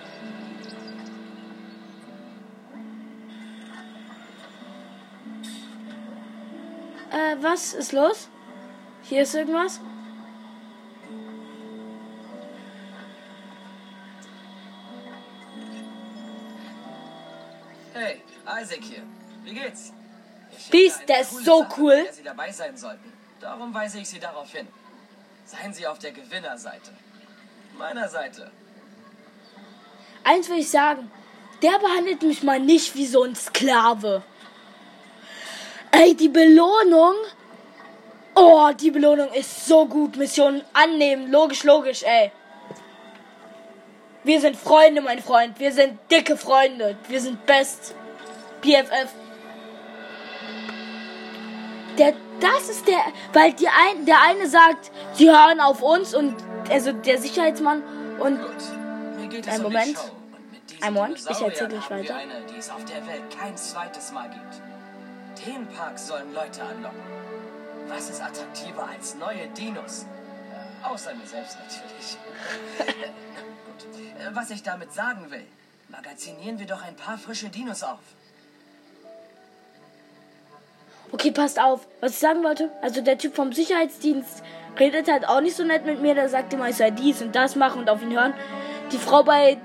Äh, 7.11 7.37
was 7.40 7.75
ist 7.75 7.92
los? 7.92 8.29
Hier 9.03 9.23
ist 9.23 9.35
irgendwas? 9.35 9.81
Hey, 17.92 18.23
Isaac 18.62 18.83
hier. 18.83 19.03
Wie 19.42 19.55
geht's? 19.55 19.92
Beast, 20.70 21.09
der 21.09 21.20
ist 21.23 21.44
so 21.44 21.62
Sache, 21.62 21.75
cool. 21.79 22.09
Sie 22.12 22.23
dabei 22.23 22.53
sein 22.53 22.77
sollten. 22.77 23.12
Darum 23.40 23.75
weise 23.75 23.99
ich 23.99 24.09
Sie 24.09 24.20
darauf 24.20 24.53
hin. 24.53 24.68
Seien 25.44 25.73
Sie 25.73 25.87
auf 25.87 25.99
der 25.99 26.12
Gewinnerseite. 26.12 26.92
Meiner 27.77 28.09
Seite. 28.09 28.51
Eins 30.23 30.49
will 30.49 30.59
ich 30.59 30.70
sagen. 30.70 31.11
Der 31.62 31.79
behandelt 31.79 32.23
mich 32.23 32.42
mal 32.42 32.61
nicht 32.61 32.94
wie 32.94 33.07
so 33.07 33.25
ein 33.25 33.35
Sklave. 33.35 34.23
Ey, 35.90 36.14
die 36.14 36.29
Belohnung. 36.29 37.14
Oh, 38.35 38.70
die 38.79 38.90
Belohnung 38.90 39.33
ist 39.33 39.66
so 39.66 39.87
gut. 39.87 40.16
Mission 40.16 40.62
annehmen. 40.72 41.31
Logisch, 41.31 41.64
logisch, 41.64 42.03
ey. 42.03 42.31
Wir 44.22 44.40
sind 44.40 44.57
Freunde, 44.57 45.00
mein 45.00 45.20
Freund. 45.22 45.59
Wir 45.59 45.72
sind 45.72 45.98
dicke 46.11 46.37
Freunde. 46.37 46.96
Wir 47.09 47.20
sind 47.20 47.44
best. 47.46 47.94
PFF. 48.62 49.09
Der, 51.98 52.14
das 52.40 52.68
ist 52.68 52.87
der, 52.87 52.98
weil 53.33 53.53
die 53.53 53.68
ein, 53.68 54.07
der 54.07 54.22
eine 54.22 54.46
sagt, 54.46 54.90
sie 55.14 55.31
hören 55.31 55.61
auf 55.61 55.83
uns 55.83 56.14
und 56.14 56.35
also 56.70 56.92
der 56.92 57.18
Sicherheitsmann 57.18 57.83
und 58.18 58.40
Gut. 58.40 59.46
Einen 59.46 59.64
um 59.64 59.72
Moment. 59.72 59.98
Einen 60.81 60.94
Moment, 60.94 61.18
ich 61.18 61.24
Dinosauriern 61.24 61.50
erzähl 61.50 61.68
gleich 61.68 61.90
weiter. 61.90 62.16
eine, 62.16 62.42
die 62.53 62.59
es 62.59 62.70
auf 62.70 62.85
der 62.85 63.07
Welt 63.07 63.22
kein 63.38 63.57
zweites 63.57 64.12
Mal 64.12 64.31
gibt. 64.31 64.69
Themenparks 65.44 66.07
sollen 66.09 66.33
Leute 66.35 66.62
anlocken. 66.62 67.00
Was 67.88 68.11
ist 68.11 68.22
attraktiver 68.22 68.88
als 68.88 69.14
neue 69.16 69.48
Dinos? 69.48 70.07
Äh, 70.53 70.87
außer 70.87 71.14
mir 71.14 71.26
selbst 71.26 71.59
natürlich. 71.59 72.18
Gut. 73.66 74.00
Äh, 74.20 74.35
Was 74.35 74.50
ich 74.50 74.62
damit 74.62 74.92
sagen 74.92 75.31
will, 75.31 75.44
magazinieren 75.88 76.59
wir 76.59 76.66
doch 76.66 76.83
ein 76.83 76.94
paar 76.96 77.18
frische 77.18 77.48
Dinos 77.48 77.83
auf. 77.83 77.98
Okay, 81.12 81.33
passt 81.33 81.61
auf. 81.61 81.87
Was 82.00 82.12
ich 82.12 82.18
sagen 82.18 82.44
wollte, 82.44 82.70
also 82.83 83.00
der 83.00 83.18
Typ 83.18 83.35
vom 83.35 83.53
Sicherheitsdienst 83.53 84.44
redet 84.79 85.11
halt 85.11 85.29
auch 85.29 85.40
nicht 85.40 85.57
so 85.57 85.64
nett 85.64 85.85
mit 85.85 86.00
mir. 86.00 86.14
Der 86.14 86.29
sagt 86.29 86.53
immer, 86.53 86.68
ich 86.68 86.76
soll 86.76 86.92
dies 86.92 87.20
und 87.20 87.35
das 87.35 87.57
machen 87.57 87.81
und 87.81 87.90
auf 87.90 88.03
ihn 88.03 88.12
hören. 88.12 88.35
Die 88.92 88.98
Frau 88.98 89.24
bei 89.24 89.59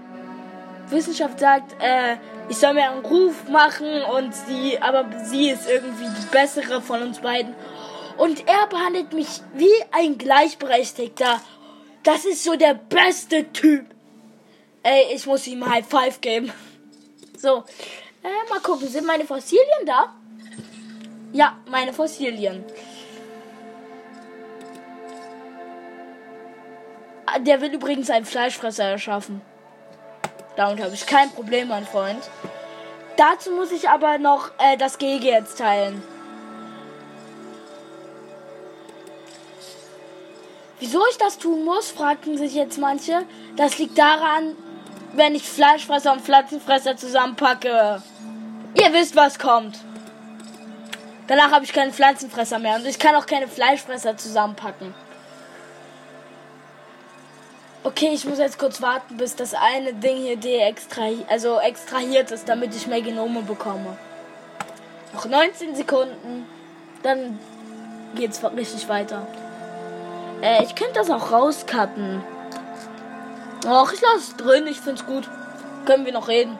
Wissenschaft 0.90 1.40
sagt, 1.40 1.76
äh, 1.82 2.18
ich 2.50 2.58
soll 2.58 2.74
mir 2.74 2.90
einen 2.92 3.06
Ruf 3.06 3.48
machen 3.50 4.04
und 4.04 4.34
sie, 4.34 4.78
aber 4.80 5.06
sie 5.24 5.50
ist 5.50 5.68
irgendwie 5.70 6.06
die 6.06 6.28
bessere 6.32 6.82
von 6.82 7.02
uns 7.02 7.20
beiden. 7.20 7.56
Und 8.18 8.48
er 8.48 8.68
behandelt 8.68 9.14
mich 9.14 9.42
wie 9.54 9.74
ein 9.92 10.18
Gleichberechtigter. 10.18 11.42
Das 12.04 12.24
ist 12.26 12.44
so 12.44 12.56
der 12.56 12.76
beste 12.76 13.52
Typ. 13.52 13.86
Ey, 14.84 15.16
ich 15.16 15.26
muss 15.26 15.48
ihm 15.48 15.68
High 15.68 15.86
Five 15.86 16.22
geben. 16.22 16.52
So, 17.38 17.64
äh, 18.24 18.50
mal 18.50 18.60
gucken, 18.62 18.88
sind 18.88 19.06
meine 19.08 19.26
Fossilien 19.26 19.86
da? 19.86 20.14
Ja, 21.34 21.58
meine 21.70 21.92
Fossilien. 21.92 22.64
Ah, 27.26 27.40
Der 27.40 27.60
will 27.60 27.74
übrigens 27.74 28.10
einen 28.10 28.26
Fleischfresser 28.26 28.86
erschaffen. 28.86 29.42
Damit 30.56 30.82
habe 30.82 30.94
ich 30.94 31.06
kein 31.06 31.30
Problem, 31.32 31.68
mein 31.68 31.86
Freund. 31.86 32.30
Dazu 33.18 33.52
muss 33.52 33.72
ich 33.72 33.90
aber 33.90 34.18
noch 34.18 34.52
äh, 34.58 34.78
das 34.78 34.98
Gehege 34.98 35.28
jetzt 35.28 35.58
teilen. 35.58 36.02
Wieso 40.80 41.02
ich 41.10 41.18
das 41.18 41.38
tun 41.38 41.64
muss, 41.64 41.92
fragten 41.92 42.38
sich 42.38 42.54
jetzt 42.54 42.78
manche. 42.78 43.24
Das 43.56 43.78
liegt 43.78 43.98
daran, 43.98 44.56
wenn 45.14 45.36
ich 45.36 45.44
Fleischfresser 45.44 46.12
und 46.12 46.22
Pflanzenfresser 46.22 46.98
zusammenpacke. 46.98 48.02
Ihr 48.78 48.94
wisst, 48.94 49.16
was 49.16 49.40
kommt. 49.40 49.80
Danach 51.28 51.52
habe 51.52 51.66
ich 51.66 51.74
keinen 51.74 51.94
Pflanzenfresser 51.94 52.60
mehr 52.60 52.76
und 52.76 52.86
ich 52.86 53.00
kann 53.00 53.16
auch 53.16 53.26
keine 53.26 53.48
Fleischfresser 53.48 54.18
zusammenpacken. 54.18 54.94
Okay, 57.86 58.10
ich 58.16 58.26
muss 58.26 58.40
jetzt 58.40 58.58
kurz 58.58 58.82
warten, 58.82 59.16
bis 59.16 59.36
das 59.36 59.54
eine 59.54 59.94
Ding 59.94 60.18
hier 60.18 60.38
deextrahiert, 60.38 61.30
also 61.30 61.60
extrahiert 61.60 62.32
ist, 62.32 62.50
damit 62.50 62.76
ich 62.76 62.88
mehr 62.88 63.02
Genome 63.02 63.44
bekomme. 63.44 63.96
Noch 65.14 65.26
19 65.26 65.76
Sekunden, 65.76 66.48
dann 67.04 67.38
geht's 68.16 68.44
richtig 68.44 68.90
weiter. 68.90 69.28
Äh, 70.42 70.64
ich 70.64 70.74
könnte 70.74 70.96
das 70.96 71.12
auch 71.12 71.32
rauscutten. 71.32 72.24
Och, 73.68 73.94
ich 73.94 74.02
lasse 74.02 74.32
es 74.32 74.36
drin, 74.36 74.66
ich 74.66 74.82
find's 74.82 75.06
gut. 75.06 75.30
Können 75.86 76.08
wir 76.08 76.14
noch 76.14 76.28
reden. 76.28 76.58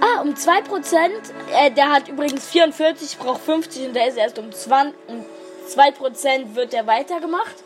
Ah, 0.00 0.22
um 0.22 0.30
2%. 0.30 1.08
Äh, 1.52 1.70
der 1.70 1.92
hat 1.92 2.08
übrigens 2.08 2.48
44, 2.48 3.12
ich 3.12 3.18
brauche 3.18 3.38
50 3.38 3.86
und 3.86 3.94
der 3.94 4.08
ist 4.08 4.18
erst 4.18 4.40
um 4.40 4.50
20. 4.50 4.92
Um 5.06 5.24
2% 5.68 6.56
wird 6.56 6.72
der 6.72 6.88
weitergemacht. 6.88 7.63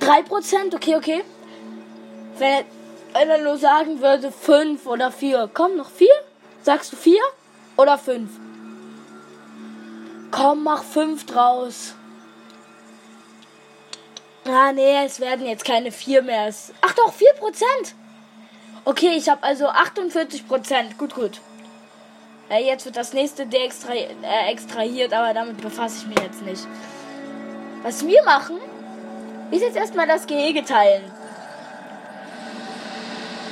3%, 0.00 0.74
okay, 0.74 0.96
okay. 0.96 1.24
Wenn 2.38 2.50
er, 2.50 2.64
wenn 3.12 3.30
er 3.30 3.38
nur 3.38 3.58
sagen 3.58 4.00
würde 4.00 4.30
5 4.30 4.86
oder 4.86 5.10
4. 5.10 5.50
Komm, 5.52 5.76
noch 5.76 5.90
4? 5.90 6.08
Sagst 6.62 6.92
du 6.92 6.96
4 6.96 7.18
oder 7.76 7.98
5? 7.98 8.28
Komm, 10.30 10.64
mach 10.64 10.82
5 10.82 11.26
draus. 11.26 11.94
Ah, 14.44 14.72
nee, 14.72 15.04
es 15.04 15.18
werden 15.18 15.46
jetzt 15.46 15.64
keine 15.64 15.90
4 15.90 16.22
mehr. 16.22 16.52
Ach 16.80 16.92
doch, 16.94 17.12
4%. 17.12 17.94
Okay, 18.84 19.16
ich 19.16 19.28
habe 19.28 19.42
also 19.42 19.66
48%. 19.66 20.96
Gut, 20.96 21.14
gut. 21.14 21.40
Äh, 22.48 22.64
jetzt 22.64 22.84
wird 22.84 22.96
das 22.96 23.12
nächste 23.12 23.46
deextrahiert, 23.46 24.12
äh, 24.22 24.52
extrahiert, 24.52 25.12
aber 25.12 25.34
damit 25.34 25.60
befasse 25.60 26.02
ich 26.02 26.06
mich 26.06 26.18
jetzt 26.20 26.42
nicht. 26.42 26.66
Was 27.82 28.06
wir 28.06 28.22
machen, 28.24 28.58
ist 29.50 29.62
jetzt 29.62 29.76
erstmal 29.76 30.06
das 30.06 30.26
Gehege 30.26 30.64
teilen. 30.64 31.10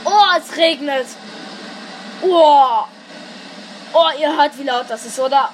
Oh, 0.04 0.38
es 0.38 0.56
regnet. 0.56 1.06
Oh. 2.22 2.84
Oh, 3.92 4.10
ihr 4.20 4.36
hört, 4.36 4.58
wie 4.58 4.64
laut 4.64 4.86
das 4.88 5.06
ist, 5.06 5.18
oder? 5.18 5.50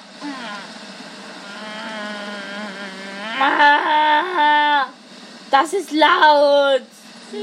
Das 5.49 5.73
ist 5.73 5.91
laut. 5.91 6.81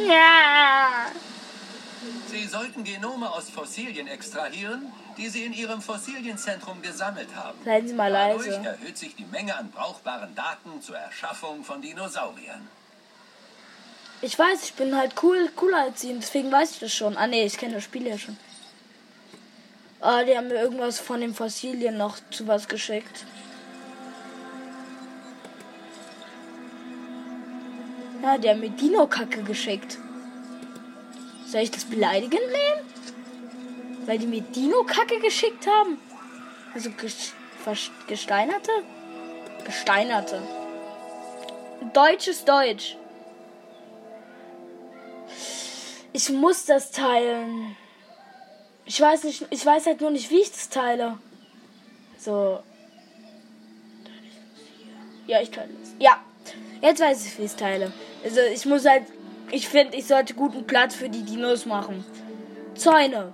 Ja. 0.07 1.07
Sie 2.27 2.47
sollten 2.47 2.85
Genome 2.85 3.31
aus 3.31 3.51
Fossilien 3.51 4.07
extrahieren, 4.07 4.93
die 5.17 5.29
Sie 5.29 5.45
in 5.45 5.53
Ihrem 5.53 5.81
Fossilienzentrum 5.83 6.81
gesammelt 6.83 7.35
haben. 7.35 7.59
Seien 7.65 7.89
Sie 7.89 7.95
mal 7.95 8.13
Dadurch 8.13 8.47
leise. 8.47 8.67
erhöht 8.67 8.97
sich 8.99 9.17
die 9.17 9.25
Menge 9.25 9.57
an 9.57 9.71
brauchbaren 9.71 10.35
Daten 10.35 10.81
zur 10.81 10.97
Erschaffung 10.97 11.65
von 11.65 11.81
Dinosauriern. 11.81 12.69
Ich 14.21 14.37
weiß, 14.37 14.65
ich 14.65 14.75
bin 14.75 14.97
halt 14.97 15.15
cool, 15.23 15.49
cooler 15.55 15.83
als 15.83 16.01
sie, 16.01 16.13
deswegen 16.13 16.51
weiß 16.51 16.73
ich 16.73 16.79
das 16.81 16.93
schon. 16.93 17.17
Ah 17.17 17.29
nee, 17.29 17.45
ich 17.45 17.57
kenne 17.57 17.75
das 17.75 17.85
Spiel 17.85 18.07
ja 18.07 18.19
schon. 18.19 18.37
Ah, 20.01 20.25
die 20.25 20.37
haben 20.37 20.49
mir 20.49 20.61
irgendwas 20.61 20.99
von 20.99 21.21
den 21.21 21.35
Fossilien 21.35 21.97
noch 21.97 22.17
zu 22.31 22.47
was 22.47 22.67
geschickt. 22.69 23.25
Ja, 28.23 28.37
die 28.37 28.51
haben 28.51 28.61
mir 28.61 28.71
Dino-Kacke 28.71 29.43
geschickt. 29.45 29.99
Soll 31.47 31.63
ich 31.63 31.71
das 31.71 31.85
beleidigend 31.85 32.43
nehmen? 32.43 34.07
Weil 34.07 34.19
die 34.19 34.27
mir 34.27 34.43
Dino-Kacke 34.43 35.21
geschickt 35.21 35.67
haben? 35.67 35.99
Also 36.75 36.91
ges 36.91 37.33
gesteinerte? 38.07 38.71
Gesteinerte. 39.65 40.43
Deutsch 41.95 42.29
ist 42.29 42.49
Deutsch. 42.49 42.98
Ich 46.19 46.31
muss 46.31 46.65
das 46.65 46.91
teilen. 46.91 47.77
Ich 48.85 49.01
weiß 49.01 49.23
nicht, 49.23 49.47
ich 49.51 49.65
weiß 49.65 49.87
halt 49.87 50.01
nur 50.01 50.11
nicht, 50.11 50.29
wie 50.31 50.41
ich 50.41 50.51
das 50.51 50.69
teile. 50.69 51.17
So. 52.19 52.59
Ja, 55.29 55.41
ich 55.41 55.53
teile 55.53 55.71
es. 55.81 55.95
Ja. 56.01 56.19
Jetzt 56.83 57.01
weiß 57.01 57.25
ich, 57.25 57.39
wie 57.39 57.43
ich 57.43 57.53
es 57.53 57.57
teile. 57.57 57.93
Also 58.25 58.41
ich 58.53 58.67
muss 58.67 58.85
halt. 58.85 59.05
Ich 59.53 59.69
finde, 59.69 59.97
ich 59.97 60.09
sollte 60.09 60.35
guten 60.35 60.67
Platz 60.67 60.97
für 60.97 61.09
die 61.09 61.23
Dinos 61.23 61.67
machen. 61.67 62.05
Zäune. 62.75 63.33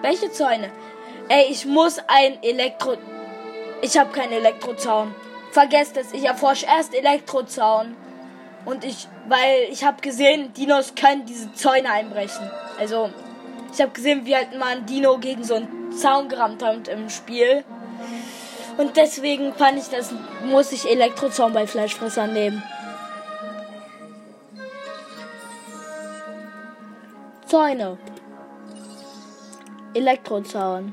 Welche 0.00 0.32
Zäune? 0.32 0.72
Ey, 1.28 1.50
ich 1.50 1.66
muss 1.66 1.98
ein 2.06 2.42
Elektro. 2.42 2.96
Ich 3.82 3.98
habe 3.98 4.10
keinen 4.12 4.32
Elektrozaun. 4.32 5.14
Vergesst 5.50 5.98
es, 5.98 6.14
ich 6.14 6.24
erforsche 6.24 6.64
erst 6.64 6.94
Elektrozaun. 6.94 7.96
Und 8.64 8.84
ich, 8.84 9.08
weil 9.28 9.68
ich 9.70 9.84
habe 9.84 10.00
gesehen, 10.00 10.52
Dinos 10.52 10.94
können 10.94 11.24
diese 11.26 11.52
Zäune 11.54 11.90
einbrechen. 11.90 12.50
Also, 12.78 13.10
ich 13.72 13.80
habe 13.80 13.92
gesehen, 13.92 14.26
wie 14.26 14.36
halt 14.36 14.56
mal 14.58 14.76
ein 14.76 14.86
Dino 14.86 15.18
gegen 15.18 15.44
so 15.44 15.54
einen 15.54 15.92
Zaun 15.92 16.28
gerammt 16.28 16.62
hat 16.62 16.88
im 16.88 17.08
Spiel. 17.08 17.64
Und 18.76 18.96
deswegen 18.96 19.52
fand 19.54 19.78
ich 19.78 19.88
das, 19.88 20.12
muss 20.44 20.72
ich 20.72 20.88
Elektrozaun 20.88 21.52
bei 21.52 21.66
Fleischfressern 21.66 22.32
nehmen. 22.32 22.62
Zäune. 27.46 27.98
Elektrozaun. 29.94 30.92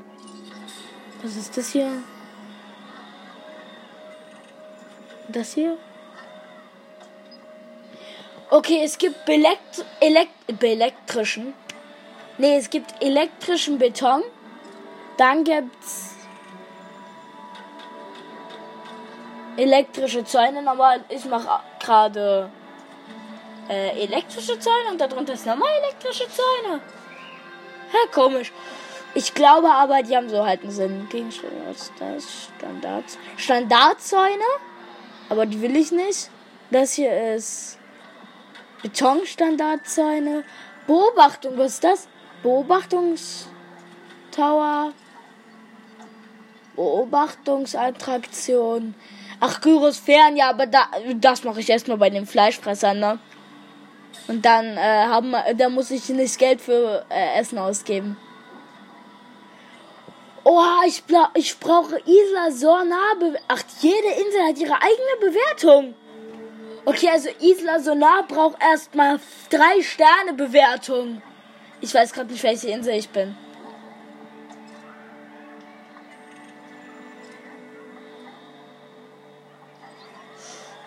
Was 1.22 1.36
ist 1.36 1.56
das 1.56 1.70
hier? 1.70 1.90
Das 5.28 5.52
hier? 5.54 5.76
Okay, 8.50 8.80
es 8.82 8.96
gibt 8.96 9.26
belekt 9.26 9.84
elekt 10.00 10.62
elektrischen. 10.62 11.52
Nee, 12.38 12.56
es 12.56 12.70
gibt 12.70 13.02
elektrischen 13.02 13.78
Beton. 13.78 14.22
Dann 15.18 15.44
gibt's 15.44 16.14
elektrische 19.56 20.24
Zäune. 20.24 20.62
Normal, 20.62 21.04
ich 21.10 21.26
mache 21.26 21.60
gerade 21.78 22.50
äh, 23.68 24.04
elektrische 24.04 24.58
Zäune 24.58 24.92
und 24.92 25.00
darunter 25.00 25.34
ist 25.34 25.44
normal 25.44 25.68
elektrische 25.82 26.26
Zäune. 26.28 26.80
Hä, 27.90 28.08
komisch. 28.14 28.52
Ich 29.14 29.34
glaube 29.34 29.70
aber, 29.70 30.02
die 30.02 30.16
haben 30.16 30.28
so 30.30 30.46
halt 30.46 30.62
einen 30.62 30.70
Sinn. 30.70 31.06
Gegenstände, 31.10 31.70
ist 31.70 31.92
das? 31.98 32.48
Standard. 32.56 33.04
Standardzäune. 33.36 34.44
Aber 35.28 35.44
die 35.44 35.60
will 35.60 35.76
ich 35.76 35.92
nicht. 35.92 36.30
Das 36.70 36.94
hier 36.94 37.34
ist 37.34 37.77
Betonstandardzäune. 38.82 40.44
Beobachtung, 40.86 41.58
was 41.58 41.74
ist 41.74 41.84
das? 41.84 42.08
Beobachtungstower. 42.42 44.92
Beobachtungsattraktion. 46.76 48.94
Ach, 49.40 49.60
Gyrosphären, 49.60 50.36
ja, 50.36 50.50
aber 50.50 50.66
da, 50.66 50.88
das 51.16 51.44
mache 51.44 51.60
ich 51.60 51.70
erstmal 51.70 51.98
bei 51.98 52.10
den 52.10 52.26
Fleischfressern, 52.26 52.98
ne? 52.98 53.18
Und 54.26 54.44
dann 54.44 54.76
äh, 54.76 55.06
haben, 55.06 55.34
da 55.56 55.68
muss 55.68 55.90
ich 55.90 56.08
nicht 56.08 56.38
Geld 56.38 56.60
für 56.60 57.04
äh, 57.08 57.38
Essen 57.38 57.58
ausgeben. 57.58 58.16
Oh, 60.44 60.62
ich, 60.86 61.04
bla- 61.04 61.30
ich 61.34 61.58
brauche 61.58 61.98
Isla. 61.98 62.48
Be- 63.18 63.38
Ach, 63.48 63.62
jede 63.80 64.08
Insel 64.08 64.42
hat 64.48 64.58
ihre 64.58 64.74
eigene 64.74 65.16
Bewertung. 65.20 65.94
Okay, 66.84 67.08
also 67.10 67.28
Isla 67.40 67.80
Sonar 67.80 68.26
braucht 68.26 68.62
erstmal 68.62 69.20
drei 69.50 69.82
Sterne 69.82 70.34
Bewertung. 70.34 71.22
Ich 71.80 71.94
weiß 71.94 72.12
gerade 72.12 72.32
nicht, 72.32 72.42
welche 72.42 72.68
Insel 72.68 72.94
ich 72.94 73.08
bin. 73.08 73.36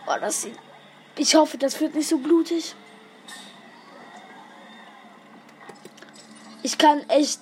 Oh, 0.07 0.19
das 0.19 0.41
sieht. 0.41 0.57
Ich 1.17 1.35
hoffe, 1.35 1.57
das 1.57 1.79
wird 1.79 1.95
nicht 1.95 2.07
so 2.07 2.17
blutig. 2.17 2.75
Ich 6.63 6.77
kann 6.77 7.07
echt 7.09 7.39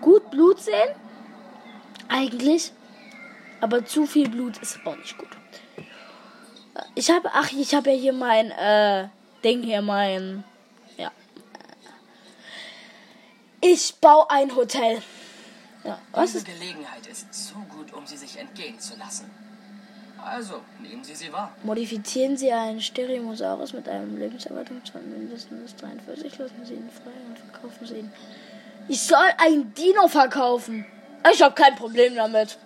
gut 0.00 0.30
Blut 0.30 0.60
sehen. 0.60 0.94
Eigentlich. 2.08 2.72
Aber 3.60 3.84
zu 3.84 4.06
viel 4.06 4.28
Blut 4.28 4.58
ist 4.58 4.78
auch 4.84 4.96
nicht 4.96 5.16
gut. 5.18 5.28
Ich 6.94 7.10
habe, 7.10 7.30
ach, 7.32 7.52
ich 7.52 7.74
habe 7.74 7.90
ja 7.90 7.96
hier 7.96 8.12
mein, 8.12 8.50
äh, 8.50 9.08
Ding 9.44 9.62
hier, 9.62 9.82
mein, 9.82 10.44
ja. 10.96 11.10
Ich 13.60 13.94
baue 13.96 14.30
ein 14.30 14.54
Hotel. 14.54 15.02
Ja, 15.84 15.98
was 16.12 16.32
Diese 16.32 16.38
ist, 16.38 16.46
Gelegenheit 16.46 17.06
ist 17.06 17.34
zu 17.34 17.54
gut, 17.68 17.92
um 17.92 18.06
sie 18.06 18.16
sich 18.16 18.38
entgehen 18.38 18.78
zu 18.78 18.96
lassen. 18.96 19.30
Also, 20.24 20.60
nehmen 20.80 21.02
Sie 21.02 21.16
sie 21.16 21.32
wahr. 21.32 21.52
modifizieren 21.64 22.36
Sie 22.36 22.52
einen 22.52 22.80
Stereomosaurus 22.80 23.72
mit 23.72 23.88
einem 23.88 24.16
Lebenserwartung 24.16 24.80
von 24.90 25.10
mindestens 25.10 25.74
43, 25.74 26.38
lassen 26.38 26.64
Sie 26.64 26.74
ihn 26.74 26.88
frei 26.90 27.10
und 27.28 27.38
verkaufen 27.38 27.86
Sie 27.86 27.96
ihn. 27.96 28.12
Ich 28.88 29.02
soll 29.02 29.26
ein 29.38 29.74
Dino 29.74 30.06
verkaufen. 30.06 30.86
Ich 31.32 31.42
habe 31.42 31.54
kein 31.54 31.74
Problem 31.74 32.14
damit. 32.14 32.56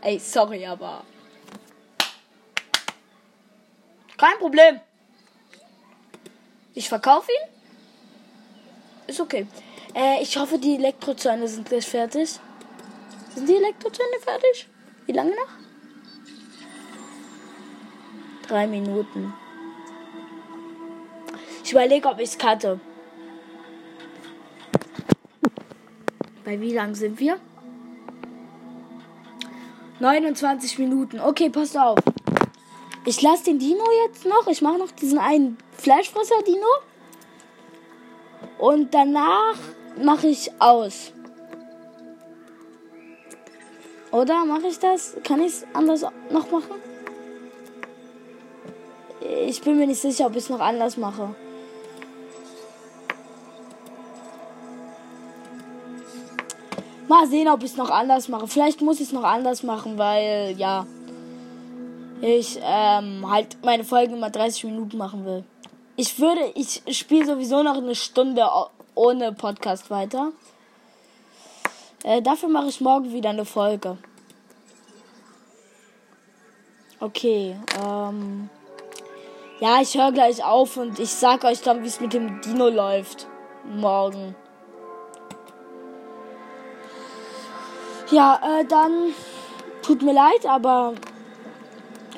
Ey, 0.00 0.18
sorry, 0.20 0.64
aber. 0.64 1.02
Kein 4.18 4.36
Problem. 4.38 4.80
Ich 6.74 6.88
verkaufe 6.88 7.30
ihn. 7.30 7.48
Ist 9.06 9.20
okay. 9.20 9.46
Äh, 9.94 10.22
ich 10.22 10.36
hoffe, 10.36 10.58
die 10.58 10.74
Elektrozäune 10.74 11.46
sind 11.48 11.68
gleich 11.68 11.86
fertig. 11.86 12.38
Sind 13.34 13.48
die 13.48 13.54
Elektrozäune 13.54 14.18
fertig? 14.20 14.68
Wie 15.06 15.12
lange 15.12 15.30
noch? 15.30 15.52
Drei 18.48 18.66
Minuten. 18.66 19.32
Ich 21.64 21.72
überlege, 21.72 22.08
ob 22.08 22.18
ich 22.18 22.30
es 22.30 22.38
cutte. 22.38 22.80
Bei 26.44 26.60
wie 26.60 26.72
lang 26.74 26.94
sind 26.94 27.20
wir? 27.20 27.38
29 30.00 30.78
Minuten. 30.78 31.20
Okay, 31.20 31.50
passt 31.50 31.76
auf. 31.76 31.98
Ich 33.08 33.22
lasse 33.22 33.44
den 33.44 33.58
Dino 33.58 33.84
jetzt 34.04 34.26
noch. 34.26 34.46
Ich 34.48 34.60
mache 34.60 34.76
noch 34.76 34.90
diesen 34.90 35.18
einen 35.18 35.56
Fleischfresser-Dino. 35.78 36.66
Und 38.58 38.92
danach 38.92 39.54
mache 39.96 40.26
ich 40.26 40.50
aus. 40.58 41.14
Oder 44.12 44.44
mache 44.44 44.66
ich 44.66 44.78
das? 44.78 45.16
Kann 45.24 45.40
ich 45.40 45.54
es 45.54 45.66
anders 45.72 46.02
noch 46.30 46.50
machen? 46.50 46.74
Ich 49.46 49.62
bin 49.62 49.78
mir 49.78 49.86
nicht 49.86 50.02
sicher, 50.02 50.26
ob 50.26 50.32
ich 50.32 50.44
es 50.44 50.50
noch 50.50 50.60
anders 50.60 50.98
mache. 50.98 51.34
Mal 57.08 57.26
sehen, 57.26 57.48
ob 57.48 57.62
ich 57.62 57.70
es 57.70 57.76
noch 57.78 57.88
anders 57.88 58.28
mache. 58.28 58.46
Vielleicht 58.48 58.82
muss 58.82 59.00
ich 59.00 59.06
es 59.06 59.12
noch 59.12 59.24
anders 59.24 59.62
machen, 59.62 59.96
weil 59.96 60.54
ja 60.58 60.86
ich 62.20 62.58
ähm, 62.62 63.30
halt 63.30 63.58
meine 63.64 63.84
Folgen 63.84 64.14
immer 64.14 64.30
30 64.30 64.64
Minuten 64.64 64.96
machen 64.96 65.24
will. 65.24 65.44
Ich 65.96 66.18
würde, 66.18 66.52
ich 66.54 66.82
spiele 66.96 67.26
sowieso 67.26 67.62
noch 67.62 67.76
eine 67.76 67.94
Stunde 67.94 68.48
ohne 68.94 69.32
Podcast 69.32 69.90
weiter. 69.90 70.32
Äh, 72.04 72.22
dafür 72.22 72.48
mache 72.48 72.68
ich 72.68 72.80
morgen 72.80 73.12
wieder 73.12 73.30
eine 73.30 73.44
Folge. 73.44 73.98
Okay, 77.00 77.56
ähm. 77.84 78.50
Ja, 79.60 79.80
ich 79.80 79.96
höre 79.96 80.12
gleich 80.12 80.44
auf 80.44 80.76
und 80.76 81.00
ich 81.00 81.10
sag 81.10 81.42
euch 81.42 81.62
dann, 81.62 81.82
wie 81.82 81.88
es 81.88 82.00
mit 82.00 82.12
dem 82.12 82.40
Dino 82.42 82.68
läuft. 82.68 83.26
Morgen. 83.64 84.36
Ja, 88.10 88.40
äh, 88.42 88.64
dann 88.64 89.12
tut 89.82 90.02
mir 90.02 90.12
leid, 90.12 90.46
aber 90.46 90.94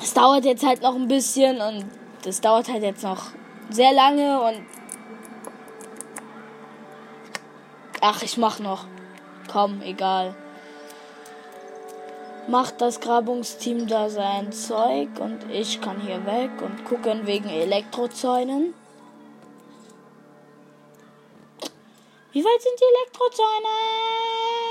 es 0.02 0.14
dauert 0.14 0.44
jetzt 0.44 0.64
halt 0.64 0.82
noch 0.82 0.94
ein 0.94 1.08
bisschen 1.08 1.60
und 1.60 1.84
das 2.24 2.40
dauert 2.40 2.68
halt 2.68 2.82
jetzt 2.82 3.02
noch 3.02 3.32
sehr 3.70 3.92
lange 3.92 4.40
und 4.40 4.66
ach, 8.00 8.22
ich 8.22 8.36
mach 8.36 8.58
noch. 8.58 8.86
Komm, 9.50 9.82
egal. 9.82 10.34
Macht 12.48 12.80
das 12.80 13.00
Grabungsteam 13.00 13.86
da 13.86 14.08
sein 14.08 14.52
Zeug 14.52 15.08
und 15.20 15.50
ich 15.50 15.80
kann 15.80 16.00
hier 16.00 16.24
weg 16.24 16.50
und 16.62 16.84
gucken 16.84 17.26
wegen 17.26 17.48
Elektrozäunen. 17.48 18.74
Wie 22.32 22.44
weit 22.44 22.62
sind 22.62 22.80
die 22.80 22.84
Elektrozäune? 22.84 23.74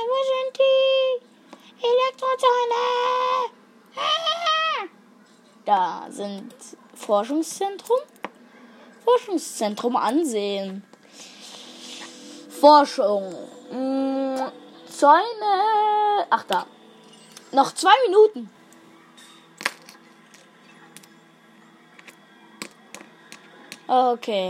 Wo 0.08 0.20
sind 0.26 0.58
die? 0.58 1.86
Elektrozäune! 1.86 3.60
Da 5.69 6.08
sind 6.10 6.51
Forschungszentrum. 6.95 7.99
Forschungszentrum 9.05 9.95
ansehen. 9.95 10.82
Forschung. 12.49 13.32
Hm, 13.69 14.51
Zäune. 14.89 16.25
Ach 16.32 16.43
da. 16.45 16.65
Noch 17.51 17.71
zwei 17.75 17.93
Minuten. 18.08 18.49
Okay. 23.86 24.49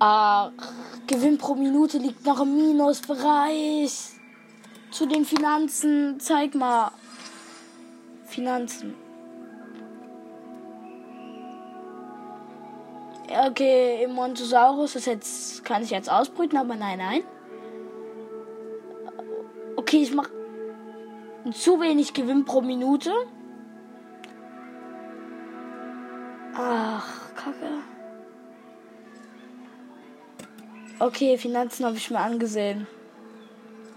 Ach, 0.00 0.50
Gewinn 1.06 1.38
pro 1.38 1.54
Minute 1.54 1.98
liegt 1.98 2.24
noch 2.26 2.40
im 2.40 2.56
Minusbereich. 2.56 4.10
Zu 4.90 5.06
den 5.06 5.24
Finanzen. 5.24 6.18
Zeig 6.18 6.56
mal. 6.56 6.90
Finanzen. 8.34 8.94
Okay, 13.46 14.04
im 14.04 14.12
Montosaurus 14.12 14.96
ist 14.96 15.06
jetzt, 15.06 15.64
kann 15.64 15.82
ich 15.82 15.90
jetzt 15.90 16.10
ausbrüten, 16.10 16.58
aber 16.58 16.74
nein, 16.74 16.98
nein. 16.98 17.22
Okay, 19.76 20.02
ich 20.02 20.14
mache 20.14 20.30
zu 21.52 21.80
wenig 21.80 22.12
Gewinn 22.12 22.44
pro 22.44 22.60
Minute. 22.60 23.12
Ach, 26.56 27.34
Kacke. 27.34 27.82
Okay, 30.98 31.38
Finanzen 31.38 31.86
habe 31.86 31.96
ich 31.96 32.10
mir 32.10 32.20
angesehen. 32.20 32.86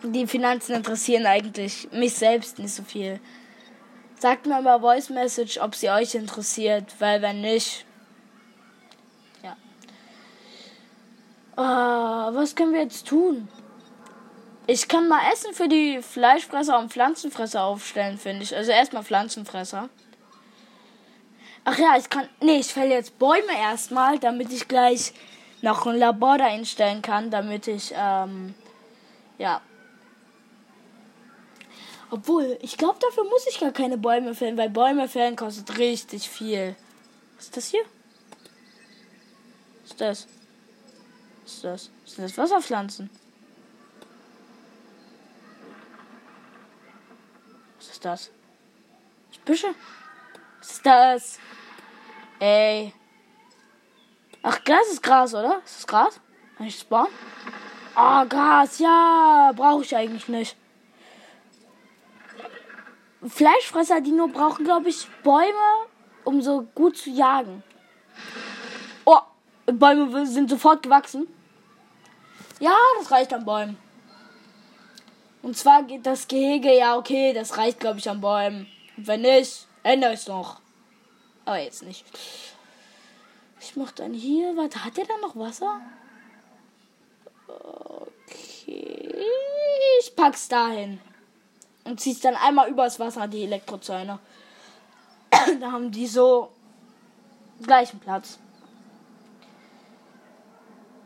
Die 0.03 0.27
Finanzen 0.27 0.75
interessieren 0.75 1.25
eigentlich 1.25 1.89
mich 1.91 2.13
selbst 2.13 2.59
nicht 2.59 2.73
so 2.73 2.83
viel. 2.83 3.19
Sagt 4.19 4.47
mir 4.47 4.61
mal 4.61 4.79
Voice 4.79 5.09
Message, 5.09 5.59
ob 5.59 5.75
sie 5.75 5.89
euch 5.89 6.15
interessiert, 6.15 6.95
weil 6.99 7.21
wenn 7.21 7.41
nicht. 7.41 7.85
Ja. 9.43 9.55
Uh, 11.55 12.35
was 12.35 12.55
können 12.55 12.73
wir 12.73 12.81
jetzt 12.81 13.07
tun? 13.07 13.47
Ich 14.65 14.87
kann 14.87 15.07
mal 15.07 15.21
Essen 15.31 15.53
für 15.53 15.67
die 15.67 16.01
Fleischfresser 16.01 16.77
und 16.79 16.91
Pflanzenfresser 16.91 17.63
aufstellen, 17.63 18.17
finde 18.17 18.43
ich. 18.43 18.55
Also 18.55 18.71
erstmal 18.71 19.03
Pflanzenfresser. 19.03 19.87
Ach 21.63 21.77
ja, 21.77 21.95
ich 21.97 22.09
kann. 22.09 22.27
Nee, 22.41 22.59
ich 22.59 22.73
fälle 22.73 22.95
jetzt 22.95 23.19
Bäume 23.19 23.57
erstmal, 23.57 24.19
damit 24.19 24.51
ich 24.51 24.67
gleich 24.67 25.13
noch 25.61 25.85
ein 25.85 25.97
Labor 25.97 26.37
da 26.37 26.45
einstellen 26.45 27.01
kann, 27.01 27.29
damit 27.29 27.67
ich, 27.67 27.93
ähm, 27.95 28.55
ja, 29.37 29.61
obwohl, 32.09 32.57
ich 32.61 32.77
glaube, 32.77 32.99
dafür 32.99 33.23
muss 33.25 33.45
ich 33.47 33.59
gar 33.59 33.71
keine 33.71 33.97
Bäume 33.97 34.33
fällen, 34.33 34.57
weil 34.57 34.69
Bäume 34.69 35.07
fällen 35.07 35.35
kostet 35.35 35.77
richtig 35.77 36.29
viel. 36.29 36.75
Was 37.35 37.45
ist 37.45 37.57
das 37.57 37.67
hier? 37.67 37.83
Was 39.83 39.91
ist 39.91 40.01
das? 40.01 40.27
Was 41.43 41.53
ist 41.53 41.63
das? 41.63 41.89
Sind 42.05 42.23
das 42.23 42.37
Wasserpflanzen? 42.37 43.09
Was 47.77 47.89
ist 47.89 48.05
das? 48.05 48.31
Büsche? 49.47 49.73
Was 50.59 50.71
ist 50.71 50.85
das? 50.85 51.39
Ey. 52.39 52.93
Ach, 54.43 54.61
Gras 54.65 54.87
ist 54.91 55.01
Gras, 55.01 55.33
oder? 55.33 55.61
Ist 55.65 55.77
das 55.77 55.87
Gras? 55.87 56.19
Kann 56.57 56.67
ich 56.67 56.77
spawnen? 56.77 57.13
Ah, 57.95 58.23
oh, 58.23 58.27
Gras, 58.27 58.77
ja. 58.79 59.53
Brauche 59.55 59.83
ich 59.83 59.95
eigentlich 59.95 60.27
nicht. 60.27 60.57
Fleischfresser, 63.25 64.01
die 64.01 64.11
nur 64.11 64.29
brauchen, 64.29 64.63
glaube 64.63 64.89
ich, 64.89 65.07
Bäume, 65.23 65.87
um 66.23 66.41
so 66.41 66.67
gut 66.75 66.97
zu 66.97 67.09
jagen. 67.09 67.63
Oh, 69.05 69.19
Bäume 69.65 70.25
sind 70.27 70.49
sofort 70.49 70.83
gewachsen. 70.83 71.27
Ja, 72.59 72.75
das 72.99 73.11
reicht 73.11 73.33
an 73.33 73.45
Bäumen. 73.45 73.77
Und 75.41 75.57
zwar 75.57 75.83
geht 75.83 76.05
das 76.05 76.27
Gehege, 76.27 76.75
ja, 76.75 76.97
okay, 76.97 77.33
das 77.33 77.57
reicht, 77.57 77.79
glaube 77.79 77.99
ich, 77.99 78.09
an 78.09 78.21
Bäumen. 78.21 78.67
Und 78.97 79.07
wenn 79.07 79.21
nicht, 79.21 79.67
ändere 79.83 80.13
ich 80.13 80.21
es 80.21 80.27
noch. 80.27 80.59
Aber 81.45 81.57
jetzt 81.59 81.83
nicht. 81.83 82.05
Ich 83.59 83.75
mach 83.75 83.91
dann 83.91 84.13
hier, 84.13 84.55
warte, 84.55 84.83
hat 84.83 84.97
der 84.97 85.05
da 85.05 85.17
noch 85.21 85.35
Wasser? 85.35 85.81
Okay, 87.47 89.25
ich 89.99 90.15
pack's 90.15 90.47
dahin 90.47 90.99
und 91.87 91.99
ziehst 91.99 92.25
dann 92.25 92.35
einmal 92.35 92.69
übers 92.69 92.99
Wasser 92.99 93.27
die 93.27 93.43
Elektrozäune. 93.43 94.19
da 95.59 95.71
haben 95.71 95.91
die 95.91 96.07
so 96.07 96.49
gleichen 97.61 97.99
Platz. 97.99 98.39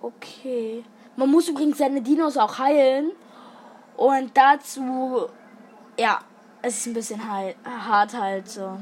Okay. 0.02 0.84
Man 1.16 1.30
muss 1.30 1.48
übrigens 1.48 1.78
seine 1.78 2.02
Dinos 2.02 2.38
auch 2.38 2.58
heilen. 2.58 3.12
Und 3.98 4.36
dazu, 4.36 5.28
ja, 6.00 6.20
es 6.62 6.78
ist 6.80 6.88
ein 6.88 6.94
bisschen 6.94 7.22
hart 7.28 8.18
halt 8.18 8.50
so. 8.50 8.78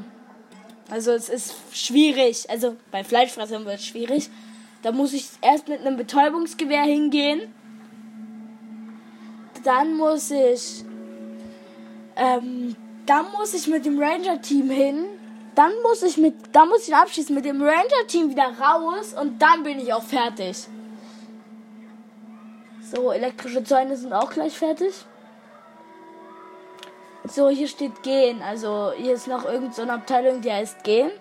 Also 0.89 1.11
es 1.11 1.29
ist 1.29 1.55
schwierig. 1.73 2.49
Also 2.49 2.77
bei 2.91 3.03
Fleischfressern 3.03 3.65
wird 3.65 3.79
es 3.79 3.85
schwierig. 3.85 4.29
Da 4.81 4.91
muss 4.91 5.13
ich 5.13 5.29
erst 5.41 5.67
mit 5.67 5.81
einem 5.81 5.97
Betäubungsgewehr 5.97 6.83
hingehen. 6.83 7.53
Dann 9.63 9.97
muss 9.97 10.31
ich 10.31 10.85
ähm, 12.19 12.75
dann 13.05 13.25
muss 13.31 13.53
ich 13.53 13.67
mit 13.67 13.85
dem 13.85 13.99
Ranger-Team 13.99 14.69
hin. 14.69 15.05
Dann 15.55 15.71
muss 15.81 16.03
ich 16.03 16.17
mit, 16.17 16.35
dann 16.51 16.69
muss 16.69 16.87
ich 16.87 16.95
abschließen 16.95 17.33
mit 17.33 17.45
dem 17.45 17.61
Ranger-Team 17.61 18.29
wieder 18.29 18.53
raus 18.59 19.15
und 19.19 19.41
dann 19.41 19.63
bin 19.63 19.79
ich 19.79 19.91
auch 19.91 20.03
fertig. 20.03 20.67
So, 22.93 23.11
elektrische 23.11 23.63
Zäune 23.63 23.97
sind 23.97 24.13
auch 24.13 24.29
gleich 24.29 24.57
fertig. 24.57 24.93
So, 27.25 27.49
hier 27.49 27.67
steht 27.67 28.03
gehen. 28.03 28.41
Also 28.41 28.91
hier 28.95 29.13
ist 29.13 29.27
noch 29.27 29.45
irgendeine 29.45 29.87
so 29.87 29.93
Abteilung, 29.93 30.41
die 30.41 30.51
heißt 30.51 30.83
gehen. 30.83 31.11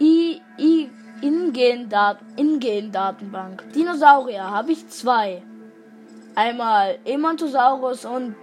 I, 0.00 0.42
I, 0.58 0.90
Ingehen-Datenbank. 1.22 3.72
Dinosaurier 3.72 4.50
habe 4.50 4.72
ich 4.72 4.88
zwei. 4.88 5.42
Einmal 6.34 6.98
Emontosaurus 7.04 8.04
und 8.04 8.34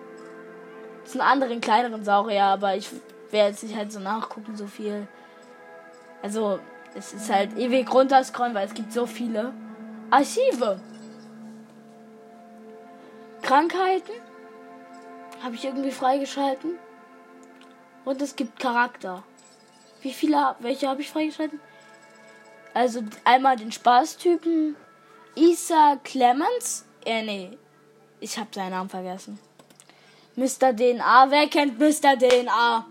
es 1.04 1.14
sind 1.14 1.22
andere 1.22 1.60
kleineren 1.60 2.04
Saurier, 2.04 2.46
aber 2.46 2.76
ich 2.76 2.90
werde 3.32 3.50
jetzt 3.50 3.64
nicht 3.64 3.76
halt 3.76 3.92
so 3.92 4.00
nachgucken, 4.00 4.56
so 4.56 4.68
viel. 4.68 5.08
Also, 6.22 6.60
es 6.96 7.14
ist 7.14 7.32
halt 7.32 7.58
ewig 7.58 7.92
runterscrollen, 7.92 8.54
weil 8.54 8.68
es 8.68 8.74
gibt 8.74 8.92
so 8.92 9.06
viele. 9.06 9.54
Archive. 10.10 10.80
Krankheiten 13.42 14.12
habe 15.44 15.56
ich 15.56 15.66
irgendwie 15.66 15.92
freigeschalten. 15.92 16.78
Und 18.06 18.22
es 18.22 18.36
gibt 18.36 18.60
Charakter. 18.60 19.24
Wie 20.02 20.14
viele, 20.14 20.56
welche 20.60 20.88
habe 20.88 21.02
ich 21.02 21.10
freigeschalten? 21.10 21.60
Also 22.74 23.02
einmal 23.24 23.58
den 23.58 23.72
Spaßtypen. 23.72 24.76
Isa 25.36 25.98
Clemens. 26.04 26.86
Äh, 27.06 27.24
nee. 27.24 27.58
Ich 28.20 28.38
habe 28.38 28.50
seinen 28.54 28.72
Namen 28.72 28.90
vergessen. 28.90 29.40
Mr. 30.36 30.74
DNA. 30.74 31.30
Wer 31.30 31.48
kennt 31.48 31.80
Mr. 31.80 32.18
DNA? 32.18 32.86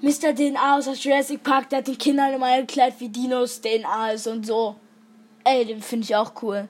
Mr. 0.00 0.34
DNA 0.34 0.76
aus 0.76 0.86
der 0.86 0.94
Jurassic 0.94 1.44
Park, 1.44 1.70
der 1.70 1.78
hat 1.78 1.86
den 1.86 1.96
Kindern 1.96 2.34
immer 2.34 2.50
erklärt, 2.50 2.94
wie 2.98 3.08
Dinos 3.08 3.60
DNA 3.60 4.10
ist 4.12 4.26
und 4.26 4.44
so. 4.44 4.74
Ey, 5.44 5.64
den 5.64 5.80
finde 5.80 6.04
ich 6.04 6.16
auch 6.16 6.32
cool. 6.42 6.68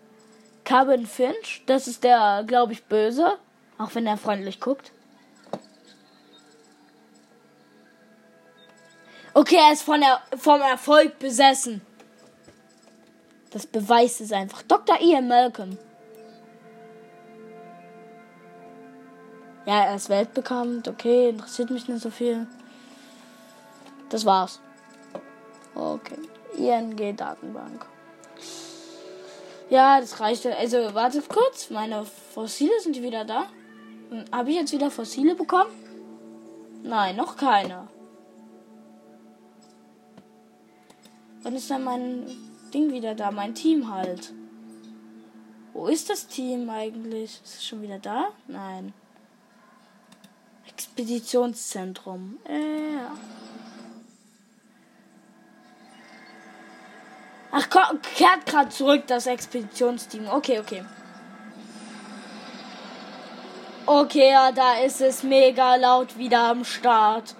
Carbon 0.65 1.07
Finch, 1.07 1.63
das 1.67 1.89
ist 1.89 2.05
der, 2.05 2.45
glaube 2.47 2.75
ich, 2.75 2.85
böse. 2.85 3.39
Auch 3.79 3.95
wenn 3.95 4.07
er 4.07 4.19
freundlich 4.19 4.61
guckt. 4.61 4.93
Okay, 9.35 9.57
er 9.57 9.73
ist 9.73 9.83
von 9.83 10.01
der, 10.01 10.21
vom 10.37 10.61
Erfolg 10.61 11.19
besessen. 11.19 11.81
Das 13.51 13.67
beweist 13.67 14.21
es 14.21 14.31
einfach. 14.31 14.63
Dr. 14.63 15.01
Ian 15.01 15.27
Malcolm. 15.27 15.79
Ja, 19.65 19.85
er 19.85 19.97
ist 19.97 20.09
weltbekannt. 20.09 20.89
Okay, 20.89 21.29
interessiert 21.29 21.71
mich 21.71 21.89
nicht 21.89 22.03
so 22.03 22.11
viel. 22.11 22.47
Das 24.09 24.25
war's. 24.25 24.61
Okay. 25.75 26.19
ING-Datenbank. 26.57 27.87
Ja, 29.71 30.01
das 30.01 30.21
reicht. 30.21 30.45
Also, 30.47 30.93
wartet 30.95 31.29
kurz. 31.29 31.71
Meine 31.71 32.05
Fossile 32.05 32.79
sind 32.81 33.01
wieder 33.01 33.25
da? 33.25 33.47
Hm, 34.11 34.25
Habe 34.31 34.51
ich 34.51 34.57
jetzt 34.57 34.73
wieder 34.73 34.91
Fossile 34.91 35.35
bekommen? 35.35 35.71
Nein, 36.83 37.17
noch 37.17 37.37
keine. 37.37 37.89
Wann 41.43 41.55
ist 41.57 41.71
dann 41.71 41.85
mein 41.85 42.27
Ding 42.75 42.93
wieder 42.93 43.15
da? 43.15 43.31
Mein 43.31 43.55
Team 43.55 43.93
halt. 43.93 44.33
Wo 45.73 45.87
ist 45.87 46.11
das 46.11 46.27
Team 46.27 46.69
eigentlich? 46.69 47.41
Ist 47.43 47.55
es 47.57 47.65
schon 47.65 47.81
wieder 47.83 47.99
da? 47.99 48.27
Nein. 48.47 48.93
Expeditionszentrum. 50.69 52.39
Äh, 52.49 52.95
ja. 52.95 53.11
Ach, 57.51 57.69
komm, 57.69 58.01
kehrt 58.17 58.47
gerade 58.47 58.71
zurück, 58.71 59.05
das 59.07 59.27
Expeditionsteam. 59.27 60.27
Okay, 60.29 60.59
okay. 60.59 60.85
Okay, 63.85 64.31
ja, 64.31 64.53
da 64.53 64.75
ist 64.75 65.01
es 65.01 65.23
mega 65.23 65.75
laut 65.75 66.17
wieder 66.17 66.49
am 66.49 66.65
Start. 66.65 67.35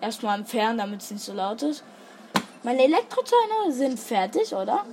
Erstmal 0.00 0.38
entfernen, 0.38 0.78
damit 0.78 1.02
es 1.02 1.10
nicht 1.10 1.24
so 1.24 1.32
laut 1.32 1.62
ist. 1.62 1.84
Meine 2.62 2.82
Elektrozäune 2.82 3.72
sind 3.72 4.00
fertig, 4.00 4.52
oder? 4.52 4.84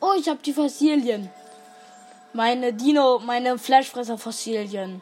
Oh, 0.00 0.12
ich 0.18 0.28
habe 0.28 0.40
die 0.42 0.52
Fossilien. 0.52 1.30
Meine 2.36 2.74
Dino, 2.74 3.18
meine 3.18 3.56
Fleischfresser-Fossilien. 3.56 5.00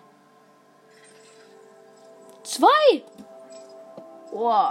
Zwei! 2.44 3.02
Oh, 4.30 4.68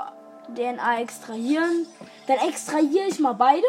DNA 0.55 1.01
extrahieren. 1.01 1.85
Dann 2.25 2.37
extrahiere 2.47 3.07
ich 3.09 3.19
mal 3.19 3.33
beide. 3.33 3.67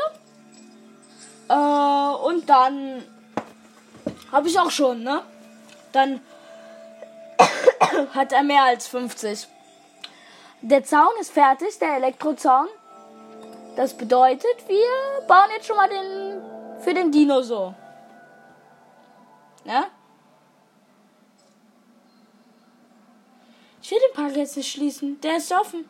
Äh, 1.48 2.24
und 2.24 2.48
dann 2.48 3.02
habe 4.30 4.46
ich 4.46 4.56
auch 4.60 4.70
schon, 4.70 5.02
ne? 5.02 5.22
Dann 5.90 6.20
hat 8.14 8.32
er 8.32 8.44
mehr 8.44 8.62
als 8.62 8.86
50. 8.86 9.48
Der 10.62 10.84
Zaun 10.84 11.10
ist 11.20 11.32
fertig, 11.32 11.80
der 11.80 11.96
Elektrozaun. 11.96 12.68
Das 13.74 13.92
bedeutet, 13.94 14.68
wir 14.68 15.26
bauen 15.26 15.50
jetzt 15.52 15.66
schon 15.66 15.76
mal 15.76 15.88
den 15.88 16.80
für 16.80 16.94
den 16.94 17.10
Dino 17.10 17.42
so. 17.42 17.74
Ja? 19.64 19.86
Ich 23.82 23.90
will 23.90 23.98
den 23.98 24.14
Park 24.14 24.36
jetzt 24.36 24.56
nicht 24.56 24.72
schließen. 24.72 25.20
Der 25.20 25.36
ist 25.36 25.52
offen. 25.52 25.84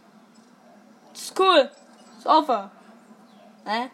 Das 1.12 1.22
ist 1.22 1.38
cool. 1.38 1.70
Ist 2.18 2.26
offen. 2.26 2.70
Ne? 3.64 3.90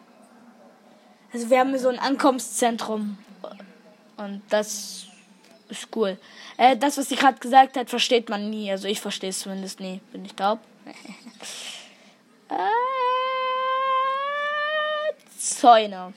Also 1.31 1.49
wir 1.49 1.59
haben 1.59 1.77
so 1.77 1.89
ein 1.89 1.99
Ankommenszentrum. 1.99 3.17
Und 4.17 4.41
das 4.49 5.05
ist 5.69 5.87
cool. 5.95 6.17
Äh, 6.57 6.77
das, 6.77 6.97
was 6.97 7.09
sie 7.09 7.15
gerade 7.15 7.39
gesagt 7.39 7.77
hat, 7.77 7.89
versteht 7.89 8.29
man 8.29 8.49
nie. 8.49 8.71
Also 8.71 8.87
ich 8.87 8.99
verstehe 8.99 9.29
es 9.29 9.39
zumindest 9.39 9.79
nie. 9.79 10.01
Bin 10.11 10.25
ich 10.25 10.33
taub? 10.33 10.59
äh, 12.49 12.55
Zäune. 15.37 16.13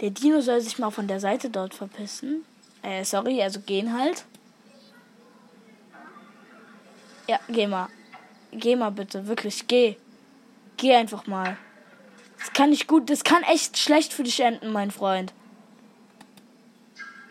Der 0.00 0.10
Dino 0.10 0.40
soll 0.40 0.60
sich 0.60 0.78
mal 0.78 0.90
von 0.90 1.06
der 1.06 1.20
Seite 1.20 1.50
dort 1.50 1.74
verpissen. 1.74 2.44
Äh, 2.82 3.04
sorry, 3.04 3.42
also 3.42 3.60
gehen 3.60 3.98
halt. 3.98 4.24
Ja, 7.28 7.40
geh 7.48 7.66
mal. 7.66 7.88
Geh 8.52 8.76
mal 8.76 8.90
bitte, 8.90 9.26
wirklich, 9.26 9.66
geh. 9.66 9.96
Geh 10.76 10.94
einfach 10.94 11.26
mal. 11.26 11.56
Das 12.38 12.52
kann 12.52 12.70
nicht 12.70 12.86
gut, 12.86 13.08
das 13.08 13.24
kann 13.24 13.42
echt 13.44 13.78
schlecht 13.78 14.12
für 14.12 14.22
dich 14.22 14.40
enden, 14.40 14.70
mein 14.72 14.90
Freund. 14.90 15.32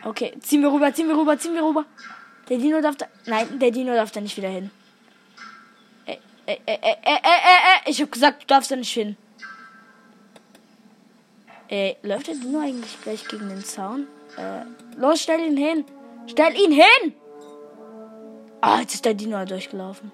Okay, 0.02 0.34
ziehen 0.40 0.60
wir 0.60 0.72
rüber, 0.72 0.92
ziehen 0.92 1.08
wir 1.08 1.16
rüber, 1.16 1.38
ziehen 1.38 1.54
wir 1.54 1.64
rüber. 1.64 1.84
Der 2.48 2.58
Dino 2.58 2.80
darf 2.80 2.96
da. 2.96 3.06
Nein, 3.26 3.58
der 3.58 3.70
Dino 3.70 3.94
darf 3.94 4.10
da 4.10 4.20
nicht 4.20 4.36
wieder 4.36 4.48
hin. 4.48 4.70
Ey, 6.04 6.18
ey, 6.46 6.60
ey, 6.66 6.78
ey, 6.82 6.96
ey, 7.02 7.18
ey, 7.22 7.22
ey, 7.22 7.90
ich 7.90 8.02
hab 8.02 8.12
gesagt, 8.12 8.42
du 8.42 8.46
darfst 8.46 8.70
da 8.70 8.76
nicht 8.76 8.92
hin. 8.92 9.16
Ey, 11.68 11.96
läuft 12.02 12.26
der 12.26 12.34
Dino 12.34 12.60
eigentlich 12.60 13.00
gleich 13.02 13.26
gegen 13.26 13.48
den 13.48 13.64
Zaun? 13.64 14.06
Äh, 14.36 14.64
los, 14.98 15.22
stell 15.22 15.40
ihn 15.40 15.56
hin. 15.56 15.84
Stell 16.26 16.54
ihn 16.56 16.72
hin! 16.72 17.14
Ah, 18.60 18.80
jetzt 18.80 18.94
ist 18.94 19.04
der 19.04 19.14
Dino 19.14 19.44
durchgelaufen. 19.44 20.12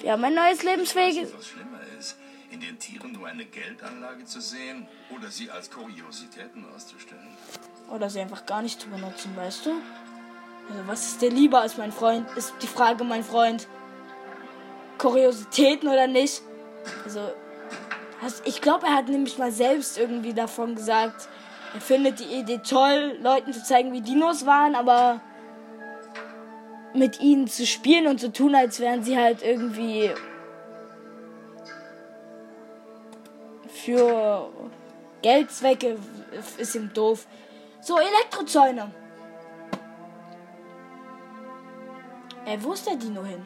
Wir 0.00 0.12
haben 0.12 0.24
ein 0.24 0.34
neues 0.34 0.62
lebensfähiges. 0.62 1.32
Was 1.34 1.48
schlimmer 1.48 1.80
ist, 1.98 2.16
in 2.50 2.60
den 2.60 2.78
Tieren 2.78 3.12
nur 3.12 3.26
eine 3.26 3.44
Geldanlage 3.46 4.24
zu 4.24 4.40
sehen 4.40 4.86
oder 5.14 5.28
sie 5.28 5.50
als 5.50 5.70
Kuriositäten 5.70 6.64
auszustellen. 6.74 7.36
Oder 7.90 8.10
sie 8.10 8.20
einfach 8.20 8.44
gar 8.44 8.62
nicht 8.62 8.80
zu 8.80 8.88
benutzen, 8.88 9.34
weißt 9.34 9.66
du? 9.66 9.70
Also, 9.70 10.86
was 10.86 11.06
ist 11.06 11.22
dir 11.22 11.30
lieber 11.30 11.60
als 11.60 11.76
mein 11.76 11.92
Freund? 11.92 12.26
Ist 12.36 12.54
die 12.62 12.66
Frage, 12.66 13.04
mein 13.04 13.24
Freund. 13.24 13.66
Kuriositäten 14.98 15.88
oder 15.88 16.06
nicht? 16.06 16.42
Also, 17.04 17.20
ich 18.44 18.60
glaube, 18.60 18.86
er 18.86 18.94
hat 18.94 19.08
nämlich 19.08 19.38
mal 19.38 19.52
selbst 19.52 19.98
irgendwie 19.98 20.32
davon 20.32 20.74
gesagt, 20.74 21.28
er 21.74 21.80
findet 21.80 22.20
die 22.20 22.24
Idee 22.24 22.58
toll, 22.58 23.18
Leuten 23.20 23.52
zu 23.52 23.62
zeigen, 23.62 23.92
wie 23.92 24.00
Dinos 24.00 24.46
waren, 24.46 24.74
aber 24.74 25.20
mit 26.94 27.20
ihnen 27.20 27.48
zu 27.48 27.66
spielen 27.66 28.06
und 28.06 28.20
zu 28.20 28.32
tun, 28.32 28.54
als 28.54 28.78
wären 28.78 29.02
sie 29.02 29.18
halt 29.18 29.42
irgendwie 29.42 30.10
für 33.84 34.50
Geldzwecke 35.22 35.96
ist 36.58 36.74
ihm 36.74 36.92
doof. 36.94 37.26
So, 37.80 37.98
Elektrozäune. 37.98 38.90
Ey, 42.46 42.62
wo 42.62 42.72
ist 42.72 42.86
der 42.86 42.96
Dino 42.96 43.24
hin? 43.24 43.44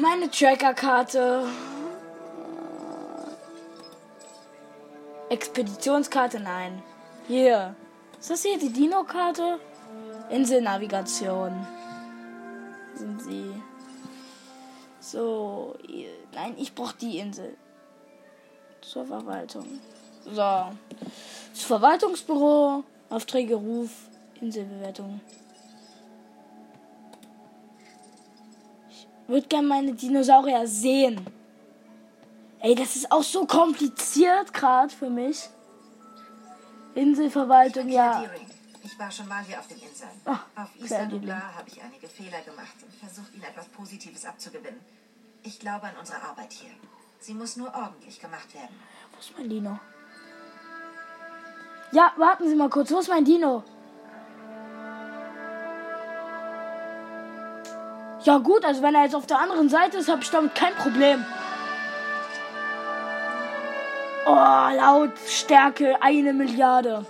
Meine 0.00 0.30
Trackerkarte. 0.30 1.46
Expeditionskarte, 5.30 6.40
nein. 6.40 6.82
Hier. 7.26 7.74
Ist 8.20 8.30
das 8.30 8.42
hier 8.42 8.58
die 8.58 8.70
Dino-Karte? 8.70 9.58
Inselnavigation. 10.28 11.66
Sind 12.94 13.22
sie. 13.22 13.50
So. 15.00 15.76
Nein, 16.34 16.54
ich 16.58 16.74
brauche 16.74 16.96
die 16.96 17.18
Insel. 17.18 17.56
Zur 18.82 19.06
Verwaltung. 19.06 19.80
So. 20.24 20.32
Das 20.32 21.62
Verwaltungsbüro. 21.64 22.84
Aufträge, 23.08 23.54
Ruf. 23.54 23.90
Inselbewertung. 24.40 25.20
Würde 29.32 29.48
gerne 29.48 29.66
meine 29.66 29.94
Dinosaurier 29.94 30.66
sehen. 30.66 31.26
Ey, 32.60 32.74
das 32.74 32.96
ist 32.96 33.10
auch 33.10 33.22
so 33.22 33.46
kompliziert 33.46 34.52
gerade 34.52 34.94
für 34.94 35.10
mich. 35.10 35.48
Inselverwaltung, 36.94 37.88
ja. 37.88 38.24
Ich 38.84 38.98
war 38.98 39.10
schon 39.10 39.26
mal 39.28 39.42
hier 39.44 39.58
auf 39.58 39.66
den 39.66 39.78
Inseln. 39.78 40.10
Ah, 40.26 40.40
auf 40.54 40.68
Isla 40.78 41.06
Nublar 41.06 41.56
habe 41.56 41.68
ich 41.68 41.82
einige 41.82 42.06
Fehler 42.08 42.42
gemacht 42.42 42.74
und 42.82 42.94
versucht, 42.94 43.34
ihnen 43.34 43.44
etwas 43.44 43.66
Positives 43.68 44.24
abzugewinnen. 44.26 44.80
Ich 45.42 45.58
glaube 45.58 45.86
an 45.86 45.94
unsere 45.98 46.22
Arbeit 46.22 46.52
hier. 46.52 46.70
Sie 47.18 47.34
muss 47.34 47.56
nur 47.56 47.74
ordentlich 47.74 48.20
gemacht 48.20 48.52
werden. 48.54 48.76
Wo 49.12 49.18
ist 49.18 49.32
mein 49.38 49.48
Dino? 49.48 49.78
Ja, 51.92 52.12
warten 52.16 52.48
Sie 52.48 52.54
mal 52.54 52.68
kurz. 52.68 52.90
Wo 52.90 52.98
ist 52.98 53.08
mein 53.08 53.24
Dino? 53.24 53.64
Ja 58.24 58.38
gut, 58.38 58.64
also 58.64 58.82
wenn 58.82 58.94
er 58.94 59.04
jetzt 59.04 59.14
auf 59.14 59.26
der 59.26 59.38
anderen 59.38 59.68
Seite 59.68 59.98
ist, 59.98 60.08
habe 60.08 60.22
ich 60.22 60.30
damit 60.30 60.54
kein 60.54 60.74
Problem. 60.74 61.24
Oh, 64.26 64.68
Lautstärke 64.76 66.00
eine 66.00 66.32
Milliarde. 66.32 67.04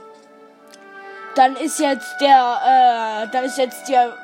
Dann 1.34 1.56
ist 1.56 1.78
jetzt 1.78 2.20
der, 2.20 3.26
äh, 3.26 3.30
dann 3.30 3.44
ist 3.44 3.58
jetzt 3.58 3.88
der 3.88 4.16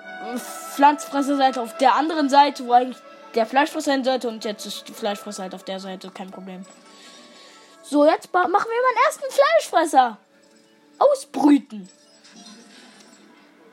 Pflanzfresserseite 0.74 1.60
auf 1.60 1.76
der 1.76 1.94
anderen 1.94 2.28
Seite, 2.28 2.66
wo 2.66 2.72
eigentlich 2.72 2.98
der 3.34 3.44
Fleischfresser 3.44 3.90
sein 3.92 4.04
sollte. 4.04 4.28
Und 4.28 4.44
jetzt 4.44 4.64
ist 4.64 4.88
die 4.88 4.92
Fleischfresserseite 4.92 5.56
auf 5.56 5.64
der 5.64 5.80
Seite, 5.80 6.10
kein 6.10 6.30
Problem. 6.30 6.64
So, 7.82 8.06
jetzt 8.06 8.32
machen 8.32 8.48
wir 8.50 8.52
meinen 8.52 9.04
ersten 9.06 9.24
Fleischfresser. 9.30 10.18
ausbrüten. 10.98 11.88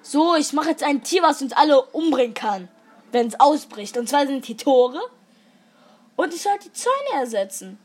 So, 0.02 0.36
ich 0.36 0.54
mache 0.54 0.70
jetzt 0.70 0.84
ein 0.84 1.04
Tier, 1.04 1.24
was 1.24 1.42
uns 1.42 1.54
alle 1.54 1.82
umbringen 1.82 2.34
kann, 2.36 2.70
wenn 3.12 3.28
es 3.28 3.40
ausbricht. 3.40 3.98
Und 3.98 4.10
zwar 4.10 4.28
sind 4.28 4.48
die 4.48 4.58
Tore. 4.58 5.00
Und 6.16 6.34
ich 6.34 6.42
soll 6.42 6.58
die 6.64 6.72
Zäune 6.72 7.22
ersetzen. 7.22 7.78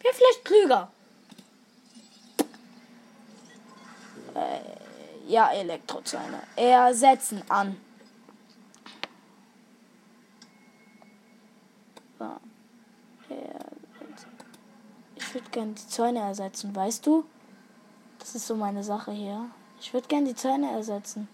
Wäre 0.00 0.14
vielleicht 0.14 0.44
klüger. 0.44 0.90
Äh, 4.34 5.30
ja, 5.30 5.50
Elektrozäune. 5.50 6.42
Ersetzen 6.56 7.42
an. 7.48 7.76
Ich 15.30 15.34
würde 15.34 15.50
gerne 15.50 15.72
die 15.74 15.86
Zäune 15.86 16.18
ersetzen, 16.18 16.74
weißt 16.74 17.06
du? 17.06 17.24
Das 18.18 18.34
ist 18.34 18.48
so 18.48 18.56
meine 18.56 18.82
Sache 18.82 19.12
hier. 19.12 19.48
Ich 19.80 19.94
würde 19.94 20.08
gerne 20.08 20.26
die 20.26 20.34
Zäune 20.34 20.68
ersetzen. 20.72 21.28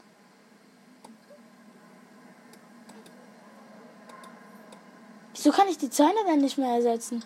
Wieso 5.46 5.56
kann 5.56 5.68
ich 5.68 5.78
die 5.78 5.90
Zäune 5.90 6.24
denn 6.26 6.40
nicht 6.40 6.58
mehr 6.58 6.74
ersetzen? 6.74 7.22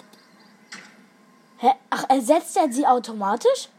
Hä? 1.56 1.70
Ach, 1.88 2.04
ersetzt 2.10 2.54
er 2.54 2.70
sie 2.70 2.86
automatisch? 2.86 3.70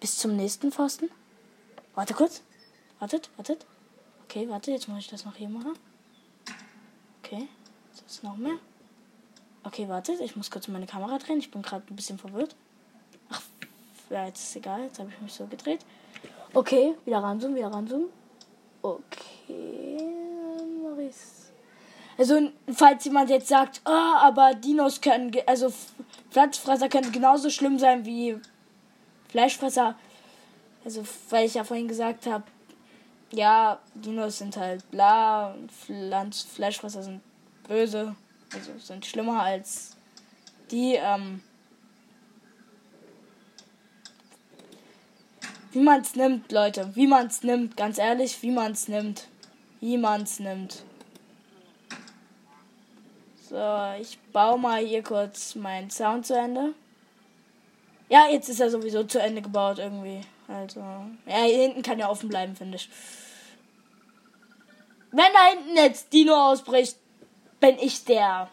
Bis 0.00 0.18
zum 0.18 0.36
nächsten 0.36 0.70
Pfosten? 0.70 1.08
Warte 1.94 2.12
kurz. 2.12 2.42
Wartet, 2.98 3.30
wartet. 3.38 3.64
Okay, 4.24 4.46
warte, 4.50 4.70
jetzt 4.70 4.86
muss 4.86 4.98
ich 4.98 5.08
das 5.08 5.24
noch 5.24 5.34
hier 5.34 5.48
machen. 5.48 5.78
Okay, 7.22 7.48
jetzt 7.96 8.22
noch 8.22 8.36
mehr. 8.36 8.58
Okay, 9.64 9.88
wartet, 9.88 10.20
ich 10.20 10.36
muss 10.36 10.50
kurz 10.50 10.68
meine 10.68 10.84
Kamera 10.84 11.16
drehen. 11.16 11.38
Ich 11.38 11.50
bin 11.50 11.62
gerade 11.62 11.86
ein 11.88 11.96
bisschen 11.96 12.18
verwirrt. 12.18 12.54
Ach, 13.30 13.40
ja, 14.10 14.26
jetzt 14.26 14.42
ist 14.42 14.56
egal. 14.56 14.82
Jetzt 14.82 14.98
habe 14.98 15.08
ich 15.08 15.18
mich 15.22 15.32
so 15.32 15.46
gedreht. 15.46 15.86
Okay, 16.52 16.96
wieder 17.06 17.22
ranzoomen, 17.22 17.56
wieder 17.56 17.72
ranzoomen. 17.72 18.10
Okay, 18.82 19.98
Maurice. 20.82 21.52
Also, 22.18 22.50
falls 22.72 23.04
jemand 23.04 23.30
jetzt 23.30 23.48
sagt, 23.48 23.80
oh, 23.86 23.90
aber 23.90 24.54
Dinos 24.54 25.00
können, 25.00 25.32
also 25.46 25.72
Pflanzenfresser 26.30 26.88
können 26.88 27.12
genauso 27.12 27.48
schlimm 27.48 27.78
sein 27.78 28.04
wie 28.04 28.36
Fleischfresser. 29.28 29.94
Also, 30.84 31.04
weil 31.30 31.46
ich 31.46 31.54
ja 31.54 31.64
vorhin 31.64 31.88
gesagt 31.88 32.26
habe, 32.26 32.44
ja, 33.32 33.78
Dinos 33.94 34.38
sind 34.38 34.56
halt 34.56 34.88
bla 34.90 35.52
und 35.52 35.72
Pflanz 35.72 36.42
Fleischfresser 36.42 37.02
sind 37.02 37.20
böse. 37.66 38.14
Also 38.52 38.72
sind 38.78 39.06
schlimmer 39.06 39.42
als 39.42 39.96
die, 40.70 40.94
ähm, 40.94 41.40
wie 45.72 45.80
man 45.80 46.00
es 46.00 46.14
nimmt, 46.14 46.52
Leute. 46.52 46.94
Wie 46.94 47.06
man 47.06 47.26
es 47.26 47.42
nimmt, 47.42 47.76
ganz 47.76 47.98
ehrlich, 47.98 48.42
wie 48.42 48.50
man 48.50 48.72
es 48.72 48.88
nimmt. 48.88 49.28
Wie 49.80 49.98
man 49.98 50.22
es 50.22 50.38
nimmt. 50.38 50.84
So, 53.48 53.92
ich 54.00 54.18
baue 54.32 54.58
mal 54.58 54.84
hier 54.84 55.02
kurz 55.02 55.54
meinen 55.54 55.90
Sound 55.90 56.26
zu 56.26 56.34
Ende. 56.34 56.74
Ja, 58.08 58.28
jetzt 58.30 58.48
ist 58.48 58.60
er 58.60 58.70
sowieso 58.70 59.04
zu 59.04 59.20
Ende 59.20 59.42
gebaut 59.42 59.78
irgendwie. 59.78 60.20
Also, 60.48 60.80
ja, 60.80 61.44
hier 61.44 61.62
hinten 61.62 61.82
kann 61.82 61.98
ja 61.98 62.08
offen 62.08 62.28
bleiben, 62.28 62.54
finde 62.54 62.76
ich. 62.76 62.88
Wenn 65.10 65.32
da 65.32 65.46
hinten 65.50 65.76
jetzt 65.76 66.12
Dino 66.12 66.34
ausbricht, 66.34 66.96
bin 67.60 67.78
ich 67.78 68.04
der 68.04 68.48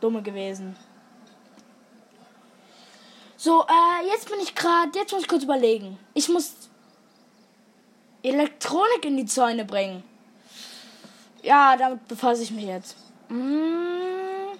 Dumme 0.00 0.22
gewesen. 0.22 0.76
So, 3.46 3.62
äh, 3.62 4.08
jetzt 4.08 4.28
bin 4.28 4.40
ich 4.40 4.56
gerade, 4.56 4.90
jetzt 4.98 5.12
muss 5.12 5.22
ich 5.22 5.28
kurz 5.28 5.44
überlegen. 5.44 5.96
Ich 6.14 6.28
muss 6.28 6.68
Elektronik 8.20 9.04
in 9.04 9.16
die 9.16 9.24
Zäune 9.24 9.64
bringen. 9.64 10.02
Ja, 11.44 11.76
damit 11.76 12.08
befasse 12.08 12.42
ich 12.42 12.50
mich 12.50 12.64
jetzt. 12.64 12.96
Mm. 13.28 14.58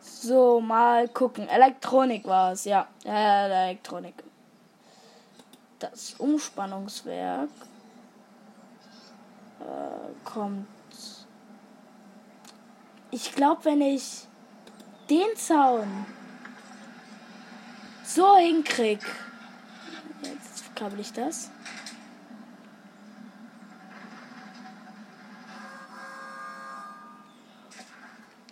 So, 0.00 0.60
mal 0.60 1.06
gucken. 1.10 1.48
Elektronik 1.48 2.24
war 2.24 2.50
es, 2.50 2.64
ja. 2.64 2.88
ja. 3.04 3.46
Elektronik. 3.66 4.24
Das 5.78 6.14
Umspannungswerk 6.18 7.50
äh, 9.60 10.24
kommt. 10.24 10.66
Ich 13.12 13.32
glaube, 13.32 13.64
wenn 13.64 13.80
ich 13.80 14.26
den 15.08 15.36
Zaun 15.36 16.06
so 18.04 18.36
hinkrieg. 18.36 19.00
Jetzt 20.22 20.74
kabel 20.76 21.00
ich 21.00 21.12
das. 21.12 21.50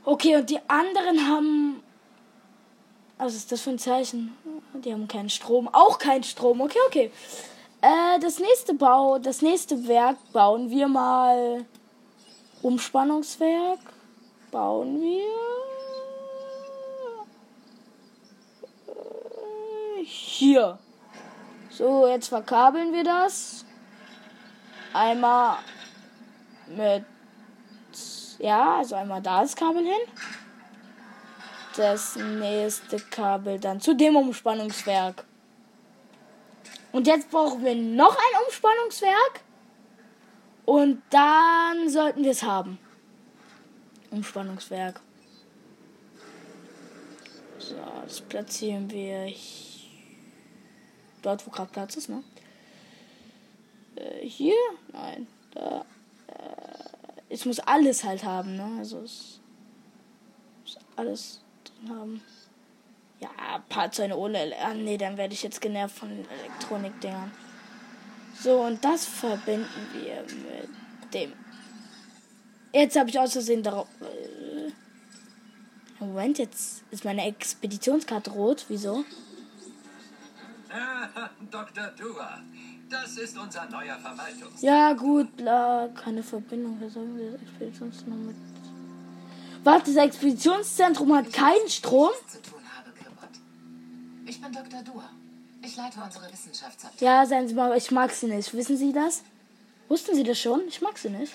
Okay, 0.05 0.37
und 0.37 0.51
die 0.51 0.59
anderen 0.69 1.29
haben. 1.29 1.83
Was 3.19 3.35
ist 3.35 3.53
das 3.53 3.61
für 3.61 3.71
ein 3.71 3.79
Zeichen? 3.79 4.37
Die 4.75 4.93
haben 4.93 5.07
keinen 5.07 5.31
Strom. 5.31 5.69
Auch 5.69 5.99
keinen 5.99 6.25
Strom. 6.25 6.61
Okay, 6.61 6.79
okay. 6.89 7.11
Äh, 7.81 8.19
das 8.21 8.41
nächste 8.41 8.75
Bau, 8.75 9.19
das 9.19 9.43
nächste 9.43 9.87
Werk 9.87 10.17
bauen 10.33 10.71
wir 10.71 10.89
mal. 10.89 11.65
Umspannungswerk 12.63 13.81
bauen 14.51 15.01
wir. 15.01 15.62
Hier. 20.05 20.79
So, 21.71 22.07
jetzt 22.07 22.29
verkabeln 22.29 22.93
wir 22.93 23.05
das. 23.05 23.65
Einmal 24.93 25.59
mit. 26.69 27.05
Ja, 28.39 28.79
also 28.79 28.97
einmal 28.97 29.23
da 29.23 29.43
das 29.43 29.57
Kabel 29.57 29.85
hin. 29.85 30.01
Das 31.77 32.17
nächste 32.17 32.99
Kabel 32.99 33.59
dann 33.59 33.81
zu 33.81 33.95
dem 33.95 34.17
Umspannungswerk. 34.17 35.25
Und 36.93 37.07
jetzt 37.07 37.31
brauchen 37.31 37.65
wir 37.65 37.75
noch 37.75 38.15
ein 38.15 38.45
Umspannungswerk. 38.47 39.41
Und 40.67 41.03
dann 41.11 41.89
sollten 41.89 42.23
wir 42.23 42.33
es 42.33 42.43
haben. 42.43 42.79
Umspannungswerk. 44.11 45.01
So, 47.59 47.77
das 48.05 48.21
platzieren 48.21 48.91
wir 48.91 49.25
dort, 51.23 51.47
wo 51.47 51.51
gerade 51.51 51.71
Platz 51.71 51.97
ist, 51.97 52.09
ne? 52.09 52.23
Äh, 53.97 54.27
hier? 54.27 54.55
Nein. 54.93 55.27
Da. 55.53 55.85
Äh, 56.29 56.93
es 57.29 57.45
muss 57.45 57.61
alles 57.61 58.05
halt 58.05 58.25
haben, 58.25 58.57
ne? 58.57 58.79
Also 58.79 59.01
es 59.01 59.41
muss 60.63 60.79
alles 60.97 61.41
drin 61.65 61.97
haben. 61.97 62.23
Ja, 63.21 63.31
Partzäune 63.69 64.17
ohne. 64.17 64.53
Ah, 64.61 64.75
nee, 64.75 64.99
dann 64.99 65.17
werde 65.17 65.33
ich 65.33 65.43
jetzt 65.43 65.61
genervt 65.61 65.97
von 65.97 66.11
Elektronikdingern. 66.11 67.31
So, 68.39 68.63
und 68.63 68.85
das 68.85 69.07
verbinden 69.07 69.69
wir 69.95 70.23
mit 71.01 71.15
dem. 71.15 71.33
Jetzt 72.73 72.99
habe 72.99 73.11
ich 73.11 73.19
aus 73.19 73.33
Versehen 73.33 73.63
darauf. 73.63 73.87
Äh, 74.01 74.73
Moment, 76.05 76.39
jetzt 76.39 76.83
ist 76.91 77.05
meine 77.05 77.25
Expeditionskarte 77.27 78.31
rot. 78.31 78.65
Wieso? 78.69 79.05
Ah, 80.75 81.29
Dr. 81.51 81.89
Dua, 81.99 82.41
das 82.89 83.19
ist 83.19 83.37
unser 83.37 83.69
neuer 83.69 83.97
Verwaltungs. 83.97 84.63
Ja, 84.63 84.93
gut, 84.95 85.37
bla, 85.37 85.89
keine 85.95 86.23
Verbindung. 86.23 86.81
Wir 86.81 86.89
sagen 86.89 87.19
wir 87.19 87.33
das 87.33 87.43
Expeditionszentrum 87.43 88.27
mit. 88.27 88.37
Warte, 89.65 89.93
das 89.93 90.05
Expeditionszentrum 90.05 91.15
hat 91.15 91.33
keinen 91.33 91.69
Strom? 91.69 92.11
Zu 92.27 92.41
tun 92.43 92.61
habe. 92.77 92.91
Ich 94.27 94.41
bin 94.41 94.53
Dr. 94.53 94.83
Dua. 94.83 95.11
Ich 95.63 95.77
leite 95.77 96.01
unsere 96.03 96.33
Wissenschaftsabteilung. 96.33 97.15
Ja, 97.15 97.27
seien 97.27 97.47
Sie 97.49 97.55
mal, 97.55 97.77
ich 97.77 97.91
mag 97.91 98.11
sie 98.11 98.27
nicht. 98.27 98.53
Wissen 98.55 98.77
Sie 98.77 98.93
das? 98.93 99.23
Wussten 99.89 100.15
Sie 100.15 100.25
das 100.25 100.41
schon? 100.41 100.67
Ich 100.69 100.81
mag 100.81 100.97
sie 100.97 101.11
nicht. 101.11 101.35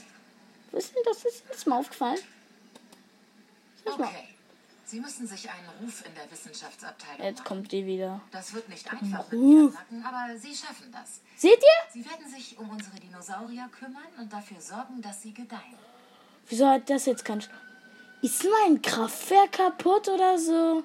Wissen 0.72 0.94
Sie, 0.96 1.02
das 1.06 1.24
ist 1.24 1.44
jetzt 1.50 1.68
mal 1.68 1.80
aufgefallen. 1.80 2.20
Okay. 3.86 4.37
Sie 4.90 5.02
müssen 5.02 5.28
sich 5.28 5.50
einen 5.50 5.68
Ruf 5.82 6.02
in 6.08 6.16
der 6.16 6.32
Wissenschaftsabteilung 6.32 7.22
Jetzt 7.26 7.40
machen. 7.40 7.48
kommt 7.48 7.72
die 7.74 7.86
wieder. 7.86 8.22
Das 8.32 8.54
wird 8.54 8.70
nicht 8.70 8.90
einfach 8.90 9.30
mit 9.32 9.42
Ruf. 9.42 9.74
Aber 10.02 10.38
Sie 10.40 10.56
schaffen 10.56 10.90
das. 10.94 11.20
Seht 11.36 11.60
ihr? 11.60 11.92
Sie 11.94 12.06
werden 12.10 12.26
sich 12.34 12.58
um 12.58 12.70
unsere 12.70 12.96
Dinosaurier 12.98 13.68
kümmern 13.78 14.08
und 14.18 14.32
dafür 14.32 14.62
sorgen, 14.62 15.02
dass 15.02 15.22
sie 15.22 15.34
gedeihen. 15.34 15.78
Wieso 16.48 16.68
hat 16.70 16.90
das 16.90 17.06
jetzt 17.06 17.26
keinen. 17.26 17.42
St- 17.42 17.50
Ist 18.22 18.46
mein 18.64 18.82
Kraftwerk 18.82 19.52
kaputt 19.52 20.08
oder 20.08 20.38
so? 20.40 20.84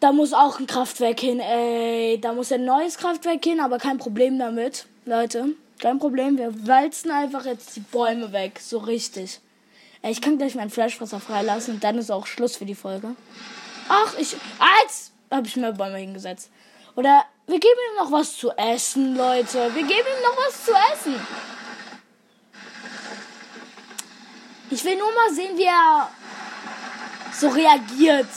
Da 0.00 0.12
muss 0.12 0.32
auch 0.34 0.60
ein 0.60 0.66
Kraftwerk 0.66 1.18
hin, 1.20 1.40
ey. 1.40 2.20
Da 2.20 2.34
muss 2.34 2.52
ein 2.52 2.64
neues 2.66 2.98
Kraftwerk 2.98 3.42
hin, 3.42 3.60
aber 3.60 3.78
kein 3.78 3.96
Problem 3.98 4.38
damit. 4.38 4.86
Leute, 5.06 5.54
kein 5.80 5.98
Problem. 5.98 6.36
Wir 6.36 6.66
walzen 6.68 7.10
einfach 7.10 7.46
jetzt 7.46 7.74
die 7.76 7.80
Bäume 7.80 8.30
weg. 8.32 8.60
So 8.60 8.76
richtig. 8.78 9.40
Ich 10.02 10.20
kann 10.20 10.38
gleich 10.38 10.54
meinen 10.54 10.70
Fleischfresser 10.70 11.20
freilassen 11.20 11.74
und 11.74 11.84
dann 11.84 11.98
ist 11.98 12.10
auch 12.10 12.26
Schluss 12.26 12.56
für 12.56 12.64
die 12.64 12.74
Folge. 12.74 13.14
Ach, 13.88 14.14
ich. 14.18 14.36
Als 14.58 15.12
habe 15.30 15.46
ich 15.46 15.56
mir 15.56 15.72
Bäume 15.72 15.98
hingesetzt. 15.98 16.50
Oder 16.94 17.24
wir 17.46 17.58
geben 17.58 17.78
ihm 17.90 18.04
noch 18.04 18.12
was 18.12 18.36
zu 18.36 18.50
essen, 18.56 19.16
Leute. 19.16 19.74
Wir 19.74 19.82
geben 19.82 19.92
ihm 19.92 20.22
noch 20.22 20.36
was 20.46 20.64
zu 20.64 20.72
essen. 20.92 21.14
Ich 24.70 24.84
will 24.84 24.96
nur 24.96 25.12
mal 25.14 25.32
sehen, 25.32 25.56
wie 25.56 25.64
er 25.64 26.08
so 27.32 27.48
reagiert 27.48 28.28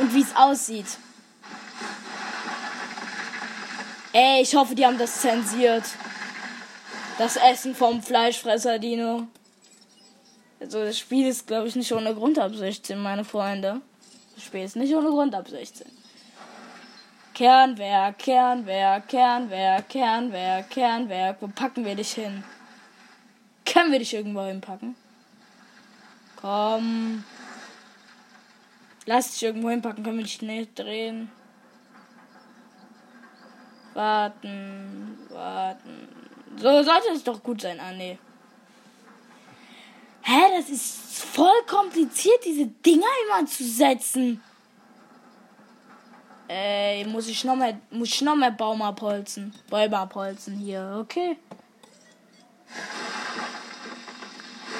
und 0.00 0.14
wie 0.14 0.22
es 0.22 0.36
aussieht. 0.36 0.86
Ey, 4.12 4.42
ich 4.42 4.54
hoffe, 4.54 4.74
die 4.74 4.86
haben 4.86 4.98
das 4.98 5.20
zensiert. 5.20 5.84
Das 7.18 7.36
Essen 7.36 7.74
vom 7.74 8.02
Fleischfresser 8.02 8.78
Dino. 8.78 9.26
Also 10.64 10.82
das 10.82 10.98
Spiel 10.98 11.28
ist, 11.28 11.46
glaube 11.46 11.68
ich, 11.68 11.76
nicht 11.76 11.92
ohne 11.92 12.14
Grund 12.14 12.38
ab 12.38 12.54
16, 12.54 12.98
meine 12.98 13.22
Freunde. 13.22 13.82
Das 14.34 14.44
Spiel 14.44 14.62
ist 14.62 14.76
nicht 14.76 14.94
ohne 14.94 15.10
Grund 15.10 15.34
ab 15.34 15.46
16. 15.46 15.86
Kernwerk, 17.34 18.18
Kernwerk, 18.18 19.06
Kernwerk, 19.08 19.90
Kernwerk, 19.90 20.70
Kernwerk. 20.70 21.36
Wo 21.40 21.48
packen 21.48 21.84
wir 21.84 21.94
dich 21.94 22.12
hin? 22.12 22.42
Können 23.66 23.92
wir 23.92 23.98
dich 23.98 24.14
irgendwo 24.14 24.40
hinpacken? 24.40 24.96
Komm. 26.40 27.24
Lass 29.04 29.32
dich 29.32 29.42
irgendwo 29.42 29.68
hinpacken, 29.68 30.02
können 30.02 30.16
wir 30.16 30.24
dich 30.24 30.40
nicht 30.40 30.78
drehen. 30.78 31.30
Warten, 33.92 35.18
warten. 35.28 36.08
So 36.56 36.82
sollte 36.82 37.08
es 37.14 37.22
doch 37.22 37.42
gut 37.42 37.60
sein. 37.60 37.78
Ah, 37.80 37.92
nee. 37.92 38.18
Hä, 40.26 40.40
das 40.56 40.70
ist 40.70 41.22
voll 41.22 41.62
kompliziert, 41.66 42.42
diese 42.46 42.66
Dinger 42.66 43.06
immer 43.28 43.46
zu 43.46 43.62
setzen. 43.62 44.42
Ey, 46.48 47.04
muss 47.04 47.28
ich 47.28 47.44
noch 47.44 47.56
mehr, 47.56 47.78
muss 47.90 48.08
ich 48.08 48.22
noch 48.22 48.34
mehr 48.34 48.50
Baum 48.50 48.80
abholzen. 48.80 49.54
Bäume 49.68 49.98
abholzen 49.98 50.56
hier, 50.56 50.98
okay. 50.98 51.36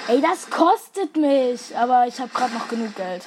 Ey, 0.08 0.20
das 0.22 0.48
kostet 0.48 1.14
mich, 1.16 1.76
aber 1.76 2.06
ich 2.06 2.18
habe 2.18 2.30
gerade 2.30 2.54
noch 2.54 2.68
genug 2.68 2.94
Geld. 2.94 3.26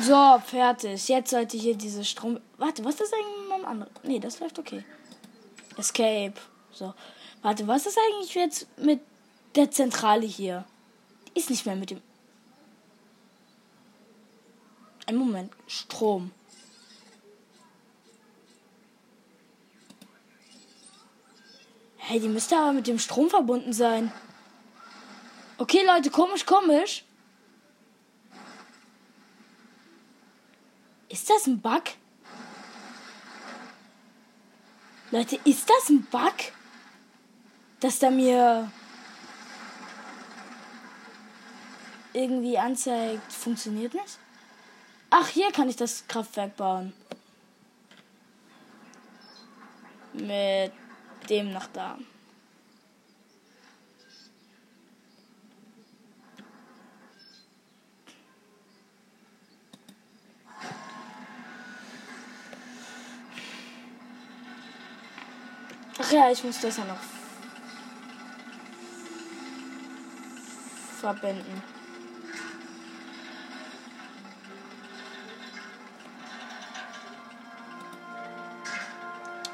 So, 0.00 0.38
fertig. 0.44 1.08
Jetzt 1.08 1.30
sollte 1.30 1.56
hier 1.56 1.74
diese 1.74 2.04
Strom. 2.04 2.38
Warte, 2.56 2.84
was 2.84 3.00
ist 3.00 3.12
eigentlich 3.12 3.40
mit 3.40 3.48
meinem 3.48 3.64
anderen? 3.64 3.92
Nee, 4.04 4.20
das 4.20 4.38
läuft 4.38 4.58
okay. 4.58 4.84
Escape. 5.76 6.34
So. 6.70 6.94
Warte, 7.42 7.66
was 7.66 7.86
ist 7.86 7.98
eigentlich 7.98 8.34
jetzt 8.34 8.66
mit 8.78 9.00
der 9.56 9.70
Zentrale 9.70 10.26
hier? 10.26 10.64
Die 11.26 11.40
ist 11.40 11.50
nicht 11.50 11.66
mehr 11.66 11.76
mit 11.76 11.90
dem. 11.90 12.00
Ein 15.06 15.16
Moment. 15.16 15.52
Strom. 15.66 16.30
Hey, 21.96 22.20
die 22.20 22.28
müsste 22.28 22.56
aber 22.56 22.72
mit 22.72 22.86
dem 22.86 22.98
Strom 22.98 23.28
verbunden 23.28 23.72
sein. 23.72 24.12
Okay, 25.58 25.84
Leute, 25.84 26.10
komisch, 26.10 26.46
komisch. 26.46 27.04
Ist 31.08 31.30
das 31.30 31.46
ein 31.46 31.60
Bug? 31.60 31.82
Leute, 35.10 35.38
ist 35.44 35.68
das 35.68 35.88
ein 35.88 36.04
Bug? 36.04 36.34
Dass 37.80 37.98
da 37.98 38.10
mir 38.10 38.70
irgendwie 42.12 42.58
anzeigt, 42.58 43.32
funktioniert 43.32 43.94
nicht? 43.94 44.18
Ach, 45.10 45.28
hier 45.28 45.50
kann 45.52 45.68
ich 45.70 45.76
das 45.76 46.06
Kraftwerk 46.08 46.56
bauen. 46.56 46.92
Mit 50.12 50.72
dem 51.30 51.52
nach 51.52 51.68
da. 51.68 51.96
Ach 66.08 66.12
ja, 66.12 66.30
ich 66.30 66.42
muss 66.42 66.58
das 66.60 66.78
ja 66.78 66.84
noch 66.84 66.96
verbinden. 70.98 71.62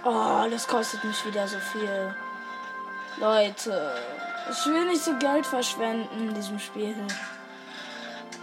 Oh, 0.04 0.46
das 0.48 0.68
kostet 0.68 1.02
mich 1.02 1.26
wieder 1.26 1.48
so 1.48 1.58
viel. 1.58 2.14
Leute, 3.16 3.92
ich 4.48 4.66
will 4.66 4.84
nicht 4.86 5.02
so 5.02 5.16
Geld 5.16 5.46
verschwenden 5.46 6.28
in 6.28 6.34
diesem 6.34 6.60
Spiel. 6.60 6.94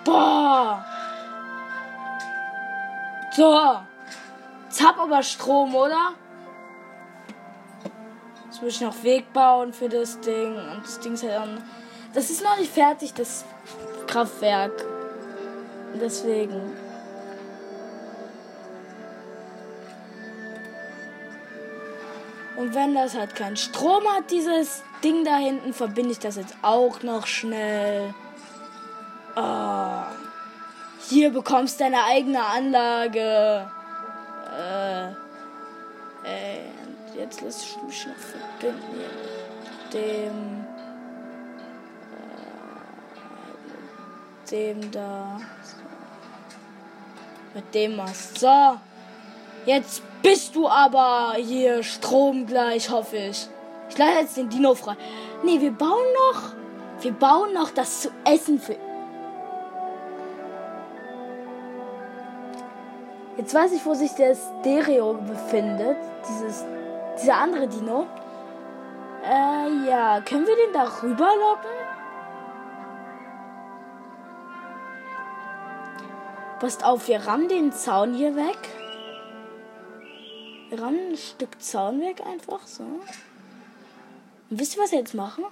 Boah! 0.04 0.86
So! 3.34 3.80
Jetzt 4.66 4.86
hab 4.86 5.00
aber 5.00 5.24
Strom, 5.24 5.74
oder? 5.76 6.16
Muss 8.62 8.76
ich 8.76 8.82
noch 8.82 9.04
Weg 9.04 9.34
bauen 9.34 9.74
für 9.74 9.90
das 9.90 10.20
Ding. 10.22 10.56
Und 10.56 10.84
das 10.84 11.00
Ding 11.00 11.14
ist 11.14 11.24
halt 11.24 11.38
auch. 11.38 11.48
Das 12.14 12.30
ist 12.30 12.44
noch 12.44 12.58
nicht 12.58 12.72
fertig, 12.72 13.14
das 13.14 13.44
Kraftwerk. 14.08 14.86
Deswegen. 16.00 16.62
Und 22.58 22.76
wenn 22.76 22.94
das 22.94 23.16
halt 23.16 23.34
keinen 23.36 23.58
Strom 23.58 24.04
hat, 24.16 24.30
dieses 24.30 24.84
Ding 25.04 25.26
da 25.26 25.38
hinten, 25.38 25.74
verbinde 25.74 26.12
ich 26.12 26.20
das 26.20 26.36
jetzt 26.36 26.56
auch 26.62 27.02
noch 27.02 27.26
schnell. 27.26 28.14
Oh. 29.36 30.04
Hier 31.10 31.32
bekommst 31.32 31.82
deine 31.82 32.04
eigene 32.04 32.46
Anlage. 32.46 33.68
Äh. 34.56 35.08
Ey, 36.24 36.62
und 36.81 36.81
jetzt 37.22 37.42
lass 37.42 37.64
ich 37.64 37.78
mich 37.84 38.08
noch 38.08 38.16
verbinden 38.16 38.84
hier 38.94 39.10
mit 39.84 39.94
dem. 39.94 40.66
Äh, 44.48 44.52
dem 44.52 44.92
da. 44.92 45.40
Mit 47.54 47.76
dem 47.76 47.96
Mast. 47.96 48.40
So. 48.40 48.78
Jetzt 49.66 50.02
bist 50.24 50.56
du 50.56 50.68
aber 50.68 51.36
hier 51.38 51.84
stromgleich, 51.84 52.90
hoffe 52.90 53.18
ich. 53.18 53.48
Ich 53.90 53.98
leite 53.98 54.22
jetzt 54.22 54.38
den 54.38 54.50
Dino 54.50 54.74
frei. 54.74 54.96
Nee, 55.44 55.62
wir 55.62 55.72
bauen 55.72 56.06
noch. 56.32 56.54
Wir 57.02 57.12
bauen 57.14 57.54
noch 57.54 57.70
das 57.72 58.02
zu 58.02 58.10
essen 58.26 58.60
für. 58.60 58.78
Jetzt 63.38 63.54
weiß 63.54 63.72
ich, 63.74 63.86
wo 63.86 63.94
sich 63.94 64.12
der 64.12 64.36
Stereo 64.36 65.14
befindet. 65.14 65.98
Dieses. 66.28 66.66
Dieser 67.22 67.38
andere 67.38 67.68
Dino. 67.68 68.08
Äh, 69.24 69.88
ja. 69.88 70.22
Können 70.22 70.48
wir 70.48 70.56
den 70.56 70.74
da 70.74 70.84
rüberlocken? 71.04 71.70
Passt 76.60 76.84
auf, 76.84 77.08
wir 77.08 77.26
rammen 77.26 77.48
den 77.48 77.72
Zaun 77.72 78.14
hier 78.14 78.36
weg. 78.36 78.58
Wir 80.70 80.82
rammen 80.82 81.12
ein 81.12 81.18
Stück 81.18 81.62
Zaun 81.62 82.02
weg 82.02 82.22
einfach 82.26 82.66
so. 82.66 82.84
Und 82.84 83.02
wisst 84.50 84.76
ihr, 84.76 84.84
was 84.84 84.92
wir 84.92 85.00
jetzt 85.00 85.14
machen? 85.14 85.46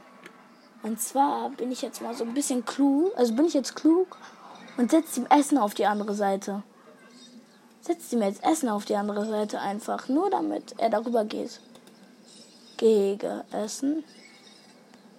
Und 0.81 0.99
zwar 0.99 1.49
bin 1.49 1.71
ich 1.71 1.81
jetzt 1.81 2.01
mal 2.01 2.13
so 2.13 2.23
ein 2.23 2.33
bisschen 2.33 2.65
klug. 2.65 3.11
Also 3.15 3.33
bin 3.33 3.45
ich 3.45 3.53
jetzt 3.53 3.75
klug 3.75 4.17
und 4.77 4.89
setze 4.89 5.19
ihm 5.19 5.27
Essen 5.29 5.57
auf 5.57 5.73
die 5.73 5.85
andere 5.85 6.13
Seite. 6.13 6.63
Setzt 7.81 8.11
ihm 8.13 8.21
jetzt 8.21 8.43
Essen 8.43 8.69
auf 8.69 8.85
die 8.85 8.95
andere 8.95 9.25
Seite 9.25 9.59
einfach. 9.59 10.07
Nur 10.09 10.29
damit 10.29 10.75
er 10.77 10.89
darüber 10.89 11.25
geht. 11.25 11.59
Gegen 12.77 13.43
Essen. 13.51 14.03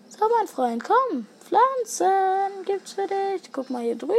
So, 0.08 0.26
mein 0.38 0.46
Freund, 0.46 0.84
komm. 0.84 1.26
Pflanzen 1.40 2.64
gibt's 2.66 2.92
für 2.92 3.06
dich. 3.06 3.52
Guck 3.52 3.70
mal 3.70 3.82
hier 3.82 3.96
drüben. 3.96 4.16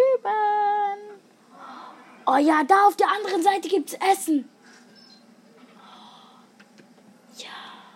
Oh 2.26 2.38
ja, 2.38 2.64
da 2.64 2.88
auf 2.88 2.96
der 2.96 3.10
anderen 3.10 3.42
Seite 3.44 3.68
gibt's 3.68 3.94
Essen. 3.94 4.50
Ja, 7.38 7.50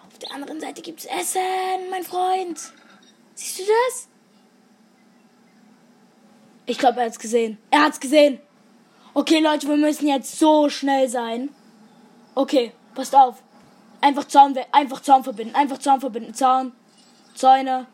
auf 0.07 0.17
der 0.19 0.33
anderen 0.33 0.59
Seite 0.59 0.81
gibt's 0.81 1.05
Essen, 1.05 1.89
mein 1.89 2.03
Freund. 2.03 2.59
Siehst 3.35 3.59
du 3.59 3.63
das? 3.63 4.07
Ich 6.65 6.77
glaube, 6.77 6.99
er 6.99 7.05
hat's 7.05 7.19
gesehen. 7.19 7.57
Er 7.69 7.83
hat's 7.83 7.99
gesehen. 7.99 8.39
Okay, 9.15 9.39
Leute, 9.39 9.67
wir 9.67 9.77
müssen 9.77 10.07
jetzt 10.07 10.37
so 10.37 10.69
schnell 10.69 11.09
sein. 11.09 11.49
Okay, 12.35 12.73
Passt 12.95 13.13
auf. 13.13 13.43
Einfach 14.01 14.25
Zaun, 14.25 14.57
einfach 14.71 15.01
Zaun 15.01 15.23
verbinden. 15.23 15.53
Einfach 15.53 15.77
Zaun 15.77 15.99
verbinden. 15.99 16.33
Zaun. 16.33 16.71
Zäune. 17.35 17.85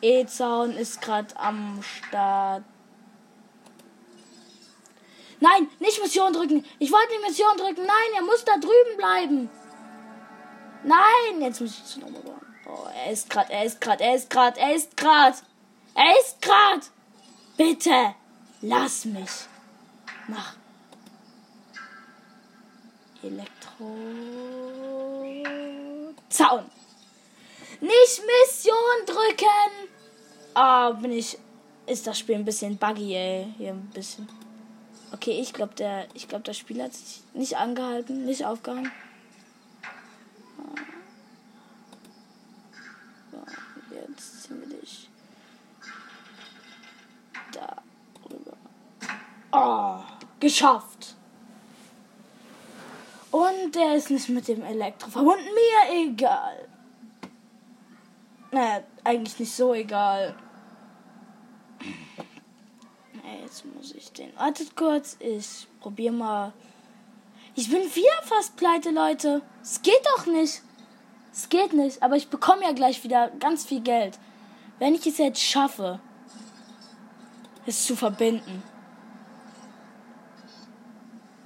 E-Zaun 0.00 0.72
ist 0.76 1.00
gerade 1.02 1.36
am 1.38 1.80
Start. 1.82 2.62
Nein, 5.40 5.68
nicht 5.80 6.00
Mission 6.00 6.32
drücken. 6.32 6.64
Ich 6.78 6.92
wollte 6.92 7.08
die 7.16 7.28
Mission 7.28 7.56
drücken. 7.56 7.84
Nein, 7.84 8.16
er 8.16 8.22
muss 8.22 8.44
da 8.44 8.54
drüben 8.54 8.96
bleiben. 8.96 9.50
Nein, 10.84 11.40
jetzt 11.40 11.60
muss 11.60 11.78
ich 11.78 11.84
zu 11.84 12.00
nochmal 12.00 12.22
bauen. 12.22 12.40
Oh, 12.68 12.86
er 13.04 13.12
ist 13.12 13.28
gerade, 13.28 13.52
er 13.52 13.64
ist 13.64 13.80
gerade, 13.80 14.04
er 14.04 14.14
ist 14.14 14.30
gerade, 14.30 14.60
er 14.60 14.74
ist 14.76 14.96
gerade. 14.96 15.36
Er 15.94 16.20
ist 16.20 16.40
gerade. 16.40 16.82
Bitte, 17.56 18.14
lass 18.60 19.04
mich. 19.04 19.30
Mach. 20.32 20.54
Elektro. 23.22 23.86
Zaun. 26.30 26.64
Nicht 27.80 28.22
Mission 28.26 29.06
drücken. 29.06 29.90
Ah, 30.54 30.88
oh, 30.88 30.94
bin 30.94 31.12
ich. 31.12 31.38
Ist 31.84 32.06
das 32.06 32.18
Spiel 32.18 32.36
ein 32.36 32.46
bisschen 32.46 32.78
buggy, 32.78 33.14
ey. 33.14 33.52
Hier 33.58 33.72
ein 33.72 33.90
bisschen. 33.92 34.26
Okay, 35.12 35.38
ich 35.38 35.52
glaube, 35.52 35.74
der, 35.74 36.06
ich 36.14 36.28
glaube, 36.28 36.44
das 36.44 36.56
Spiel 36.56 36.82
hat 36.82 36.94
sich 36.94 37.22
nicht 37.34 37.58
angehalten, 37.58 38.24
nicht 38.24 38.46
aufgehangen. 38.46 38.90
So, 43.30 43.38
jetzt 43.94 44.42
ziehen 44.44 44.62
da. 47.52 47.82
Oh, 49.52 50.00
geschafft. 50.42 51.14
Und 53.30 53.74
der 53.74 53.94
ist 53.94 54.10
nicht 54.10 54.28
mit 54.28 54.46
dem 54.48 54.62
Elektro 54.62 55.08
verbunden. 55.08 55.44
Mir 55.54 56.10
egal. 56.10 56.68
Naja, 58.50 58.82
eigentlich 59.04 59.38
nicht 59.38 59.54
so 59.54 59.72
egal. 59.72 60.34
Jetzt 63.42 63.64
muss 63.64 63.94
ich 63.94 64.12
den. 64.12 64.36
Wartet 64.36 64.76
kurz, 64.76 65.16
ich 65.20 65.66
probiere 65.80 66.12
mal. 66.12 66.52
Ich 67.54 67.70
bin 67.70 67.82
wieder 67.94 68.22
fast 68.22 68.56
pleite, 68.56 68.90
Leute. 68.90 69.42
Es 69.62 69.80
geht 69.80 70.02
doch 70.16 70.26
nicht. 70.26 70.60
Es 71.32 71.48
geht 71.48 71.72
nicht, 71.72 72.02
aber 72.02 72.16
ich 72.16 72.28
bekomme 72.28 72.64
ja 72.64 72.72
gleich 72.72 73.02
wieder 73.04 73.30
ganz 73.38 73.64
viel 73.64 73.80
Geld. 73.80 74.18
Wenn 74.78 74.94
ich 74.94 75.06
es 75.06 75.18
jetzt 75.18 75.40
schaffe, 75.40 76.00
es 77.64 77.86
zu 77.86 77.94
verbinden. 77.96 78.62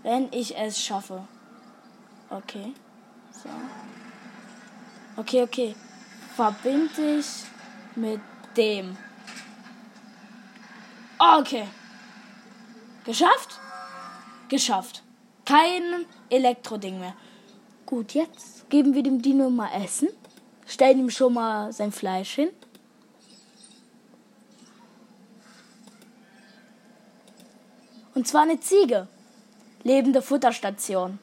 Wenn 0.06 0.32
ich 0.32 0.56
es 0.56 0.80
schaffe. 0.80 1.26
Okay. 2.30 2.72
So. 3.32 3.48
Okay, 5.16 5.42
okay. 5.42 5.74
Verbinde 6.36 7.18
ich 7.18 7.26
mit 7.96 8.20
dem. 8.56 8.96
Okay. 11.18 11.66
Geschafft? 13.04 13.58
Geschafft. 14.48 15.02
Kein 15.44 16.06
Elektroding 16.30 17.00
mehr. 17.00 17.14
Gut, 17.84 18.14
jetzt 18.14 18.70
geben 18.70 18.94
wir 18.94 19.02
dem 19.02 19.20
Dino 19.20 19.50
mal 19.50 19.72
Essen. 19.72 20.08
Stellen 20.68 21.00
ihm 21.00 21.10
schon 21.10 21.34
mal 21.34 21.72
sein 21.72 21.90
Fleisch 21.90 22.36
hin. 22.36 22.50
Und 28.14 28.28
zwar 28.28 28.42
eine 28.42 28.60
Ziege. 28.60 29.08
Lebende 29.86 30.20
Futterstation. 30.20 31.20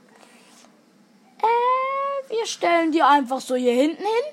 Äh, 1.39 2.29
wir 2.29 2.45
stellen 2.45 2.93
die 2.93 3.03
einfach 3.03 3.41
so 3.41 3.55
hier 3.55 3.73
hinten 3.73 4.03
hin. 4.03 4.25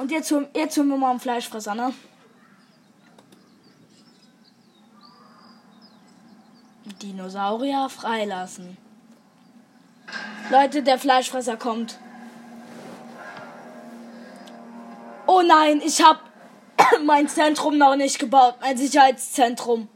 Und 0.00 0.10
jetzt, 0.10 0.32
jetzt 0.54 0.78
holen 0.78 0.88
wir 0.88 0.96
mal 0.96 1.10
einen 1.10 1.20
Fleischfresser, 1.20 1.74
ne? 1.74 1.92
Dinosaurier 7.02 7.90
freilassen. 7.90 8.78
Leute, 10.50 10.82
der 10.82 10.98
Fleischfresser 10.98 11.58
kommt. 11.58 11.98
Oh 15.26 15.42
nein, 15.42 15.82
ich 15.84 16.02
habe 16.02 16.20
mein 17.04 17.28
Zentrum 17.28 17.76
noch 17.76 17.96
nicht 17.96 18.18
gebaut, 18.18 18.54
mein 18.62 18.78
Sicherheitszentrum. 18.78 19.90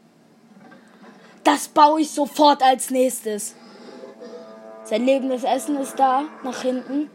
Das 1.45 1.69
baue 1.69 2.01
ich 2.01 2.11
sofort 2.11 2.63
als 2.63 2.91
nächstes. 2.91 3.55
Sein 4.85 5.05
lebendes 5.05 5.45
Essen 5.45 5.77
ist 5.77 5.99
da, 5.99 6.25
nach 6.43 6.63
hinten. 6.63 7.11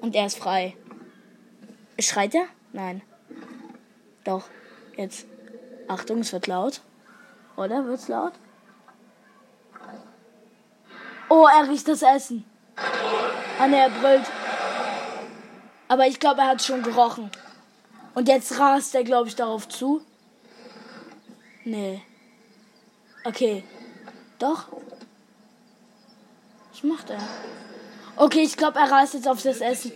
Und 0.00 0.14
er 0.14 0.26
ist 0.26 0.38
frei. 0.38 0.76
Schreit 1.98 2.34
er? 2.34 2.46
Nein. 2.72 3.02
Doch. 4.24 4.44
Jetzt. 4.96 5.26
Achtung, 5.88 6.20
es 6.20 6.32
wird 6.32 6.46
laut. 6.46 6.80
Oder 7.56 7.84
wird's 7.84 8.08
laut? 8.08 8.32
Oh, 11.28 11.46
er 11.46 11.68
riecht 11.68 11.88
das 11.88 12.02
Essen. 12.02 12.44
Ah, 13.58 13.66
ne, 13.66 13.78
er 13.78 13.90
brüllt. 13.90 14.26
Aber 15.88 16.06
ich 16.06 16.18
glaube, 16.18 16.40
er 16.40 16.48
hat 16.48 16.62
schon 16.62 16.82
gerochen. 16.82 17.30
Und 18.14 18.28
jetzt 18.28 18.58
rast 18.58 18.94
er, 18.94 19.04
glaube 19.04 19.28
ich, 19.28 19.36
darauf 19.36 19.68
zu. 19.68 20.02
Nee. 21.64 22.02
Okay. 23.24 23.64
Doch. 24.38 24.66
Was 26.72 26.82
macht 26.82 27.10
er? 27.10 27.20
Okay, 28.16 28.42
ich 28.42 28.56
glaube, 28.56 28.78
er 28.78 28.90
rast 28.90 29.14
jetzt 29.14 29.28
auf 29.28 29.42
das 29.42 29.60
Essen. 29.60 29.92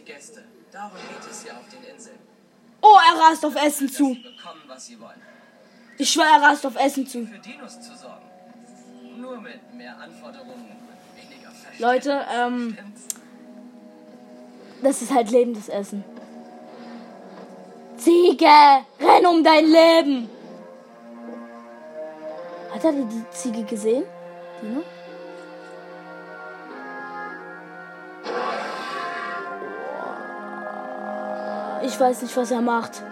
Oh, 2.80 2.96
er 3.08 3.20
rast 3.20 3.44
auf 3.44 3.56
Essen 3.56 3.88
zu. 3.88 4.16
Ich 5.98 6.10
schwöre, 6.10 6.28
er 6.28 6.42
rast 6.42 6.66
auf 6.66 6.76
Essen 6.76 7.06
zu. 7.06 7.28
Nur 9.16 9.40
mit 9.40 9.74
mehr 9.74 9.98
Anforderungen 9.98 10.76
Leute, 11.78 12.24
ähm, 12.34 12.76
das 14.82 15.02
ist 15.02 15.12
halt 15.12 15.30
lebendes 15.30 15.68
Essen. 15.68 16.04
Ziege, 17.98 18.46
renn 19.00 19.26
um 19.26 19.44
dein 19.44 19.66
Leben! 19.66 20.35
Hat 22.76 22.84
er 22.84 22.92
die 22.92 23.24
Ziege 23.30 23.62
gesehen? 23.62 24.04
Dino? 24.60 24.82
Ich 31.82 31.98
weiß 31.98 32.20
nicht, 32.20 32.36
was 32.36 32.50
er 32.50 32.60
macht. 32.60 33.02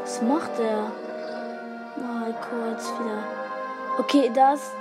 Was 0.00 0.22
macht 0.22 0.58
er? 0.58 0.90
Mal 2.02 2.34
kurz 2.50 2.90
wieder. 2.98 3.22
Okay, 3.98 4.28
das. 4.34 4.72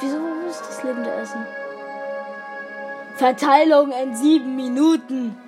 Wieso 0.00 0.18
ist 0.48 0.60
das 0.60 0.84
lebende 0.84 1.10
Essen? 1.10 1.44
Verteilung 3.16 3.90
in 3.90 4.14
sieben 4.14 4.54
Minuten. 4.54 5.41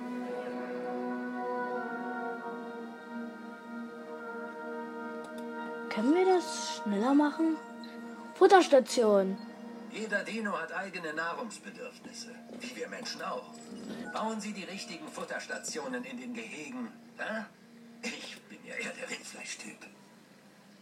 Schneller 6.95 7.13
machen? 7.13 7.57
Futterstation. 8.35 9.37
Jeder 9.91 10.23
Dino 10.23 10.51
hat 10.51 10.73
eigene 10.73 11.13
Nahrungsbedürfnisse, 11.13 12.35
wie 12.59 12.75
wir 12.75 12.87
Menschen 12.89 13.21
auch. 13.21 13.53
Bauen 14.13 14.41
Sie 14.41 14.51
die 14.51 14.63
richtigen 14.63 15.07
Futterstationen 15.07 16.03
in 16.03 16.17
den 16.17 16.33
Gehegen. 16.33 16.89
Ja? 17.17 17.45
Ich 18.01 18.37
bin 18.49 18.59
ja 18.65 18.75
eher 18.75 18.91
der 18.91 19.09
Rindfleischtyp. 19.09 19.83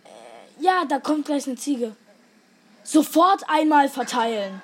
Äh, 0.04 0.64
ja, 0.64 0.86
da 0.86 1.00
kommt 1.00 1.26
gleich 1.26 1.46
eine 1.48 1.56
Ziege. 1.56 1.96
Sofort 2.84 3.44
einmal 3.48 3.88
verteilen. 3.88 4.62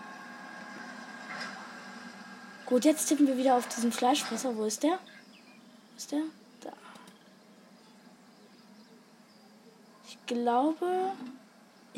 Gut, 2.65 2.85
jetzt 2.85 3.07
tippen 3.07 3.27
wir 3.27 3.37
wieder 3.37 3.55
auf 3.55 3.67
diesen 3.67 3.91
Fleischfresser. 3.91 4.55
Wo 4.55 4.65
ist 4.65 4.83
der? 4.83 4.99
Wo 5.91 5.97
ist 5.97 6.11
der? 6.11 6.23
Da. 6.61 6.73
Ich 10.07 10.17
glaube. 10.25 11.13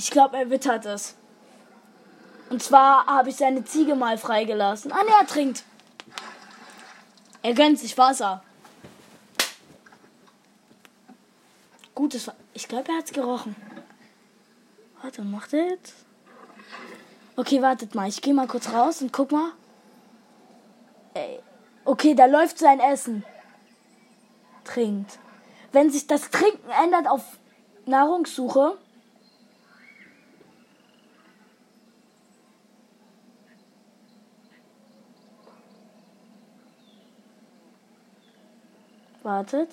Ich 0.03 0.09
glaube, 0.09 0.35
er 0.35 0.49
wittert 0.49 0.87
es. 0.87 1.13
Und 2.49 2.63
zwar 2.63 3.05
habe 3.05 3.29
ich 3.29 3.35
seine 3.35 3.63
Ziege 3.65 3.93
mal 3.93 4.17
freigelassen. 4.17 4.91
Ah, 4.91 5.03
ne, 5.03 5.11
er 5.11 5.27
trinkt. 5.27 5.63
Er 7.43 7.53
gönnt 7.53 7.77
sich 7.77 7.95
Wasser. 7.99 8.43
Gutes 11.93 12.25
Wasser. 12.25 12.37
Ich 12.55 12.67
glaube, 12.67 12.89
er 12.89 12.97
hat 12.97 13.05
es 13.05 13.11
gerochen. 13.13 13.55
Warte, 15.03 15.21
macht 15.21 15.53
er 15.53 15.69
jetzt? 15.69 15.93
Okay, 17.35 17.61
wartet 17.61 17.93
mal. 17.93 18.09
Ich 18.09 18.23
gehe 18.23 18.33
mal 18.33 18.47
kurz 18.47 18.73
raus 18.73 19.03
und 19.03 19.13
guck 19.13 19.31
mal. 19.31 19.51
Ey. 21.13 21.39
Okay, 21.85 22.15
da 22.15 22.25
läuft 22.25 22.57
sein 22.57 22.79
Essen. 22.79 23.23
Trinkt. 24.63 25.19
Wenn 25.71 25.91
sich 25.91 26.07
das 26.07 26.31
Trinken 26.31 26.71
ändert 26.71 27.07
auf 27.07 27.37
Nahrungssuche, 27.85 28.79
Wartet. 39.23 39.69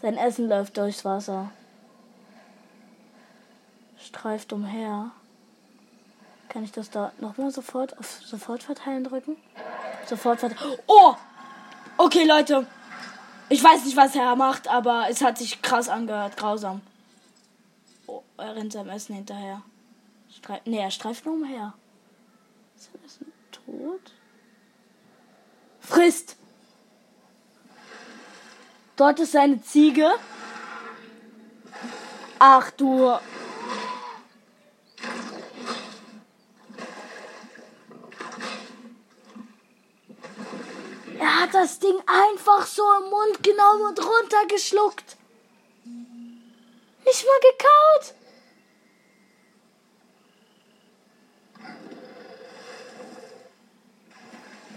Sein 0.00 0.16
Essen 0.16 0.48
läuft 0.48 0.76
durchs 0.78 1.04
Wasser. 1.04 1.50
Streift 3.98 4.52
umher. 4.52 5.10
Kann 6.48 6.64
ich 6.64 6.72
das 6.72 6.90
da 6.90 7.12
nochmal 7.20 7.50
sofort 7.50 7.96
auf 7.98 8.22
sofort 8.24 8.62
verteilen 8.62 9.04
drücken? 9.04 9.36
Sofort 10.06 10.40
verteilen. 10.40 10.78
Oh! 10.86 11.14
Okay, 11.98 12.24
Leute. 12.24 12.66
Ich 13.50 13.62
weiß 13.62 13.84
nicht, 13.84 13.96
was 13.96 14.16
er 14.16 14.34
macht, 14.36 14.68
aber 14.68 15.06
es 15.10 15.20
hat 15.22 15.36
sich 15.36 15.60
krass 15.60 15.88
angehört. 15.88 16.36
Grausam. 16.36 16.80
Oh, 18.06 18.22
er 18.38 18.56
rennt 18.56 18.72
seinem 18.72 18.88
Essen 18.88 19.14
hinterher. 19.14 19.62
Streif 20.34 20.62
nee, 20.64 20.78
er 20.78 20.90
streift 20.90 21.26
nur 21.26 21.34
umher. 21.34 21.74
Ist 22.76 22.90
sein 22.90 23.04
Essen 23.04 23.32
tot? 23.52 24.12
Frisst! 25.80 26.39
Dort 29.00 29.18
ist 29.18 29.32
seine 29.32 29.62
Ziege. 29.62 30.10
Ach 32.38 32.70
du. 32.72 33.18
Er 41.18 41.40
hat 41.40 41.54
das 41.54 41.78
Ding 41.78 41.96
einfach 42.06 42.66
so 42.66 42.82
im 43.02 43.08
Mund 43.08 43.42
genommen 43.42 43.86
und 43.86 43.98
runtergeschluckt. 44.04 45.16
Nicht 47.06 47.24
mal 47.24 47.40
gekaut. 47.40 48.14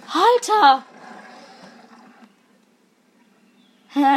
Halter! 0.08 0.54
Ja, 0.66 0.84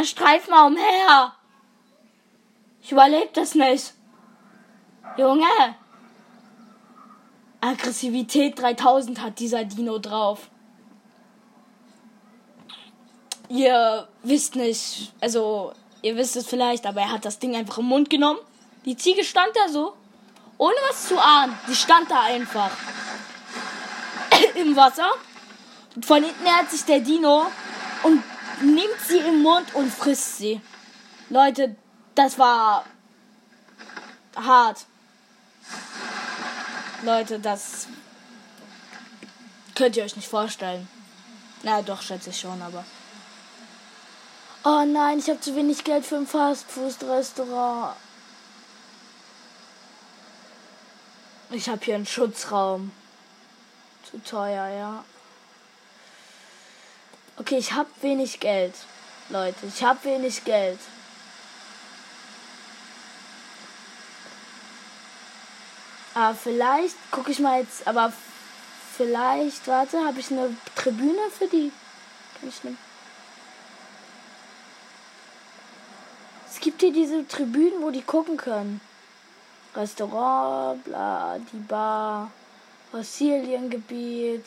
streif 0.03 0.47
mal 0.49 0.67
umher. 0.67 1.33
Ich 2.81 2.91
überlebe 2.91 3.29
das 3.33 3.55
nicht. 3.55 3.93
Junge. 5.17 5.45
Aggressivität 7.59 8.59
3000 8.59 9.21
hat 9.21 9.39
dieser 9.39 9.65
Dino 9.65 9.97
drauf. 9.99 10.49
Ihr 13.49 14.07
wisst 14.23 14.55
nicht, 14.55 15.13
also 15.21 15.73
ihr 16.01 16.15
wisst 16.17 16.35
es 16.35 16.47
vielleicht, 16.47 16.85
aber 16.85 17.01
er 17.01 17.11
hat 17.11 17.25
das 17.25 17.39
Ding 17.39 17.55
einfach 17.55 17.77
im 17.77 17.85
Mund 17.85 18.09
genommen. 18.09 18.39
Die 18.85 18.95
Ziege 18.95 19.23
stand 19.23 19.51
da 19.55 19.69
so, 19.69 19.93
ohne 20.57 20.75
was 20.89 21.07
zu 21.07 21.19
ahnen. 21.19 21.57
Die 21.67 21.75
stand 21.75 22.11
da 22.11 22.21
einfach 22.21 22.71
im 24.55 24.75
Wasser. 24.75 25.09
Von 26.01 26.23
hinten 26.23 26.43
nähert 26.43 26.69
sich 26.69 26.85
der 26.85 26.99
Dino 26.99 27.47
und 28.03 28.23
nimmt 28.61 28.99
sie 29.07 29.19
im 29.19 29.41
Mund 29.41 29.73
und 29.75 29.91
frisst 29.91 30.37
sie. 30.37 30.61
Leute, 31.29 31.75
das 32.15 32.39
war 32.39 32.85
hart. 34.35 34.85
Leute, 37.03 37.39
das 37.39 37.87
könnt 39.75 39.95
ihr 39.95 40.03
euch 40.03 40.15
nicht 40.15 40.27
vorstellen. 40.27 40.87
Na 41.63 41.81
doch, 41.81 42.01
schätze 42.01 42.29
ich 42.31 42.39
schon, 42.39 42.61
aber. 42.61 42.83
Oh 44.63 44.83
nein, 44.85 45.19
ich 45.19 45.29
habe 45.29 45.39
zu 45.39 45.55
wenig 45.55 45.83
Geld 45.83 46.05
für 46.05 46.17
ein 46.17 46.27
Fastfood-Restaurant. 46.27 47.95
Ich 51.51 51.69
habe 51.69 51.83
hier 51.83 51.95
einen 51.95 52.05
Schutzraum. 52.05 52.91
Zu 54.09 54.21
teuer, 54.23 54.67
ja. 54.67 55.03
Okay, 57.39 57.59
ich 57.59 57.71
habe 57.73 57.89
wenig 58.01 58.39
Geld. 58.39 58.73
Leute, 59.29 59.67
ich 59.67 59.83
habe 59.83 60.03
wenig 60.05 60.43
Geld. 60.43 60.79
Aber 66.15 66.33
vielleicht 66.33 66.95
gucke 67.11 67.31
ich 67.31 67.37
mal 67.39 67.61
jetzt, 67.61 67.87
aber 67.87 68.11
vielleicht, 68.97 69.67
warte, 69.67 70.03
habe 70.03 70.19
ich 70.19 70.31
eine 70.31 70.55
Tribüne 70.75 71.29
für 71.37 71.45
die? 71.45 71.71
Kann 72.39 72.49
ich 72.49 72.63
nehmen? 72.63 72.79
Es 76.49 76.59
gibt 76.59 76.81
hier 76.81 76.91
diese 76.91 77.27
Tribünen, 77.27 77.83
wo 77.83 77.91
die 77.91 78.01
gucken 78.01 78.35
können. 78.35 78.81
Restaurant, 79.75 80.83
bla, 80.85 81.37
die 81.53 81.59
Bar, 81.59 82.31
Fossiliengebiet. 82.89 84.43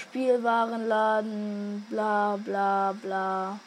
Spielwarenladen, 0.00 1.86
bla 1.90 2.36
bla 2.36 2.92
bla. 2.92 3.60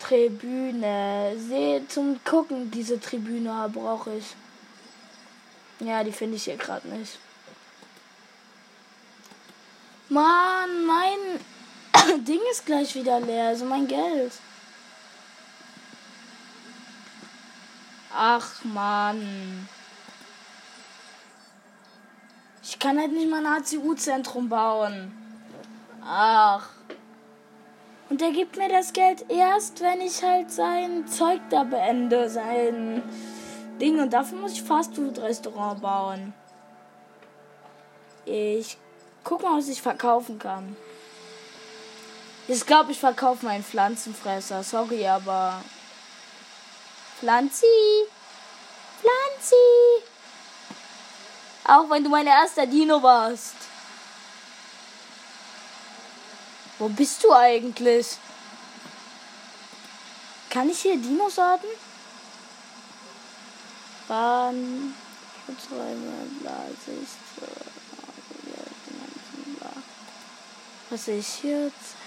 Tribüne. 0.00 1.36
Sehe 1.38 1.86
zum 1.88 2.18
Gucken, 2.24 2.70
diese 2.70 2.98
Tribüne 2.98 3.70
brauche 3.72 4.14
ich. 4.14 4.34
Ja, 5.78 6.02
die 6.02 6.12
finde 6.12 6.36
ich 6.36 6.44
hier 6.44 6.56
gerade 6.56 6.88
nicht. 6.88 7.18
Mann, 10.08 10.86
mein 10.86 12.24
Ding 12.24 12.40
ist 12.50 12.66
gleich 12.66 12.94
wieder 12.96 13.20
leer, 13.20 13.48
also 13.48 13.64
mein 13.64 13.86
Geld. 13.86 14.32
Ach 18.12 18.64
Mann. 18.64 19.68
Ich 22.70 22.78
kann 22.78 23.00
halt 23.00 23.10
nicht 23.10 23.28
mal 23.28 23.44
ein 23.44 23.64
HCU-Zentrum 23.64 24.48
bauen. 24.48 25.10
Ach. 26.04 26.68
Und 28.08 28.22
er 28.22 28.30
gibt 28.30 28.56
mir 28.56 28.68
das 28.68 28.92
Geld 28.92 29.24
erst, 29.28 29.80
wenn 29.80 30.00
ich 30.00 30.22
halt 30.22 30.52
sein 30.52 31.04
Zeug 31.08 31.40
da 31.50 31.64
beende, 31.64 32.30
sein 32.30 33.02
Ding. 33.80 33.98
Und 33.98 34.12
dafür 34.12 34.38
muss 34.38 34.52
ich 34.52 34.62
Fastfood-Restaurant 34.62 35.82
bauen. 35.82 36.32
Ich 38.24 38.78
guck 39.24 39.42
mal, 39.42 39.58
was 39.58 39.68
ich 39.68 39.82
verkaufen 39.82 40.38
kann. 40.38 40.76
Ich 42.46 42.64
glaube, 42.64 42.92
ich 42.92 43.00
verkaufe 43.00 43.46
meinen 43.46 43.64
Pflanzenfresser. 43.64 44.62
Sorry, 44.62 45.08
aber. 45.08 45.60
Pflanzi! 47.18 47.66
Pflanzi! 49.00 50.09
Auch 51.70 51.88
wenn 51.88 52.02
du 52.02 52.10
mein 52.10 52.26
erster 52.26 52.66
Dino 52.66 53.00
warst. 53.00 53.54
Wo 56.80 56.88
bist 56.88 57.22
du 57.22 57.32
eigentlich? 57.32 58.16
Kann 60.48 60.68
ich 60.68 60.80
hier 60.80 60.96
Dinos 60.96 61.38
orten? 61.38 61.68
Bahn, 64.08 64.96
Schutzräume, 65.46 66.26
bla, 66.40 66.64
Sicht. 66.84 67.18
Was 70.90 71.04
hier 71.04 71.66
jetzt? 71.66 71.99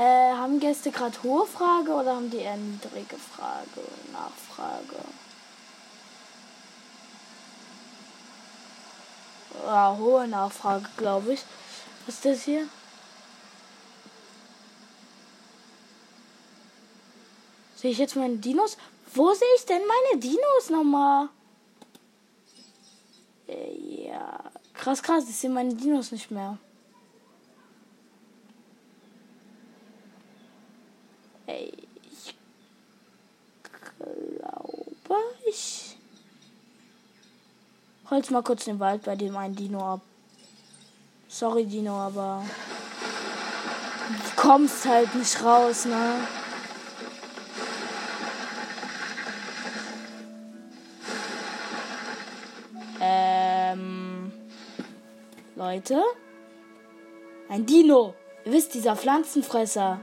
Äh, 0.00 0.32
haben 0.32 0.58
Gäste 0.60 0.90
gerade 0.90 1.22
hohe 1.22 1.44
Frage 1.44 1.92
oder 1.92 2.16
haben 2.16 2.30
die 2.30 2.38
eher 2.38 2.56
niedrige 2.56 3.18
Frage, 3.18 3.86
Nachfrage? 4.10 4.96
Ja, 9.66 9.94
hohe 9.98 10.26
Nachfrage, 10.26 10.88
glaube 10.96 11.34
ich. 11.34 11.40
Was 12.06 12.14
ist 12.14 12.24
das 12.24 12.42
hier? 12.44 12.66
Sehe 17.76 17.90
ich 17.90 17.98
jetzt 17.98 18.16
meine 18.16 18.38
Dinos? 18.38 18.78
Wo 19.12 19.34
sehe 19.34 19.54
ich 19.58 19.66
denn 19.66 19.82
meine 19.86 20.18
Dinos 20.18 20.70
nochmal? 20.70 21.28
Äh, 23.46 24.06
ja, 24.06 24.50
krass, 24.72 25.02
krass, 25.02 25.28
ich 25.28 25.36
sehe 25.36 25.50
meine 25.50 25.74
Dinos 25.74 26.10
nicht 26.10 26.30
mehr. 26.30 26.56
Ich 32.02 32.34
glaube, 33.98 35.16
ich 35.50 35.96
holz 38.10 38.30
mal 38.30 38.42
kurz 38.42 38.64
den 38.64 38.80
Wald 38.80 39.02
bei 39.02 39.16
dem 39.16 39.36
einen 39.36 39.54
Dino 39.54 39.94
ab. 39.94 40.00
Sorry, 41.28 41.64
Dino, 41.64 41.94
aber 41.94 42.44
du 44.08 44.40
kommst 44.40 44.84
halt 44.84 45.14
nicht 45.14 45.42
raus, 45.44 45.84
ne? 45.84 46.26
Ähm, 53.00 54.32
Leute, 55.56 56.02
ein 57.48 57.64
Dino. 57.64 58.14
Ihr 58.44 58.52
wisst, 58.52 58.74
dieser 58.74 58.96
Pflanzenfresser. 58.96 60.00